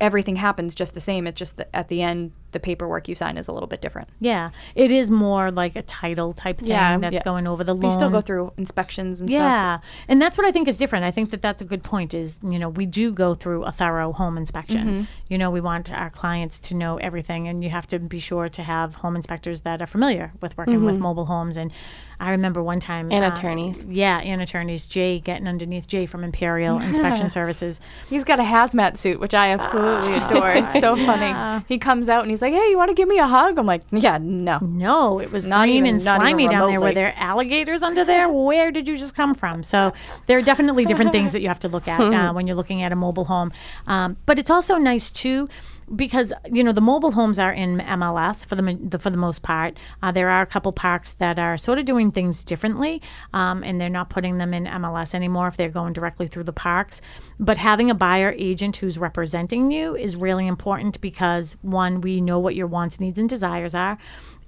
everything 0.00 0.36
happens 0.36 0.74
just 0.74 0.94
the 0.94 1.00
same. 1.00 1.26
It's 1.26 1.38
just 1.38 1.56
that 1.56 1.68
at 1.72 1.88
the 1.88 2.02
end, 2.02 2.32
the 2.56 2.60
paperwork 2.60 3.06
you 3.08 3.14
sign 3.14 3.36
is 3.36 3.48
a 3.48 3.52
little 3.52 3.66
bit 3.66 3.80
different. 3.82 4.08
yeah, 4.20 4.50
it 4.74 4.90
is 4.90 5.10
more 5.10 5.50
like 5.50 5.76
a 5.76 5.82
title 5.82 6.32
type 6.32 6.58
thing 6.58 6.68
Yeah. 6.68 6.96
that's 6.98 7.14
Yeah. 7.14 7.22
going 7.22 7.46
over 7.46 7.62
the 7.64 7.74
loan. 7.74 7.84
You 7.84 7.90
still 7.90 8.10
go 8.10 8.20
through 8.20 8.52
inspections 8.56 9.20
and 9.20 9.28
stuff. 9.28 9.38
Yeah, 9.38 9.78
and 10.08 10.20
that's 10.22 10.38
what 10.38 10.46
I 10.46 10.52
think 10.52 10.68
is 10.68 10.76
different. 10.76 11.04
I 11.04 11.10
think 11.10 11.30
that 11.32 11.42
that's 11.42 11.60
a 11.60 11.64
good 11.64 11.82
point. 11.82 12.14
Is 12.14 12.38
you 12.42 12.58
know 12.58 12.68
we 12.70 12.86
do 12.86 13.12
go 13.12 13.34
through 13.34 13.64
a 13.64 13.72
thorough 13.72 14.12
home 14.12 14.36
inspection. 14.38 14.86
Mm-hmm. 14.88 15.02
You 15.28 15.38
know 15.38 15.50
we 15.50 15.60
want 15.60 15.92
our 15.92 16.10
clients 16.10 16.58
to 16.68 16.74
know 16.74 16.96
everything, 16.96 17.48
and 17.48 17.62
you 17.62 17.70
have 17.70 17.86
to 17.88 17.98
be 17.98 18.18
sure 18.20 18.48
to 18.48 18.62
have 18.62 18.94
home 18.96 19.16
inspectors 19.16 19.60
that 19.62 19.82
are 19.82 19.86
familiar 19.86 20.32
with 20.40 20.56
working 20.56 20.84
with 20.84 20.98
mobile 20.98 21.26
homes. 21.26 21.56
And 21.56 21.70
I 22.18 22.30
remember 22.30 22.62
one 22.62 22.80
time 22.80 23.06
Mm-hmm. 23.06 23.12
And 23.12 23.24
uh, 23.24 23.32
attorneys. 23.34 23.84
Yeah, 23.88 24.18
and 24.20 24.40
attorneys. 24.40 24.86
Jay 24.86 25.20
getting 25.20 25.46
underneath 25.46 25.86
Jay 25.86 26.06
from 26.06 26.24
Imperial 26.24 26.78
Inspection 26.90 27.28
Services. 27.30 27.78
He's 28.08 28.24
got 28.24 28.40
a 28.40 28.42
hazmat 28.42 28.96
suit, 28.96 29.20
which 29.20 29.34
I 29.34 29.50
absolutely 29.52 30.14
adore. 30.24 30.52
It's 30.52 30.80
so 30.80 30.96
funny. 31.10 31.64
He 31.68 31.76
comes 31.78 32.08
out 32.08 32.22
and 32.22 32.30
he's 32.30 32.40
like, 32.40 32.45
"Hey, 32.52 32.70
you 32.70 32.76
want 32.76 32.90
to 32.90 32.94
give 32.94 33.08
me 33.08 33.18
a 33.18 33.26
hug?" 33.26 33.58
I'm 33.58 33.66
like, 33.66 33.82
"Yeah, 33.90 34.18
no." 34.20 34.58
No, 34.60 35.18
it 35.20 35.30
was 35.32 35.46
Not 35.46 35.64
green 35.64 35.76
even- 35.78 35.90
and 35.90 36.02
slimy 36.02 36.48
down 36.48 36.70
there. 36.70 36.80
Were 36.80 36.92
there 36.92 37.14
alligators 37.16 37.82
under 37.82 38.04
there? 38.04 38.28
Where 38.28 38.70
did 38.70 38.88
you 38.88 38.96
just 38.96 39.14
come 39.14 39.34
from? 39.34 39.62
So 39.62 39.92
there 40.26 40.38
are 40.38 40.42
definitely 40.42 40.84
different 40.84 41.12
things 41.12 41.32
that 41.34 41.40
you 41.42 41.48
have 41.48 41.60
to 41.60 41.68
look 41.68 41.88
at 41.88 42.00
uh, 42.00 42.32
when 42.32 42.46
you're 42.46 42.56
looking 42.56 42.82
at 42.82 42.92
a 42.92 42.96
mobile 42.96 43.24
home. 43.26 43.52
Um, 43.86 44.16
but 44.26 44.38
it's 44.38 44.50
also 44.50 44.76
nice 44.76 45.10
too. 45.10 45.48
Because 45.94 46.32
you 46.50 46.64
know 46.64 46.72
the 46.72 46.80
mobile 46.80 47.12
homes 47.12 47.38
are 47.38 47.52
in 47.52 47.78
MLS 47.78 48.44
for 48.44 48.56
the, 48.56 48.78
the 48.82 48.98
for 48.98 49.10
the 49.10 49.18
most 49.18 49.42
part. 49.42 49.78
Uh, 50.02 50.10
there 50.10 50.28
are 50.28 50.42
a 50.42 50.46
couple 50.46 50.72
parks 50.72 51.12
that 51.14 51.38
are 51.38 51.56
sort 51.56 51.78
of 51.78 51.84
doing 51.84 52.10
things 52.10 52.44
differently, 52.44 53.00
um, 53.32 53.62
and 53.62 53.80
they're 53.80 53.88
not 53.88 54.10
putting 54.10 54.38
them 54.38 54.52
in 54.52 54.64
MLS 54.64 55.14
anymore 55.14 55.46
if 55.46 55.56
they're 55.56 55.68
going 55.68 55.92
directly 55.92 56.26
through 56.26 56.44
the 56.44 56.52
parks. 56.52 57.00
But 57.38 57.58
having 57.58 57.90
a 57.90 57.94
buyer 57.94 58.34
agent 58.36 58.76
who's 58.78 58.98
representing 58.98 59.70
you 59.70 59.94
is 59.94 60.16
really 60.16 60.46
important 60.46 61.00
because 61.00 61.56
one, 61.62 62.00
we 62.00 62.20
know 62.20 62.40
what 62.40 62.56
your 62.56 62.66
wants, 62.66 62.98
needs, 62.98 63.18
and 63.18 63.28
desires 63.28 63.74
are, 63.74 63.96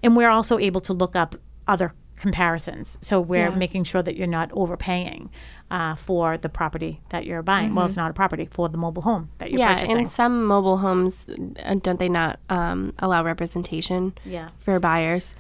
and 0.03 0.17
we're 0.17 0.31
also 0.31 0.59
able 0.59 0.81
to 0.83 0.93
look 0.93 1.15
up 1.15 1.37
other 1.69 1.95
comparisons. 2.19 2.99
So 3.01 3.21
we're 3.21 3.51
Yeah. 3.51 3.57
making 3.57 3.85
sure 3.85 4.03
that 4.03 4.17
you're 4.17 4.27
not 4.27 4.51
overpaying 4.53 5.31
uh, 5.71 5.95
for 5.97 6.39
the 6.39 6.49
property 6.49 7.01
that 7.11 7.27
you're 7.27 7.43
buying. 7.43 7.75
Well, 7.75 7.85
it's 7.87 7.97
not 7.97 8.11
a 8.11 8.15
property 8.15 8.49
for 8.51 8.69
the 8.71 8.79
mobile 8.79 9.03
home 9.03 9.29
that 9.39 9.51
you're 9.51 9.59
yeah, 9.61 9.75
purchasing. 9.75 9.97
Yeah, 9.97 10.03
and 10.03 10.11
some 10.11 10.47
mobile 10.47 10.79
homes 10.79 11.15
uh, 11.63 11.75
don't 11.83 11.99
they 11.99 12.09
not 12.09 12.41
um, 12.49 12.95
allow 13.01 13.23
representation 13.23 14.15
Yeah. 14.25 14.49
for 14.59 14.81
buyers? 14.81 15.35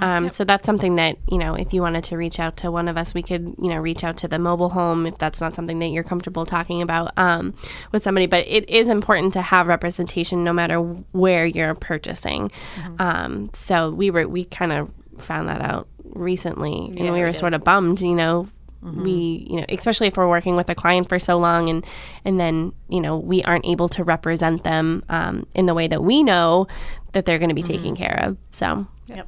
Um, 0.00 0.28
So 0.30 0.44
that's 0.44 0.66
something 0.66 0.96
that 0.96 1.16
you 1.30 1.38
know, 1.38 1.54
if 1.54 1.72
you 1.72 1.80
wanted 1.82 2.02
to 2.04 2.16
reach 2.16 2.40
out 2.40 2.56
to 2.58 2.70
one 2.72 2.88
of 2.88 2.96
us, 2.96 3.14
we 3.14 3.22
could 3.22 3.54
you 3.58 3.68
know 3.68 3.76
reach 3.76 4.02
out 4.02 4.16
to 4.18 4.28
the 4.28 4.38
mobile 4.38 4.70
home 4.70 5.06
if 5.06 5.16
that's 5.18 5.40
not 5.40 5.54
something 5.54 5.78
that 5.78 5.88
you're 5.88 6.02
comfortable 6.04 6.44
talking 6.44 6.82
about 6.82 7.12
um, 7.16 7.54
with 7.92 8.02
somebody. 8.02 8.26
But 8.26 8.44
it 8.48 8.68
is 8.68 8.88
important 8.88 9.32
to 9.34 9.42
have 9.42 9.68
representation 9.68 10.42
no 10.42 10.52
matter 10.52 10.78
where 11.12 11.46
you're 11.46 11.74
purchasing. 11.74 12.50
Um, 12.98 13.50
so 13.52 13.90
we 13.90 14.10
were 14.10 14.26
we 14.26 14.44
kind 14.44 14.72
of 14.72 14.90
found 15.18 15.48
that 15.48 15.60
out 15.60 15.86
recently, 16.18 16.86
and 16.88 16.98
Yeah, 16.98 17.04
we 17.12 17.18
we 17.18 17.20
were 17.24 17.32
sort 17.32 17.54
of 17.54 17.64
bummed, 17.64 18.00
you 18.00 18.14
know. 18.14 18.48
We, 18.80 19.44
you 19.50 19.56
know, 19.56 19.66
especially 19.68 20.06
if 20.06 20.16
we're 20.16 20.28
working 20.28 20.54
with 20.54 20.70
a 20.70 20.74
client 20.74 21.08
for 21.08 21.18
so 21.18 21.36
long, 21.36 21.68
and 21.68 21.84
and 22.24 22.38
then 22.38 22.72
you 22.88 23.00
know 23.00 23.18
we 23.18 23.42
aren't 23.42 23.66
able 23.66 23.88
to 23.90 24.04
represent 24.04 24.62
them 24.62 25.02
um, 25.08 25.46
in 25.54 25.66
the 25.66 25.74
way 25.74 25.88
that 25.88 26.02
we 26.02 26.22
know 26.22 26.68
that 27.12 27.26
they're 27.26 27.40
going 27.40 27.48
to 27.48 27.56
be 27.56 27.62
taken 27.62 27.96
care 27.96 28.20
of. 28.22 28.36
So 28.52 28.86
Yep. 29.08 29.26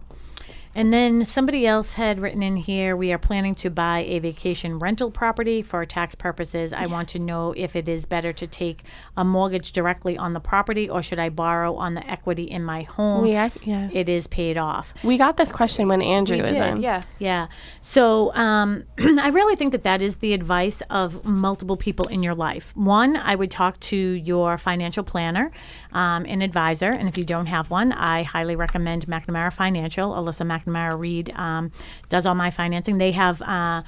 And 0.73 0.93
then 0.93 1.25
somebody 1.25 1.67
else 1.67 1.95
had 1.95 2.21
written 2.21 2.43
in 2.45 2.57
here, 2.57 2.97
we 2.97 3.13
are 3.13 3.19
planning 3.19 3.57
to 3.57 3.71
buy 3.71 4.01
a 4.07 4.21
vacation 4.21 4.79
rental 4.79 5.11
property 5.11 5.63
for 5.63 5.85
tax 5.85 6.15
purposes. 6.15 6.73
I 6.73 6.87
want 6.87 7.09
to 7.11 7.19
know 7.19 7.53
if 7.57 7.75
it 7.75 7.89
is 7.89 8.07
better 8.07 8.33
to 8.35 8.47
take 8.47 8.85
a 9.17 9.25
mortgage 9.25 9.73
directly 9.73 10.17
on 10.17 10.33
the 10.33 10.39
property 10.41 10.89
or 10.89 11.03
should 11.03 11.19
I 11.19 11.29
borrow 11.29 11.75
on 11.75 11.95
the 11.95 12.09
equity 12.09 12.45
in 12.45 12.63
my 12.63 12.83
home? 12.83 13.23
we, 13.23 13.37
ac- 13.37 13.59
yeah, 13.65 13.89
It 13.93 14.09
is 14.09 14.29
paid 14.29 14.57
off. 14.57 14.95
we 15.03 15.19
got 15.19 15.37
this 15.37 15.51
question 15.51 15.89
when 15.89 16.03
Andrew 16.03 16.37
We 16.37 16.43
was 16.43 16.53
did, 16.53 16.63
in. 16.63 16.81
yeah. 16.81 17.01
Yeah. 17.19 17.49
So 17.81 18.33
um, 18.35 18.85
I 18.99 19.29
really 19.31 19.57
think 19.57 19.73
that 19.73 19.83
that 19.83 20.01
is 20.03 20.17
the 20.17 20.35
advice 20.35 20.83
of 20.89 21.25
multiple 21.25 21.77
people 21.77 22.07
in 22.07 22.23
your 22.23 22.35
life. 22.37 22.77
One, 22.77 23.17
I 23.17 23.35
would 23.35 23.51
talk 23.51 23.81
to 23.81 23.97
your 23.97 24.57
financial 24.57 25.03
planner, 25.03 25.51
um, 25.93 26.25
an 26.27 26.43
advisor, 26.43 26.91
and 26.91 27.09
if 27.09 27.19
you 27.19 27.25
don't 27.25 27.47
have 27.47 27.71
one, 27.71 27.93
I 27.93 28.23
highly 28.23 28.57
recommend 28.57 29.07
McNamara 29.07 29.53
Financial. 29.53 30.13
Alyssa 30.13 30.47
McNamara 30.47 30.99
Reed 30.99 31.33
um, 31.37 31.73
does 32.09 32.27
all 32.27 32.35
my 32.35 32.51
financing. 32.51 32.99
They 32.99 33.13
have. 33.13 33.43
Uh, 33.43 33.83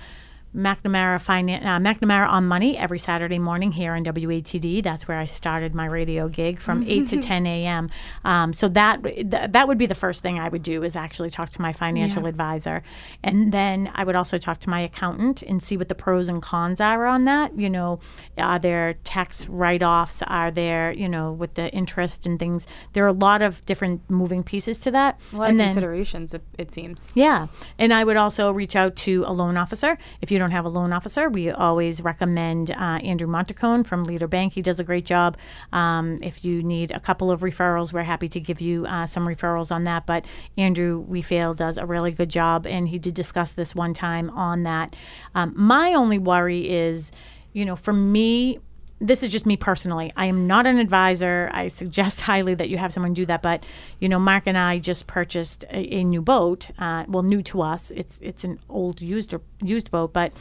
McNamara 0.55 1.17
Finan- 1.19 1.65
uh, 1.65 1.79
McNamara 1.79 2.29
on 2.29 2.47
Money 2.47 2.77
every 2.77 2.99
Saturday 2.99 3.39
morning 3.39 3.73
here 3.73 3.95
on 3.95 4.05
WATD. 4.05 4.83
That's 4.83 5.09
where 5.09 5.19
I 5.19 5.25
started 5.25 5.75
my 5.75 5.87
radio 5.87 6.29
gig 6.29 6.59
from 6.59 6.83
8 6.87 7.07
to 7.09 7.17
10 7.19 7.47
a.m. 7.47 7.91
Um, 8.25 8.53
so 8.53 8.69
that 8.69 9.03
th- 9.03 9.27
that 9.31 9.67
would 9.67 9.79
be 9.79 9.87
the 9.87 9.95
first 9.95 10.21
thing 10.23 10.39
I 10.39 10.49
would 10.51 10.63
do 10.63 10.83
is 10.83 10.95
actually 10.95 11.31
talk 11.31 11.49
to 11.51 11.63
my 11.63 11.73
financial 11.73 12.27
advisor, 12.27 12.83
and 13.23 13.51
then 13.51 13.91
I 13.95 14.05
would 14.05 14.15
also 14.17 14.37
talk 14.37 14.59
to 14.61 14.71
my 14.71 14.81
accountant 14.81 15.43
and 15.43 15.63
see 15.63 15.77
what 15.79 15.89
the 15.89 15.95
pros 15.95 16.29
and 16.29 16.43
cons 16.43 16.81
are 16.81 17.07
on 17.07 17.25
that. 17.25 17.59
You 17.59 17.71
know, 17.71 18.01
are 18.37 18.59
there 18.59 18.95
tax 19.05 19.49
write-offs? 19.49 20.23
Are 20.23 20.51
there 20.51 20.93
you 20.93 21.09
know 21.09 21.33
with 21.33 21.55
the 21.55 21.71
interest 21.73 22.27
and 22.27 22.39
things? 22.39 22.67
There 22.93 23.05
are 23.05 23.09
a 23.09 23.13
lot 23.13 23.41
of 23.41 23.65
different 23.65 24.03
moving 24.11 24.43
pieces 24.43 24.81
to 24.81 24.91
that. 24.91 25.19
A 25.33 25.37
lot 25.37 25.45
and 25.45 25.53
of 25.55 25.59
then, 25.59 25.69
considerations, 25.69 26.35
it, 26.35 26.43
it 26.59 26.73
seems. 26.73 27.09
yeah. 27.15 27.47
And 27.79 27.95
I 27.95 28.05
would 28.05 28.19
also 28.19 28.53
reach 28.53 28.77
out 28.77 28.97
to 28.97 29.25
a 29.27 29.33
loan 29.33 29.57
officer. 29.57 29.97
If 30.21 30.31
you 30.31 30.42
don't 30.43 30.51
have 30.51 30.65
a 30.65 30.69
loan 30.69 30.93
officer, 30.93 31.31
we 31.31 31.51
always 31.51 32.03
recommend 32.03 32.73
uh, 32.73 32.99
Andrew 33.03 33.29
Montacone 33.29 33.87
from 33.87 34.03
Leader 34.05 34.27
Bank. 34.27 34.53
He 34.53 34.61
does 34.61 34.81
a 34.81 34.85
great 34.85 35.07
job. 35.07 35.37
Um, 35.73 36.19
if 36.21 36.45
you 36.45 36.63
need 36.63 36.91
a 36.91 37.01
couple 37.01 37.31
of 37.31 37.41
referrals, 37.41 37.93
we're 37.93 38.03
happy 38.03 38.29
to 38.29 38.41
give 38.41 38.61
you 38.61 38.85
uh, 38.87 39.07
some 39.07 39.27
referrals 39.27 39.71
on 39.71 39.85
that. 39.85 40.05
But 40.05 40.25
Andrew, 40.59 40.99
we 40.99 41.23
feel, 41.23 41.55
does 41.55 41.79
a 41.79 41.87
really 41.87 42.11
good 42.11 42.29
job. 42.29 42.67
And 42.67 42.89
he 42.89 42.99
did 42.99 43.15
discuss 43.15 43.53
this 43.53 43.75
one 43.75 43.95
time 43.95 44.31
on 44.31 44.65
that. 44.65 44.97
Um, 45.35 45.55
my 45.57 45.95
only 45.95 46.19
worry 46.19 46.69
is, 46.69 47.13
you 47.53 47.65
know, 47.65 47.77
for 47.77 47.93
me, 47.93 48.59
this 49.03 49.25
is 49.25 49.31
just 49.31 49.45
me 49.47 49.57
personally. 49.57 50.13
I 50.17 50.27
am 50.27 50.47
not 50.47 50.67
an 50.67 50.79
advisor. 50.79 51.51
I 51.53 51.69
suggest 51.69 52.21
highly 52.33 52.55
that 52.55 52.69
you 52.69 52.79
have 52.79 52.93
someone 52.93 53.13
do 53.13 53.27
that. 53.27 53.43
But 53.43 53.65
you 53.99 54.09
know, 54.09 54.19
Mark 54.19 54.45
and 54.47 54.57
I 54.57 54.79
just 54.79 55.07
purchased 55.07 55.65
a, 55.65 55.97
a 55.97 56.05
new 56.05 56.23
boat. 56.23 56.71
Uh, 56.79 57.05
well, 57.09 57.23
new 57.23 57.43
to 57.43 57.63
us. 57.63 57.91
It's 57.91 58.19
it's 58.23 58.45
an 58.45 58.61
old 58.69 59.01
used 59.01 59.35
used 59.61 59.91
boat, 59.91 60.13
but 60.13 60.33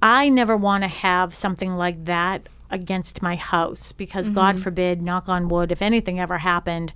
I 0.00 0.28
never 0.28 0.56
want 0.56 0.84
to 0.84 0.88
have 0.88 1.34
something 1.34 1.76
like 1.76 2.04
that 2.04 2.48
against 2.70 3.22
my 3.22 3.36
house 3.36 3.92
because 3.92 4.28
God 4.28 4.60
forbid, 4.60 5.00
knock 5.00 5.28
on 5.28 5.48
wood, 5.48 5.70
if 5.72 5.82
anything 5.82 6.20
ever 6.20 6.38
happened. 6.38 6.92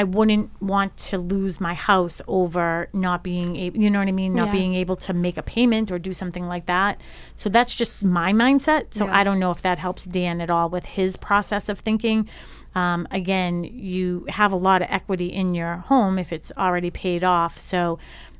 I 0.00 0.04
wouldn't 0.04 0.50
want 0.60 0.96
to 1.10 1.16
lose 1.16 1.60
my 1.60 1.72
house 1.74 2.20
over 2.28 2.88
not 2.92 3.24
being 3.24 3.56
able, 3.56 3.78
you 3.82 3.88
know 3.90 3.98
what 4.00 4.08
I 4.08 4.12
mean, 4.12 4.34
not 4.34 4.48
Yeah. 4.48 4.52
being 4.60 4.74
able 4.74 4.96
to 4.96 5.12
make 5.14 5.36
a 5.38 5.42
payment 5.42 5.90
or 5.90 5.98
do 5.98 6.12
something 6.12 6.46
like 6.46 6.66
that. 6.66 7.00
So 7.34 7.48
that's 7.48 7.74
just 7.74 8.02
my 8.02 8.30
mindset. 8.32 8.92
So 8.92 9.06
I 9.06 9.22
don't 9.24 9.38
know 9.38 9.50
if 9.52 9.62
that 9.62 9.78
helps 9.78 10.04
Dan 10.04 10.40
at 10.42 10.50
all 10.50 10.68
with 10.68 10.84
his 10.84 11.16
process 11.16 11.68
of 11.70 11.78
thinking. 11.80 12.28
Um, 12.74 13.08
again, 13.10 13.64
you 13.64 14.26
have 14.28 14.52
a 14.52 14.56
lot 14.56 14.82
of 14.82 14.88
equity 14.90 15.28
in 15.32 15.54
your 15.54 15.76
home 15.76 16.18
if 16.18 16.30
it's 16.30 16.52
already 16.58 16.90
paid 16.90 17.24
off. 17.24 17.58
So 17.58 17.98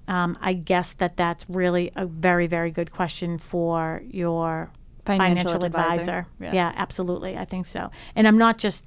um, 0.08 0.36
I 0.42 0.52
guess 0.52 0.92
that 0.98 1.16
that's 1.16 1.46
really 1.48 1.90
a 1.96 2.04
very, 2.06 2.46
very 2.46 2.70
good 2.70 2.90
question 2.92 3.38
for 3.38 4.02
your 4.10 4.70
Financial 5.06 5.52
financial, 5.52 5.64
advisor. 5.64 5.92
advisor. 5.92 6.26
Yeah. 6.40 6.52
yeah, 6.52 6.72
absolutely. 6.76 7.36
I 7.38 7.44
think 7.46 7.66
so. 7.66 7.90
And 8.14 8.28
I'm 8.28 8.36
not 8.38 8.58
just 8.58 8.84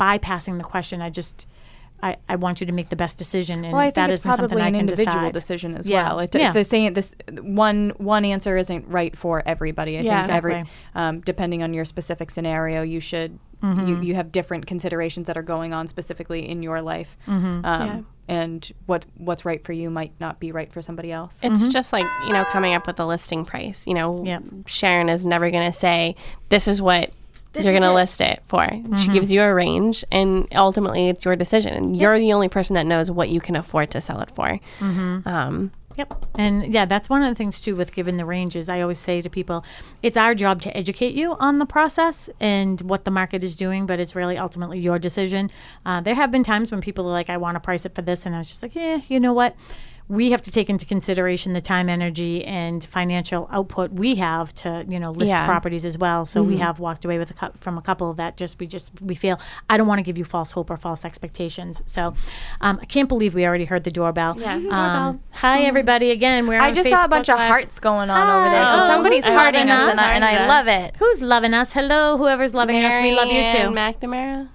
bypassing 0.00 0.56
the 0.58 0.64
question. 0.64 1.02
I 1.02 1.10
just 1.10 1.46
I, 2.02 2.16
I 2.28 2.36
want 2.36 2.60
you 2.60 2.66
to 2.66 2.72
make 2.72 2.88
the 2.90 2.96
best 2.96 3.16
decision, 3.18 3.64
and 3.64 3.72
Well, 3.72 3.80
I 3.80 3.86
think 3.86 3.94
that 3.94 4.10
it's 4.10 4.20
isn't 4.20 4.30
something 4.30 4.48
probably 4.48 4.62
I 4.62 4.66
an 4.68 4.72
can 4.74 4.80
individual 4.80 5.16
decide. 5.16 5.32
decision 5.32 5.74
as 5.76 5.88
Yeah, 5.88 6.08
well. 6.08 6.20
It, 6.20 6.34
yeah. 6.34 6.52
The 6.52 6.62
saying 6.64 6.92
this 6.92 7.12
one 7.40 7.92
one 7.96 8.24
answer 8.24 8.56
isn't 8.56 8.86
right 8.88 9.16
for 9.16 9.42
everybody. 9.46 9.98
I 9.98 10.02
Yeah. 10.02 10.20
think 10.22 10.32
every 10.34 10.52
Exactly. 10.54 10.72
um, 10.94 11.20
depending 11.22 11.62
on 11.62 11.72
your 11.74 11.84
specific 11.84 12.30
scenario, 12.30 12.82
you 12.82 13.00
should 13.00 13.38
Mm-hmm. 13.62 13.86
you, 13.88 14.00
you 14.02 14.14
have 14.16 14.30
different 14.32 14.66
considerations 14.66 15.26
that 15.28 15.36
are 15.38 15.42
going 15.42 15.72
on 15.72 15.88
specifically 15.88 16.46
in 16.46 16.62
your 16.62 16.82
life, 16.82 17.16
Mm-hmm. 17.26 17.64
um, 17.64 17.86
Yeah. 17.86 18.00
and 18.28 18.72
what 18.84 19.06
what's 19.16 19.46
right 19.46 19.64
for 19.64 19.72
you 19.72 19.88
might 19.88 20.12
not 20.20 20.38
be 20.38 20.52
right 20.52 20.70
for 20.70 20.82
somebody 20.82 21.10
else. 21.10 21.38
It's 21.42 21.66
just 21.68 21.90
like, 21.90 22.04
you 22.26 22.34
know, 22.34 22.44
coming 22.44 22.74
up 22.74 22.86
with 22.86 23.00
a 23.00 23.06
listing 23.06 23.46
price. 23.46 23.86
You 23.86 23.94
know, 23.94 24.22
Yep. 24.26 24.42
Sharon 24.66 25.08
is 25.08 25.24
never 25.24 25.50
going 25.50 25.72
to 25.72 25.76
say, 25.76 26.16
this 26.50 26.68
is 26.68 26.82
what 26.82 27.10
you're 27.64 27.72
going 27.72 27.82
to 27.82 27.92
list 27.92 28.20
it 28.20 28.42
for. 28.46 28.68
She 28.98 29.10
gives 29.10 29.30
you 29.32 29.42
a 29.42 29.52
range, 29.54 30.04
and 30.10 30.46
ultimately 30.54 31.08
it's 31.08 31.24
your 31.24 31.36
decision. 31.36 31.72
And 31.74 31.96
you're 31.96 32.18
the 32.18 32.32
only 32.32 32.48
person 32.48 32.74
that 32.74 32.86
knows 32.86 33.10
what 33.10 33.30
you 33.30 33.40
can 33.40 33.56
afford 33.56 33.90
to 33.92 34.00
sell 34.00 34.20
it 34.20 34.30
for. 34.34 34.58
Um, 34.80 35.70
Yep. 35.96 36.26
And 36.36 36.72
yeah, 36.74 36.84
that's 36.84 37.08
one 37.08 37.22
of 37.22 37.30
the 37.30 37.34
things 37.34 37.60
too 37.60 37.74
with 37.74 37.94
giving 37.94 38.18
the 38.18 38.24
ranges. 38.26 38.68
I 38.68 38.82
always 38.82 38.98
say 38.98 39.22
to 39.22 39.30
people, 39.30 39.64
it's 40.02 40.16
our 40.16 40.34
job 40.34 40.60
to 40.62 40.76
educate 40.76 41.14
you 41.14 41.36
on 41.40 41.58
the 41.58 41.64
process 41.66 42.28
and 42.38 42.80
what 42.82 43.04
the 43.04 43.10
market 43.10 43.42
is 43.42 43.56
doing, 43.56 43.86
but 43.86 43.98
it's 43.98 44.14
really 44.14 44.36
ultimately 44.36 44.78
your 44.78 44.98
decision. 44.98 45.50
Uh, 45.86 46.00
there 46.02 46.14
have 46.14 46.30
been 46.30 46.44
times 46.44 46.70
when 46.70 46.80
people 46.82 47.06
are 47.06 47.12
like, 47.12 47.30
I 47.30 47.38
want 47.38 47.54
to 47.54 47.60
price 47.60 47.86
it 47.86 47.94
for 47.94 48.02
this. 48.02 48.26
And 48.26 48.34
I 48.34 48.38
was 48.38 48.48
just 48.48 48.62
like, 48.62 48.74
yeah, 48.74 49.00
you 49.08 49.18
know 49.18 49.32
what? 49.32 49.56
We 50.08 50.30
have 50.30 50.40
to 50.42 50.52
take 50.52 50.70
into 50.70 50.86
consideration 50.86 51.52
the 51.52 51.60
time, 51.60 51.88
energy, 51.88 52.44
and 52.44 52.84
financial 52.84 53.48
output 53.50 53.90
we 53.90 54.14
have 54.16 54.54
to, 54.56 54.84
you 54.88 55.00
know, 55.00 55.10
list 55.10 55.30
Yeah. 55.30 55.44
properties 55.46 55.84
as 55.84 55.98
well. 55.98 56.24
So 56.24 56.44
we 56.44 56.58
have 56.58 56.78
walked 56.78 57.04
away 57.04 57.18
with 57.18 57.30
a 57.32 57.34
cou- 57.34 57.50
from 57.58 57.76
a 57.76 57.82
couple 57.82 58.12
that 58.14 58.36
just 58.36 58.60
we 58.60 58.68
just 58.68 58.90
we 59.02 59.16
feel 59.16 59.40
I 59.68 59.76
don't 59.76 59.88
want 59.88 59.98
to 59.98 60.04
give 60.04 60.16
you 60.16 60.24
false 60.24 60.52
hope 60.52 60.70
or 60.70 60.76
false 60.76 61.04
expectations. 61.04 61.82
So 61.86 62.14
um, 62.60 62.78
I 62.80 62.84
can't 62.84 63.08
believe 63.08 63.34
we 63.34 63.44
already 63.44 63.64
heard 63.64 63.82
the 63.82 63.90
doorbell. 63.90 64.36
Yeah, 64.38 64.54
Um, 64.54 64.62
doorbell. 64.62 65.20
hi 65.32 65.62
everybody 65.62 66.12
again. 66.12 66.46
We're 66.46 66.60
I 66.60 66.68
on 66.68 66.74
just 66.74 66.88
saw 66.88 67.02
a 67.04 67.08
bunch 67.08 67.26
Facebook 67.26 67.32
of 67.34 67.38
hearts 67.40 67.80
going 67.80 68.08
on 68.08 68.28
over 68.30 68.50
there, 68.54 68.66
so 68.66 68.72
Hi. 68.78 68.88
somebody's 68.88 69.24
Who's 69.24 69.34
hearting 69.34 69.66
loving 69.68 69.88
us, 69.88 69.90
and 69.90 70.00
I, 70.00 70.10
us? 70.10 70.14
and 70.16 70.24
I 70.24 70.46
love 70.46 70.68
it. 70.68 70.96
Who's 70.98 71.20
loving 71.20 71.52
us? 71.52 71.72
Hello, 71.72 72.16
whoever's 72.16 72.54
loving 72.54 72.76
us. 72.84 72.96
We 73.02 73.12
love 73.12 73.26
you 73.26 73.34
Marianne 73.42 73.72
too. 73.72 74.06
McNamara. 74.06 74.48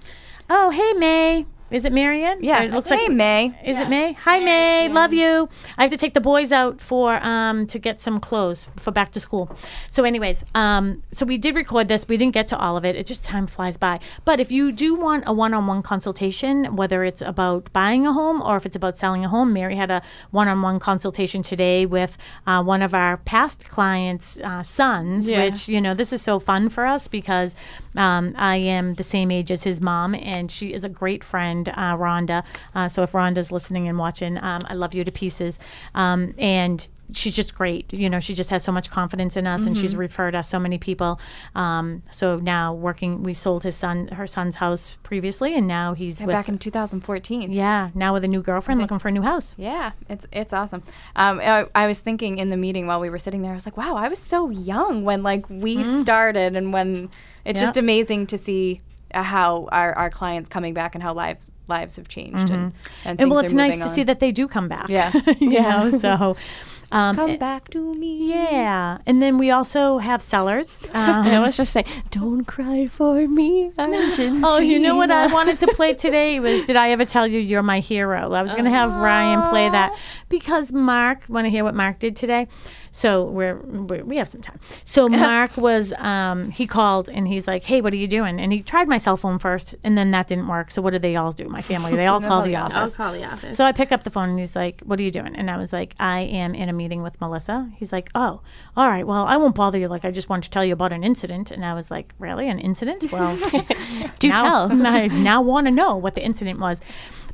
oh, 0.48 0.70
hey 0.70 0.92
May. 0.94 1.46
Is 1.72 1.86
it 1.86 1.92
Marianne? 1.92 2.44
Yeah, 2.44 2.60
Or 2.60 2.64
It 2.66 2.70
looks 2.72 2.90
hey 2.90 3.08
like 3.08 3.12
May. 3.12 3.46
Is 3.64 3.78
it 3.78 3.88
May? 3.88 4.12
Hi 4.12 4.40
May, 4.40 4.88
love 4.90 5.14
you. 5.14 5.48
I 5.78 5.82
have 5.82 5.90
to 5.90 5.96
take 5.96 6.12
the 6.12 6.20
boys 6.20 6.52
out 6.52 6.80
for 6.82 7.14
um 7.24 7.66
to 7.68 7.78
get 7.78 8.00
some 8.00 8.20
clothes 8.20 8.66
for 8.76 8.90
back 8.90 9.12
to 9.12 9.20
school. 9.20 9.50
So, 9.88 10.04
anyways, 10.04 10.44
um, 10.54 11.02
so 11.12 11.24
we 11.24 11.38
did 11.38 11.54
record 11.54 11.88
this. 11.88 12.06
We 12.06 12.18
didn't 12.18 12.34
get 12.34 12.46
to 12.48 12.58
all 12.58 12.76
of 12.76 12.84
it. 12.84 12.94
It 12.94 13.06
just 13.06 13.24
time 13.24 13.46
flies 13.46 13.78
by. 13.78 14.00
But 14.26 14.38
if 14.38 14.52
you 14.52 14.70
do 14.70 14.94
want 14.94 15.24
a 15.26 15.32
one-on-one 15.32 15.82
consultation, 15.82 16.76
whether 16.76 17.04
it's 17.04 17.22
about 17.22 17.72
buying 17.72 18.06
a 18.06 18.12
home 18.12 18.42
or 18.42 18.56
if 18.58 18.66
it's 18.66 18.76
about 18.76 18.98
selling 18.98 19.24
a 19.24 19.28
home, 19.30 19.54
Mary 19.54 19.76
had 19.76 19.90
a 19.90 20.02
one-on-one 20.30 20.78
consultation 20.78 21.42
today 21.42 21.86
with 21.86 22.18
uh, 22.46 22.62
one 22.62 22.82
of 22.82 22.92
our 22.92 23.16
past 23.16 23.66
clients' 23.68 24.36
uh, 24.44 24.62
sons, 24.62 25.26
Yeah. 25.28 25.44
which 25.44 25.68
you 25.68 25.80
know 25.80 25.94
this 25.94 26.12
is 26.12 26.20
so 26.20 26.38
fun 26.38 26.68
for 26.68 26.84
us 26.84 27.08
because 27.08 27.56
um, 27.96 28.34
I 28.36 28.56
am 28.56 28.94
the 28.94 29.02
same 29.02 29.30
age 29.30 29.50
as 29.50 29.64
his 29.64 29.80
mom, 29.80 30.14
and 30.14 30.50
she 30.50 30.72
is 30.72 30.84
a 30.84 30.88
great 30.88 31.22
friend, 31.24 31.68
uh, 31.68 31.96
Rhonda. 31.96 32.44
Uh, 32.74 32.88
so 32.88 33.02
if 33.02 33.12
Rhonda's 33.12 33.52
listening 33.52 33.88
and 33.88 33.98
watching, 33.98 34.38
um, 34.38 34.62
I 34.66 34.74
love 34.74 34.94
you 34.94 35.04
to 35.04 35.12
pieces. 35.12 35.58
Um, 35.94 36.34
and 36.38 36.86
she's 37.14 37.34
just 37.34 37.54
great. 37.54 37.92
You 37.92 38.08
know, 38.08 38.20
she 38.20 38.34
just 38.34 38.50
has 38.50 38.62
so 38.62 38.72
much 38.72 38.90
confidence 38.90 39.36
in 39.36 39.46
us, 39.46 39.66
and 39.66 39.76
she's 39.76 39.94
referred 39.94 40.34
us 40.34 40.48
so 40.48 40.58
many 40.58 40.78
people. 40.78 41.20
Um, 41.54 42.02
so 42.10 42.38
now 42.38 42.72
working, 42.72 43.22
we 43.22 43.34
sold 43.34 43.62
his 43.64 43.76
son, 43.76 44.08
her 44.08 44.26
son's 44.26 44.56
house 44.56 44.96
previously, 45.02 45.54
and 45.54 45.66
now 45.66 45.94
he's 45.94 46.20
with, 46.20 46.30
back 46.30 46.48
in 46.48 46.58
2014. 46.58 47.52
yeah, 47.52 47.90
now 47.94 48.12
with 48.14 48.24
a 48.24 48.28
new 48.28 48.42
girlfriend 48.42 48.80
looking 48.80 48.98
for 48.98 49.08
a 49.08 49.12
new 49.12 49.22
house. 49.22 49.54
Yeah, 49.58 49.92
it's 50.08 50.26
it's 50.32 50.52
awesome. 50.52 50.82
Um, 51.16 51.40
I, 51.40 51.66
I 51.74 51.86
was 51.86 51.98
thinking 51.98 52.38
in 52.38 52.50
the 52.50 52.56
meeting 52.56 52.86
while 52.86 53.00
we 53.00 53.10
were 53.10 53.18
sitting 53.18 53.42
there, 53.42 53.52
I 53.52 53.54
was 53.54 53.66
like, 53.66 53.76
wow, 53.76 53.96
I 53.96 54.08
was 54.08 54.18
so 54.18 54.50
young 54.50 55.04
when 55.04 55.22
like 55.22 55.48
we 55.50 55.84
started, 56.00 56.56
and 56.56 56.72
when 56.72 57.10
it's 57.44 57.60
just 57.60 57.74
Mm-hmm. 57.74 57.80
Amazing 57.84 58.26
to 58.28 58.38
see 58.38 58.80
uh, 59.14 59.22
how 59.22 59.68
our, 59.72 59.92
our 59.94 60.10
clients 60.10 60.48
coming 60.48 60.74
back 60.74 60.94
and 60.94 61.02
how 61.02 61.12
lives 61.14 61.46
lives 61.68 61.96
have 61.96 62.08
changed 62.08 62.50
and 62.50 62.50
and, 62.50 62.72
Mm-hmm. 62.72 63.08
And 63.08 63.18
things 63.18 63.30
well, 63.30 63.38
it's 63.40 63.54
nice 63.54 63.76
to 63.78 63.88
see 63.88 64.02
that 64.04 64.20
they 64.20 64.32
do 64.32 64.46
come 64.48 64.68
back. 64.68 64.88
Yeah. 64.88 65.12
you 65.40 65.50
Yeah. 65.52 65.84
know, 65.84 65.90
so. 65.90 66.36
Um, 66.92 67.16
come 67.16 67.36
back 67.38 67.70
to 67.70 67.94
me. 67.94 68.28
yeah, 68.28 68.98
and 69.06 69.22
then 69.22 69.38
we 69.38 69.50
also 69.50 69.98
have 69.98 70.22
sellers. 70.22 70.84
Um, 70.92 71.26
I 71.26 71.40
was 71.40 71.56
just 71.56 71.72
saying, 71.72 71.86
don't 72.10 72.44
cry 72.44 72.86
for 72.86 73.26
me, 73.26 73.72
Argentina. 73.78 74.40
Oh, 74.46 74.58
you 74.58 74.78
know 74.78 74.96
what 74.96 75.10
I 75.10 75.26
wanted 75.28 75.58
to 75.60 75.66
play 75.68 75.94
today 75.94 76.38
was 76.38 76.64
Did 76.64 76.76
I 76.76 76.90
Ever 76.90 77.04
Tell 77.04 77.26
You 77.26 77.38
You're 77.40 77.62
My 77.62 77.80
Hero? 77.80 78.32
I 78.32 78.42
was 78.42 78.52
going 78.52 78.64
to 78.64 78.70
have 78.70 78.94
Ryan 78.94 79.48
play 79.50 79.68
that 79.70 79.90
because 80.28 80.70
Mark, 80.72 81.22
want 81.28 81.46
to 81.46 81.50
hear 81.50 81.64
what 81.64 81.74
Mark 81.74 81.98
did 81.98 82.14
today? 82.14 82.46
So 82.94 83.24
we're, 83.24 83.56
we're 83.56 84.04
we 84.04 84.16
have 84.18 84.28
some 84.28 84.42
time. 84.42 84.60
So 84.84 85.08
Mark 85.26 85.56
was 85.56 85.94
um, 85.94 86.50
he 86.50 86.66
called 86.66 87.08
and 87.08 87.26
he's 87.26 87.46
like, 87.46 87.64
"Hey, 87.64 87.80
what 87.80 87.94
are 87.94 87.96
you 87.96 88.06
doing?" 88.06 88.38
And 88.38 88.52
he 88.52 88.60
tried 88.62 88.86
my 88.86 88.98
cell 88.98 89.16
phone 89.16 89.38
first, 89.38 89.74
and 89.82 89.96
then 89.96 90.10
that 90.10 90.28
didn't 90.28 90.46
work. 90.46 90.70
So 90.70 90.82
what 90.82 90.90
do 90.90 90.98
they 90.98 91.16
all 91.16 91.32
do? 91.32 91.48
My 91.48 91.62
family, 91.62 91.96
they 91.96 92.06
all 92.06 92.20
call 92.20 92.42
the 92.42 92.56
office. 92.56 92.92
I 92.92 92.96
call 92.96 93.12
the 93.14 93.24
office. 93.24 93.56
So 93.56 93.64
I 93.64 93.72
pick 93.72 93.92
up 93.92 94.04
the 94.04 94.10
phone 94.10 94.28
and 94.28 94.38
he's 94.38 94.54
like, 94.54 94.82
"What 94.82 95.00
are 95.00 95.02
you 95.02 95.10
doing?" 95.10 95.34
And 95.34 95.50
I 95.50 95.56
was 95.56 95.72
like, 95.72 95.94
"I 95.98 96.20
am 96.20 96.54
in 96.54 96.68
a 96.68 96.72
meeting 96.74 96.81
with 97.02 97.20
Melissa." 97.20 97.70
He's 97.76 97.92
like, 97.92 98.10
"Oh, 98.14 98.40
all 98.76 98.88
right. 98.88 99.06
Well, 99.06 99.26
I 99.26 99.36
won't 99.36 99.54
bother 99.54 99.78
you. 99.78 99.88
Like, 99.88 100.04
I 100.04 100.10
just 100.10 100.28
wanted 100.28 100.44
to 100.44 100.50
tell 100.50 100.64
you 100.64 100.72
about 100.72 100.92
an 100.92 101.04
incident." 101.04 101.50
And 101.50 101.64
I 101.64 101.74
was 101.74 101.90
like, 101.90 102.14
"Really, 102.18 102.48
an 102.48 102.58
incident? 102.58 103.10
Well, 103.12 103.36
Do 104.18 104.28
now, 104.28 104.68
tell. 104.68 104.86
I 104.86 105.06
now 105.06 105.42
want 105.42 105.66
to 105.66 105.70
know 105.70 105.96
what 105.96 106.14
the 106.14 106.24
incident 106.24 106.58
was." 106.58 106.80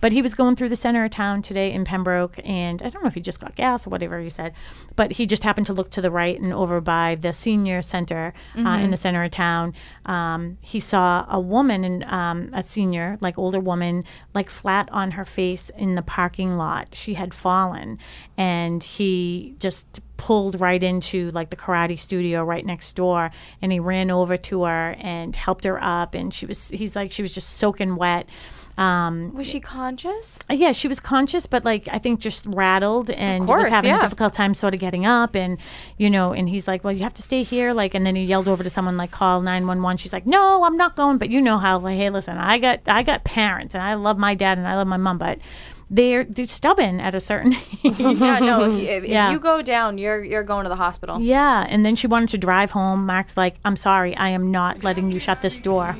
But 0.00 0.12
he 0.12 0.22
was 0.22 0.34
going 0.34 0.56
through 0.56 0.68
the 0.68 0.76
center 0.76 1.04
of 1.04 1.10
town 1.10 1.42
today 1.42 1.72
in 1.72 1.84
Pembroke, 1.84 2.38
and 2.44 2.80
I 2.82 2.88
don't 2.88 3.02
know 3.02 3.08
if 3.08 3.14
he 3.14 3.20
just 3.20 3.40
got 3.40 3.56
gas 3.56 3.86
or 3.86 3.90
whatever 3.90 4.20
he 4.20 4.28
said, 4.28 4.52
but 4.96 5.12
he 5.12 5.26
just 5.26 5.42
happened 5.42 5.66
to 5.66 5.72
look 5.72 5.90
to 5.90 6.00
the 6.00 6.10
right 6.10 6.38
and 6.38 6.52
over 6.52 6.80
by 6.80 7.16
the 7.20 7.32
senior 7.32 7.82
center 7.82 8.32
uh, 8.56 8.78
in 8.78 8.90
the 8.90 8.96
center 8.96 9.24
of 9.24 9.30
town. 9.30 9.74
Um, 10.06 10.58
he 10.60 10.80
saw 10.80 11.26
a 11.28 11.40
woman, 11.40 11.84
and 11.84 12.04
um, 12.04 12.50
a 12.52 12.62
senior, 12.62 13.18
like 13.20 13.38
older 13.38 13.60
woman, 13.60 14.04
like 14.34 14.50
flat 14.50 14.88
on 14.92 15.12
her 15.12 15.24
face 15.24 15.70
in 15.76 15.94
the 15.94 16.02
parking 16.02 16.56
lot. 16.56 16.94
She 16.94 17.14
had 17.14 17.34
fallen, 17.34 17.98
and 18.36 18.82
he 18.82 19.54
just 19.58 20.00
pulled 20.18 20.60
right 20.60 20.82
into 20.82 21.30
like 21.30 21.48
the 21.48 21.56
karate 21.56 21.98
studio 21.98 22.42
right 22.42 22.66
next 22.66 22.94
door 22.94 23.30
and 23.62 23.70
he 23.70 23.78
ran 23.78 24.10
over 24.10 24.36
to 24.36 24.64
her 24.64 24.96
and 24.98 25.36
helped 25.36 25.64
her 25.64 25.82
up 25.82 26.12
and 26.12 26.34
she 26.34 26.44
was 26.44 26.70
he's 26.70 26.96
like 26.96 27.12
she 27.12 27.22
was 27.22 27.32
just 27.32 27.50
soaking 27.50 27.94
wet 27.94 28.26
um 28.78 29.34
Was 29.34 29.46
she 29.48 29.60
conscious? 29.60 30.38
yeah, 30.48 30.72
she 30.72 30.86
was 30.88 31.00
conscious, 31.00 31.46
but 31.46 31.64
like 31.64 31.88
I 31.90 31.98
think 31.98 32.20
just 32.20 32.46
rattled 32.46 33.10
and 33.10 33.46
course, 33.46 33.64
was 33.64 33.68
having 33.70 33.90
yeah. 33.90 33.98
a 33.98 34.02
difficult 34.02 34.32
time 34.34 34.54
sort 34.54 34.72
of 34.74 34.80
getting 34.80 35.04
up. 35.04 35.34
And 35.34 35.58
you 35.96 36.08
know, 36.08 36.32
and 36.32 36.48
he's 36.48 36.68
like, 36.68 36.84
"Well, 36.84 36.92
you 36.92 37.02
have 37.02 37.14
to 37.14 37.22
stay 37.22 37.42
here." 37.42 37.72
Like, 37.72 37.94
and 37.94 38.06
then 38.06 38.14
he 38.16 38.24
yelled 38.24 38.46
over 38.48 38.62
to 38.62 38.70
someone 38.70 38.96
like, 38.96 39.10
"Call 39.10 39.42
nine 39.42 39.66
one 39.66 39.82
one." 39.82 39.96
She's 39.96 40.12
like, 40.12 40.26
"No, 40.26 40.62
I'm 40.64 40.76
not 40.76 40.94
going." 40.96 41.18
But 41.18 41.28
you 41.30 41.40
know 41.40 41.58
how 41.58 41.78
like, 41.80 41.96
hey, 41.96 42.08
listen, 42.10 42.38
I 42.38 42.58
got 42.58 42.80
I 42.86 43.02
got 43.02 43.24
parents, 43.24 43.74
and 43.74 43.82
I 43.82 43.94
love 43.94 44.16
my 44.16 44.34
dad 44.34 44.58
and 44.58 44.66
I 44.68 44.76
love 44.76 44.86
my 44.86 44.96
mom, 44.96 45.18
but 45.18 45.38
they're 45.90 46.24
they're 46.24 46.46
stubborn 46.46 47.00
at 47.00 47.14
a 47.14 47.20
certain 47.20 47.54
age. 47.54 47.64
yeah, 47.98 48.38
no. 48.38 48.70
If, 48.70 48.82
you- 48.82 48.88
if, 48.88 49.04
Yeah. 49.04 49.26
if 49.28 49.32
you 49.32 49.40
go 49.40 49.60
down, 49.62 49.98
you're 49.98 50.22
you're 50.22 50.44
going 50.44 50.64
to 50.64 50.68
the 50.68 50.76
hospital. 50.76 51.20
Yeah, 51.20 51.66
and 51.68 51.84
then 51.84 51.96
she 51.96 52.06
wanted 52.06 52.28
to 52.28 52.38
drive 52.38 52.70
home. 52.70 53.06
Mark's 53.06 53.36
like, 53.36 53.56
"I'm 53.64 53.76
sorry, 53.76 54.14
I 54.16 54.28
am 54.28 54.50
not 54.52 54.84
letting 54.84 55.10
you 55.10 55.18
shut 55.18 55.42
this 55.42 55.58
door." 55.58 55.96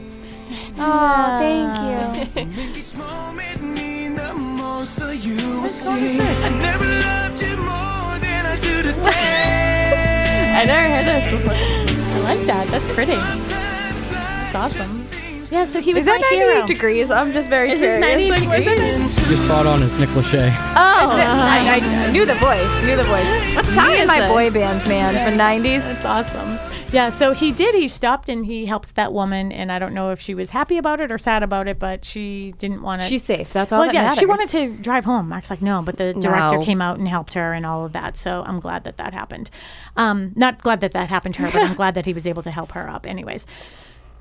Oh, 0.78 1.38
thank 1.38 2.34
you. 2.36 2.44
Make 2.56 2.74
this 2.74 2.96
moment 2.96 3.60
mean 3.62 4.14
the 4.16 4.34
most 4.34 4.94
so 4.96 5.10
you 5.10 5.36
will 5.62 5.68
see. 5.68 6.20
I 6.20 6.48
never 6.58 6.86
loved 6.86 7.40
you 7.42 7.56
more 7.56 8.18
than 8.18 8.46
I 8.46 8.56
do 8.60 8.82
today. 8.82 10.54
I 10.60 10.64
never 10.64 10.88
heard 10.94 11.06
this 11.06 11.30
before. 11.30 11.52
I 11.54 12.34
like 12.34 12.46
that. 12.46 12.66
That's 12.68 12.94
pretty. 12.94 13.12
Sometimes 13.12 14.12
life 14.12 14.56
awesome. 14.56 15.14
Yeah, 15.50 15.64
so 15.64 15.80
he 15.80 15.94
was 15.94 16.00
Is 16.00 16.04
that 16.06 16.20
my 16.20 16.28
98 16.28 16.36
hero. 16.52 16.66
degrees? 16.66 17.10
I'm 17.10 17.32
just 17.32 17.48
very 17.48 17.72
Is 17.72 17.80
this 17.80 17.98
curious. 17.98 18.28
98 18.28 18.30
Like, 18.30 18.64
degrees? 18.66 19.00
was 19.00 19.30
You're 19.30 19.38
spot 19.38 19.64
on. 19.66 19.82
It's 19.82 19.98
Nick 19.98 20.10
Lachey. 20.10 20.48
Oh, 20.76 21.08
I, 21.16 21.80
I 21.80 22.12
knew 22.12 22.26
the 22.26 22.34
voice. 22.34 22.68
Knew 22.84 22.96
the 22.96 23.04
voice. 23.04 23.24
What 23.56 23.64
song 23.72 23.88
Me 23.88 24.00
is 24.00 24.06
my 24.06 24.20
this? 24.20 24.28
boy 24.30 24.50
bands, 24.50 24.86
man, 24.86 25.14
for 25.24 25.32
90s. 25.36 25.80
That's 25.80 26.04
awesome. 26.04 26.57
Yeah, 26.90 27.10
so 27.10 27.32
he 27.32 27.52
did. 27.52 27.74
He 27.74 27.86
stopped 27.86 28.30
and 28.30 28.46
he 28.46 28.64
helped 28.64 28.94
that 28.94 29.12
woman, 29.12 29.52
and 29.52 29.70
I 29.70 29.78
don't 29.78 29.92
know 29.92 30.10
if 30.10 30.20
she 30.20 30.34
was 30.34 30.50
happy 30.50 30.78
about 30.78 31.00
it 31.00 31.12
or 31.12 31.18
sad 31.18 31.42
about 31.42 31.68
it, 31.68 31.78
but 31.78 32.04
she 32.04 32.54
didn't 32.58 32.80
want 32.82 33.02
to. 33.02 33.08
She's 33.08 33.22
safe. 33.22 33.52
That's 33.52 33.72
all 33.72 33.80
well, 33.80 33.88
that 33.88 33.94
yeah, 33.94 34.02
matters. 34.04 34.18
she 34.18 34.26
wanted 34.26 34.48
to 34.50 34.68
drive 34.82 35.04
home. 35.04 35.28
Mark's 35.28 35.50
like, 35.50 35.60
no, 35.60 35.82
but 35.82 35.98
the 35.98 36.14
director 36.14 36.58
No. 36.58 36.64
came 36.64 36.80
out 36.80 36.98
and 36.98 37.06
helped 37.06 37.34
her 37.34 37.52
and 37.52 37.66
all 37.66 37.84
of 37.84 37.92
that. 37.92 38.16
So 38.16 38.42
I'm 38.46 38.58
glad 38.58 38.84
that 38.84 38.96
that 38.96 39.12
happened. 39.12 39.50
Um, 39.96 40.32
not 40.34 40.62
glad 40.62 40.80
that 40.80 40.92
that 40.92 41.10
happened 41.10 41.34
to 41.34 41.42
her, 41.42 41.50
but 41.52 41.62
I'm 41.62 41.74
glad 41.82 41.94
that 41.94 42.06
he 42.06 42.14
was 42.14 42.26
able 42.26 42.42
to 42.42 42.50
help 42.50 42.72
her 42.72 42.88
up. 42.88 43.04
Anyways, 43.06 43.46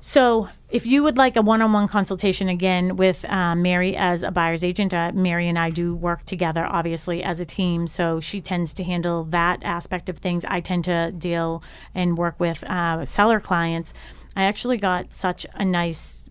so 0.00 0.50
if 0.70 0.86
you 0.86 1.02
would 1.02 1.16
like 1.16 1.36
a 1.36 1.42
one-on-one 1.42 1.88
consultation 1.88 2.48
again 2.48 2.96
with 2.96 3.24
uh, 3.24 3.54
Mary 3.54 3.96
as 3.96 4.22
a 4.22 4.30
buyer's 4.30 4.62
agent, 4.62 4.92
uh, 4.92 5.12
Mary 5.14 5.48
and 5.48 5.58
I 5.58 5.70
do 5.70 5.94
work 5.94 6.24
together, 6.26 6.66
obviously 6.66 7.22
as 7.22 7.40
a 7.40 7.44
team. 7.44 7.86
So 7.86 8.20
she 8.20 8.40
tends 8.40 8.74
to 8.74 8.84
handle 8.84 9.24
that 9.24 9.62
aspect 9.62 10.08
of 10.08 10.18
things. 10.18 10.44
I 10.44 10.60
tend 10.60 10.84
to 10.84 11.10
deal 11.12 11.62
and 11.94 12.18
work 12.18 12.38
with 12.38 12.62
uh, 12.64 13.04
seller 13.06 13.40
clients. 13.40 13.94
I 14.36 14.42
actually 14.42 14.76
got 14.76 15.12
such 15.12 15.46
a 15.54 15.64
nice 15.64 16.28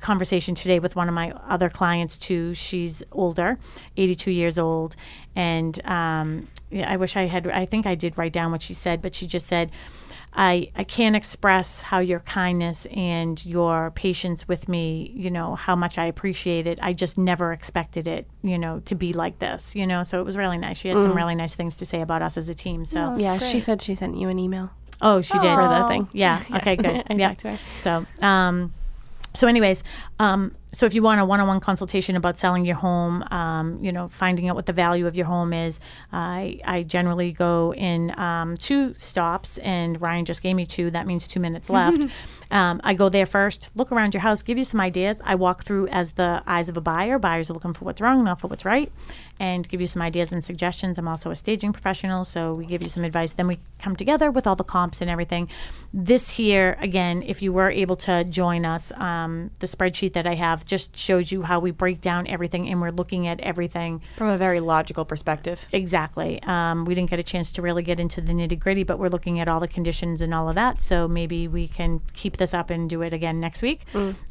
conversation 0.00 0.54
today 0.54 0.78
with 0.78 0.96
one 0.96 1.08
of 1.08 1.14
my 1.14 1.32
other 1.46 1.68
clients 1.68 2.16
too. 2.16 2.54
She's 2.54 3.02
older, 3.12 3.58
82 3.96 4.30
years 4.30 4.58
old, 4.58 4.96
and 5.36 5.78
um, 5.86 6.48
I 6.72 6.96
wish 6.96 7.16
I 7.16 7.26
had. 7.26 7.46
I 7.46 7.66
think 7.66 7.86
I 7.86 7.94
did 7.94 8.18
write 8.18 8.32
down 8.32 8.50
what 8.50 8.62
she 8.62 8.74
said, 8.74 9.02
but 9.02 9.14
she 9.14 9.26
just 9.26 9.46
said. 9.46 9.70
I, 10.36 10.70
I 10.74 10.84
can't 10.84 11.14
express 11.14 11.80
how 11.80 12.00
your 12.00 12.20
kindness 12.20 12.86
and 12.86 13.44
your 13.44 13.92
patience 13.92 14.48
with 14.48 14.68
me, 14.68 15.12
you 15.14 15.30
know, 15.30 15.54
how 15.54 15.76
much 15.76 15.96
I 15.96 16.06
appreciate 16.06 16.66
it. 16.66 16.78
I 16.82 16.92
just 16.92 17.16
never 17.16 17.52
expected 17.52 18.08
it, 18.08 18.26
you 18.42 18.58
know, 18.58 18.80
to 18.86 18.94
be 18.94 19.12
like 19.12 19.38
this, 19.38 19.74
you 19.76 19.86
know. 19.86 20.02
So 20.02 20.20
it 20.20 20.24
was 20.24 20.36
really 20.36 20.58
nice. 20.58 20.78
She 20.78 20.88
had 20.88 21.02
some 21.02 21.14
really 21.14 21.34
nice 21.36 21.54
things 21.54 21.76
to 21.76 21.86
say 21.86 22.00
about 22.00 22.22
us 22.22 22.36
as 22.36 22.48
a 22.48 22.54
team. 22.54 22.84
So, 22.84 23.16
Yeah, 23.16 23.38
she 23.38 23.60
said 23.60 23.80
she 23.80 23.94
sent 23.94 24.16
you 24.16 24.28
an 24.28 24.38
email 24.38 24.70
oh, 25.00 25.20
she 25.20 25.38
did. 25.38 25.54
for 25.54 25.68
the 25.68 25.86
thing. 25.88 26.08
Yeah. 26.12 26.42
Okay. 26.54 26.76
Good. 26.76 27.04
I 27.10 27.14
yeah. 27.14 27.28
talked 27.28 27.40
to 27.40 27.50
her. 27.52 27.58
So, 27.80 28.06
um, 28.24 28.72
so 29.34 29.46
anyways, 29.48 29.82
um, 30.18 30.54
so 30.74 30.86
if 30.86 30.94
you 30.94 31.02
want 31.02 31.20
a 31.20 31.24
one-on-one 31.24 31.60
consultation 31.60 32.16
about 32.16 32.36
selling 32.36 32.64
your 32.64 32.76
home, 32.76 33.22
um, 33.30 33.82
you 33.82 33.92
know, 33.92 34.08
finding 34.08 34.48
out 34.48 34.56
what 34.56 34.66
the 34.66 34.72
value 34.72 35.06
of 35.06 35.16
your 35.16 35.26
home 35.26 35.52
is, 35.52 35.80
I 36.12 36.60
I 36.64 36.82
generally 36.82 37.32
go 37.32 37.72
in 37.74 38.18
um, 38.18 38.56
two 38.56 38.94
stops, 38.98 39.58
and 39.58 40.00
Ryan 40.00 40.24
just 40.24 40.42
gave 40.42 40.56
me 40.56 40.66
two. 40.66 40.90
That 40.90 41.06
means 41.06 41.26
two 41.26 41.40
minutes 41.40 41.70
left. 41.70 42.04
um, 42.50 42.80
I 42.84 42.94
go 42.94 43.08
there 43.08 43.26
first, 43.26 43.70
look 43.74 43.92
around 43.92 44.14
your 44.14 44.20
house, 44.20 44.42
give 44.42 44.58
you 44.58 44.64
some 44.64 44.80
ideas. 44.80 45.20
I 45.24 45.36
walk 45.36 45.64
through 45.64 45.88
as 45.88 46.12
the 46.12 46.42
eyes 46.46 46.68
of 46.68 46.76
a 46.76 46.80
buyer. 46.80 47.18
Buyers 47.18 47.50
are 47.50 47.54
looking 47.54 47.72
for 47.72 47.84
what's 47.84 48.00
wrong, 48.00 48.24
not 48.24 48.40
for 48.40 48.48
what's 48.48 48.64
right, 48.64 48.90
and 49.38 49.68
give 49.68 49.80
you 49.80 49.86
some 49.86 50.02
ideas 50.02 50.32
and 50.32 50.44
suggestions. 50.44 50.98
I'm 50.98 51.08
also 51.08 51.30
a 51.30 51.36
staging 51.36 51.72
professional, 51.72 52.24
so 52.24 52.54
we 52.54 52.66
give 52.66 52.82
you 52.82 52.88
some 52.88 53.04
advice. 53.04 53.32
Then 53.32 53.46
we 53.46 53.60
come 53.78 53.96
together 53.96 54.30
with 54.30 54.46
all 54.46 54.56
the 54.56 54.64
comps 54.64 55.00
and 55.00 55.10
everything. 55.10 55.48
This 55.92 56.30
here, 56.30 56.76
again, 56.80 57.22
if 57.22 57.42
you 57.42 57.52
were 57.52 57.70
able 57.70 57.96
to 57.96 58.24
join 58.24 58.64
us, 58.64 58.92
um, 58.92 59.50
the 59.60 59.66
spreadsheet 59.66 60.14
that 60.14 60.26
I 60.26 60.34
have 60.34 60.63
just 60.66 60.96
shows 60.96 61.30
you 61.32 61.42
how 61.42 61.60
we 61.60 61.70
break 61.70 62.00
down 62.00 62.26
everything 62.26 62.68
and 62.68 62.80
we're 62.80 62.90
looking 62.90 63.26
at 63.26 63.40
everything 63.40 64.00
From 64.16 64.28
a 64.28 64.38
very 64.38 64.60
logical 64.60 65.04
perspective. 65.04 65.64
exactly. 65.72 66.42
Um, 66.44 66.84
we 66.84 66.94
didn't 66.94 67.10
get 67.10 67.18
a 67.18 67.22
chance 67.24 67.52
to 67.52 67.62
really 67.62 67.82
get 67.82 68.00
into 68.00 68.20
the 68.20 68.32
nitty 68.32 68.58
gritty, 68.58 68.82
but 68.84 68.98
we're 68.98 69.08
looking 69.08 69.40
at 69.40 69.48
all 69.48 69.60
the 69.60 69.68
conditions 69.68 70.22
and 70.22 70.32
all 70.34 70.48
of 70.48 70.54
that. 70.54 70.80
So 70.80 71.06
maybe 71.08 71.48
we 71.48 71.68
can 71.68 72.00
keep 72.14 72.36
this 72.36 72.54
up 72.54 72.70
and 72.70 72.88
do 72.88 73.02
it 73.02 73.12
again 73.12 73.40
next 73.40 73.62
week. 73.62 73.82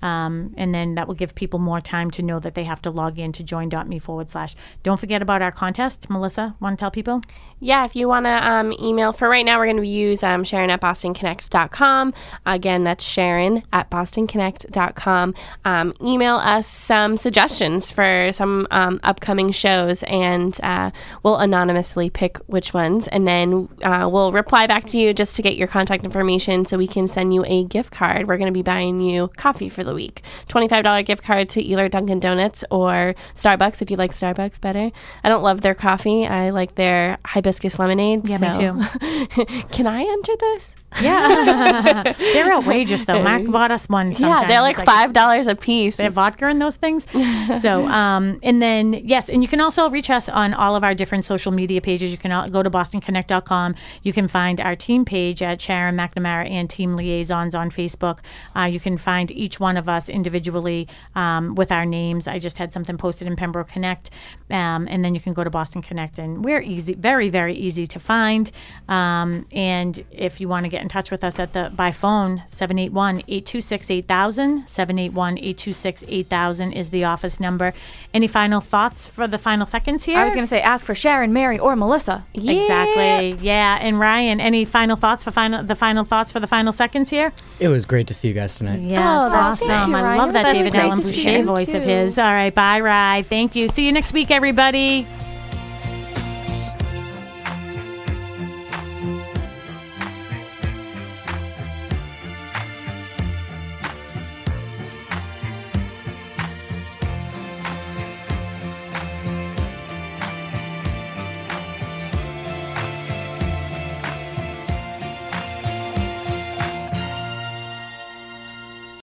Um, 0.02 0.54
and 0.58 0.74
then 0.74 0.96
that 0.96 1.08
will 1.08 1.16
give 1.16 1.36
people 1.36 1.60
more 1.60 1.82
time 1.82 2.10
to 2.12 2.22
know 2.22 2.40
that 2.40 2.56
they 2.56 2.64
have 2.64 2.82
to 2.84 2.92
log 2.92 3.20
in 3.20 3.32
to 3.34 3.44
join.me 3.44 4.00
forward 4.00 4.30
slash. 4.30 4.56
Don't 4.84 5.00
forget 5.00 5.22
about 5.22 5.42
our 5.42 5.52
contest. 5.52 6.10
Melissa, 6.10 6.56
want 6.60 6.78
to 6.78 6.82
tell 6.84 6.92
people? 6.92 7.22
Yeah, 7.60 7.86
if 7.86 7.96
you 7.96 8.08
want 8.08 8.26
to 8.26 8.48
um, 8.48 8.74
email, 8.82 9.14
for 9.14 9.30
right 9.30 9.46
now, 9.46 9.58
we're 9.60 9.66
going 9.68 9.78
to 9.78 9.88
use 9.88 10.24
um, 10.24 10.44
Sharon 10.44 10.70
at 10.70 10.82
BostonConnect.com. 10.82 12.14
Again, 12.46 12.84
that's 12.84 13.04
Sharon 13.04 13.64
at 13.72 13.90
BostonConnect.com. 13.90 15.34
Um, 15.66 15.94
email 16.02 16.23
email 16.24 16.38
us 16.38 16.66
some 16.66 17.18
suggestions 17.18 17.92
for 17.92 18.30
some 18.32 18.66
um, 18.72 18.98
upcoming 19.04 19.52
shows, 19.52 20.04
and 20.04 20.58
uh, 20.64 20.90
we'll 21.22 21.36
anonymously 21.36 22.10
pick 22.10 22.38
which 22.48 22.74
ones, 22.74 23.10
and 23.10 23.28
then 23.28 23.68
uh, 23.84 24.08
we'll 24.10 24.32
reply 24.32 24.66
back 24.66 24.86
to 24.86 24.98
you 24.98 25.14
just 25.14 25.36
to 25.36 25.42
get 25.42 25.58
your 25.58 25.68
contact 25.68 26.06
information 26.06 26.64
so 26.64 26.78
we 26.78 26.88
can 26.88 27.10
send 27.10 27.34
you 27.34 27.44
a 27.46 27.66
gift 27.66 27.92
card. 27.92 28.28
We're 28.28 28.38
going 28.38 28.48
to 28.48 28.54
be 28.54 28.62
buying 28.62 29.02
you 29.02 29.30
coffee 29.36 29.68
for 29.68 29.84
the 29.84 29.94
week, 29.94 30.22
twenty-five 30.48 30.86
dollar 30.86 31.04
gift 31.04 31.24
card 31.24 31.50
to 31.50 31.62
either 31.62 31.90
Dunkin' 31.90 32.22
Donuts 32.22 32.64
or 32.72 33.16
Starbucks 33.36 33.82
if 33.82 33.92
you 33.92 33.98
like 33.98 34.12
Starbucks 34.12 34.62
better. 34.62 34.92
I 35.26 35.30
don't 35.30 35.44
love 35.44 35.60
their 35.60 35.76
coffee. 35.76 36.26
I 36.26 36.52
like 36.52 36.76
their 36.76 37.18
hibiscus 37.26 37.80
lemonade. 37.80 38.30
Yeah, 38.30 38.38
me 38.38 38.54
too. 38.58 39.64
can 39.72 39.88
I 39.88 40.04
enter 40.04 40.34
this? 40.40 40.76
Yeah, 41.02 42.14
they're 42.18 42.54
outrageous 42.54 43.06
though. 43.06 43.24
Mac 43.24 43.46
bought 43.46 43.72
us 43.72 43.88
one. 43.90 44.12
Yeah, 44.12 44.48
they're 44.48 44.62
like 44.62 44.78
five 44.78 45.14
dollars 45.14 45.48
a 45.48 45.56
piece. 45.56 45.96
They 45.96 46.04
have 46.04 46.14
vodka 46.14 46.50
in 46.50 46.60
those 46.60 46.76
things. 46.76 47.06
so, 47.62 47.86
um, 47.88 48.40
and 48.44 48.62
then, 48.62 48.94
yes, 48.94 49.30
and 49.30 49.42
you 49.42 49.48
can 49.48 49.62
also 49.62 49.90
reach 49.90 50.10
us 50.10 50.30
on 50.30 50.54
all 50.54 50.76
of 50.76 50.84
our 50.84 50.94
different 50.94 51.26
social 51.26 51.52
media 51.52 51.82
pages. 51.82 52.12
You 52.12 52.18
can 52.18 52.52
go 52.52 52.64
to 52.64 52.70
bostonconnect.com. 52.70 53.76
You 54.04 54.14
can 54.14 54.28
find 54.28 54.60
our 54.62 54.76
team 54.76 55.06
page 55.06 55.42
at 55.42 55.62
Sharon 55.62 55.96
McNamara 55.96 56.50
and 56.50 56.70
Team 56.70 56.96
Liaisons 56.96 57.56
on 57.56 57.70
Facebook. 57.70 58.20
Uh, 58.56 58.64
you 58.64 58.80
can 58.80 58.98
find 58.98 59.32
each 59.32 59.60
one 59.60 59.78
of 59.78 59.90
us 59.90 60.10
individually 60.10 60.88
um, 61.16 61.56
with 61.56 61.72
our 61.72 61.86
names. 61.86 62.28
I 62.28 62.40
just 62.40 62.58
had 62.58 62.74
something 62.74 62.98
posted 62.98 63.28
in 63.28 63.36
Pembroke 63.36 63.70
Connect. 63.70 64.10
Um, 64.50 64.88
and 64.90 65.04
then 65.04 65.16
you 65.16 65.22
can 65.22 65.34
go 65.34 65.44
to 65.44 65.50
Boston 65.50 65.82
Connect, 65.82 66.20
and 66.20 66.46
we're 66.46 66.62
easy, 66.62 66.94
very, 66.94 67.30
very 67.30 67.56
easy 67.56 67.88
to 67.88 68.00
find. 68.00 68.52
Um, 68.88 69.48
and 69.52 70.04
if 70.12 70.40
you 70.40 70.48
want 70.48 70.66
to 70.66 70.70
get 70.70 70.83
in 70.84 70.90
touch 70.90 71.10
with 71.10 71.24
us 71.24 71.40
at 71.40 71.54
the 71.54 71.72
by 71.76 71.92
phone 71.92 72.44
781-826-8000 72.48 74.68
781-826-8000 74.68 76.76
is 76.76 76.90
the 76.90 77.04
office 77.04 77.40
number. 77.40 77.74
Any 78.14 78.28
final 78.28 78.62
thoughts 78.62 79.08
for 79.08 79.28
the 79.28 79.38
final 79.38 79.66
seconds 79.66 80.04
here? 80.04 80.18
I 80.18 80.24
was 80.24 80.34
going 80.34 80.44
to 80.44 80.48
say 80.50 80.62
ask 80.62 80.86
for 80.86 80.96
Sharon, 80.96 81.34
Mary, 81.34 81.60
or 81.60 81.76
Melissa. 81.76 82.26
exactly. 82.34 83.38
Yeah. 83.42 83.78
And 83.82 84.00
ryan 84.00 84.40
any 84.40 84.66
final 84.66 84.96
thoughts 84.96 85.24
for 85.24 85.32
final 85.32 85.64
the 85.64 85.76
final 85.76 86.04
thoughts 86.04 86.32
for 86.32 86.40
the 86.40 86.48
final 86.48 86.74
seconds 86.74 87.10
here? 87.10 87.32
It 87.60 87.68
was 87.70 87.86
great 87.86 88.08
to 88.08 88.14
see 88.14 88.28
you 88.28 88.34
guys 88.34 88.56
tonight. 88.56 88.82
yeah 88.82 89.26
Oh, 89.26 89.30
that's 89.30 89.62
awesome. 89.64 89.92
you, 89.92 89.98
i 89.98 90.16
love 90.18 90.34
that 90.34 90.44
That 90.44 90.54
david 90.54 90.66
was 90.66 90.74
nice 90.74 90.84
allen 90.92 91.00
to 91.02 91.06
boucher 91.08 91.30
hear, 91.30 91.44
voice 91.44 91.74
of 91.74 91.84
his. 91.84 92.18
All 92.18 92.32
right 92.32 92.54
bye 92.54 92.80
rye. 92.80 93.26
Thank 93.28 93.56
you. 93.56 93.68
See 93.68 93.86
you 93.86 93.92
next 93.92 94.14
week 94.14 94.32
everybody 94.32 95.08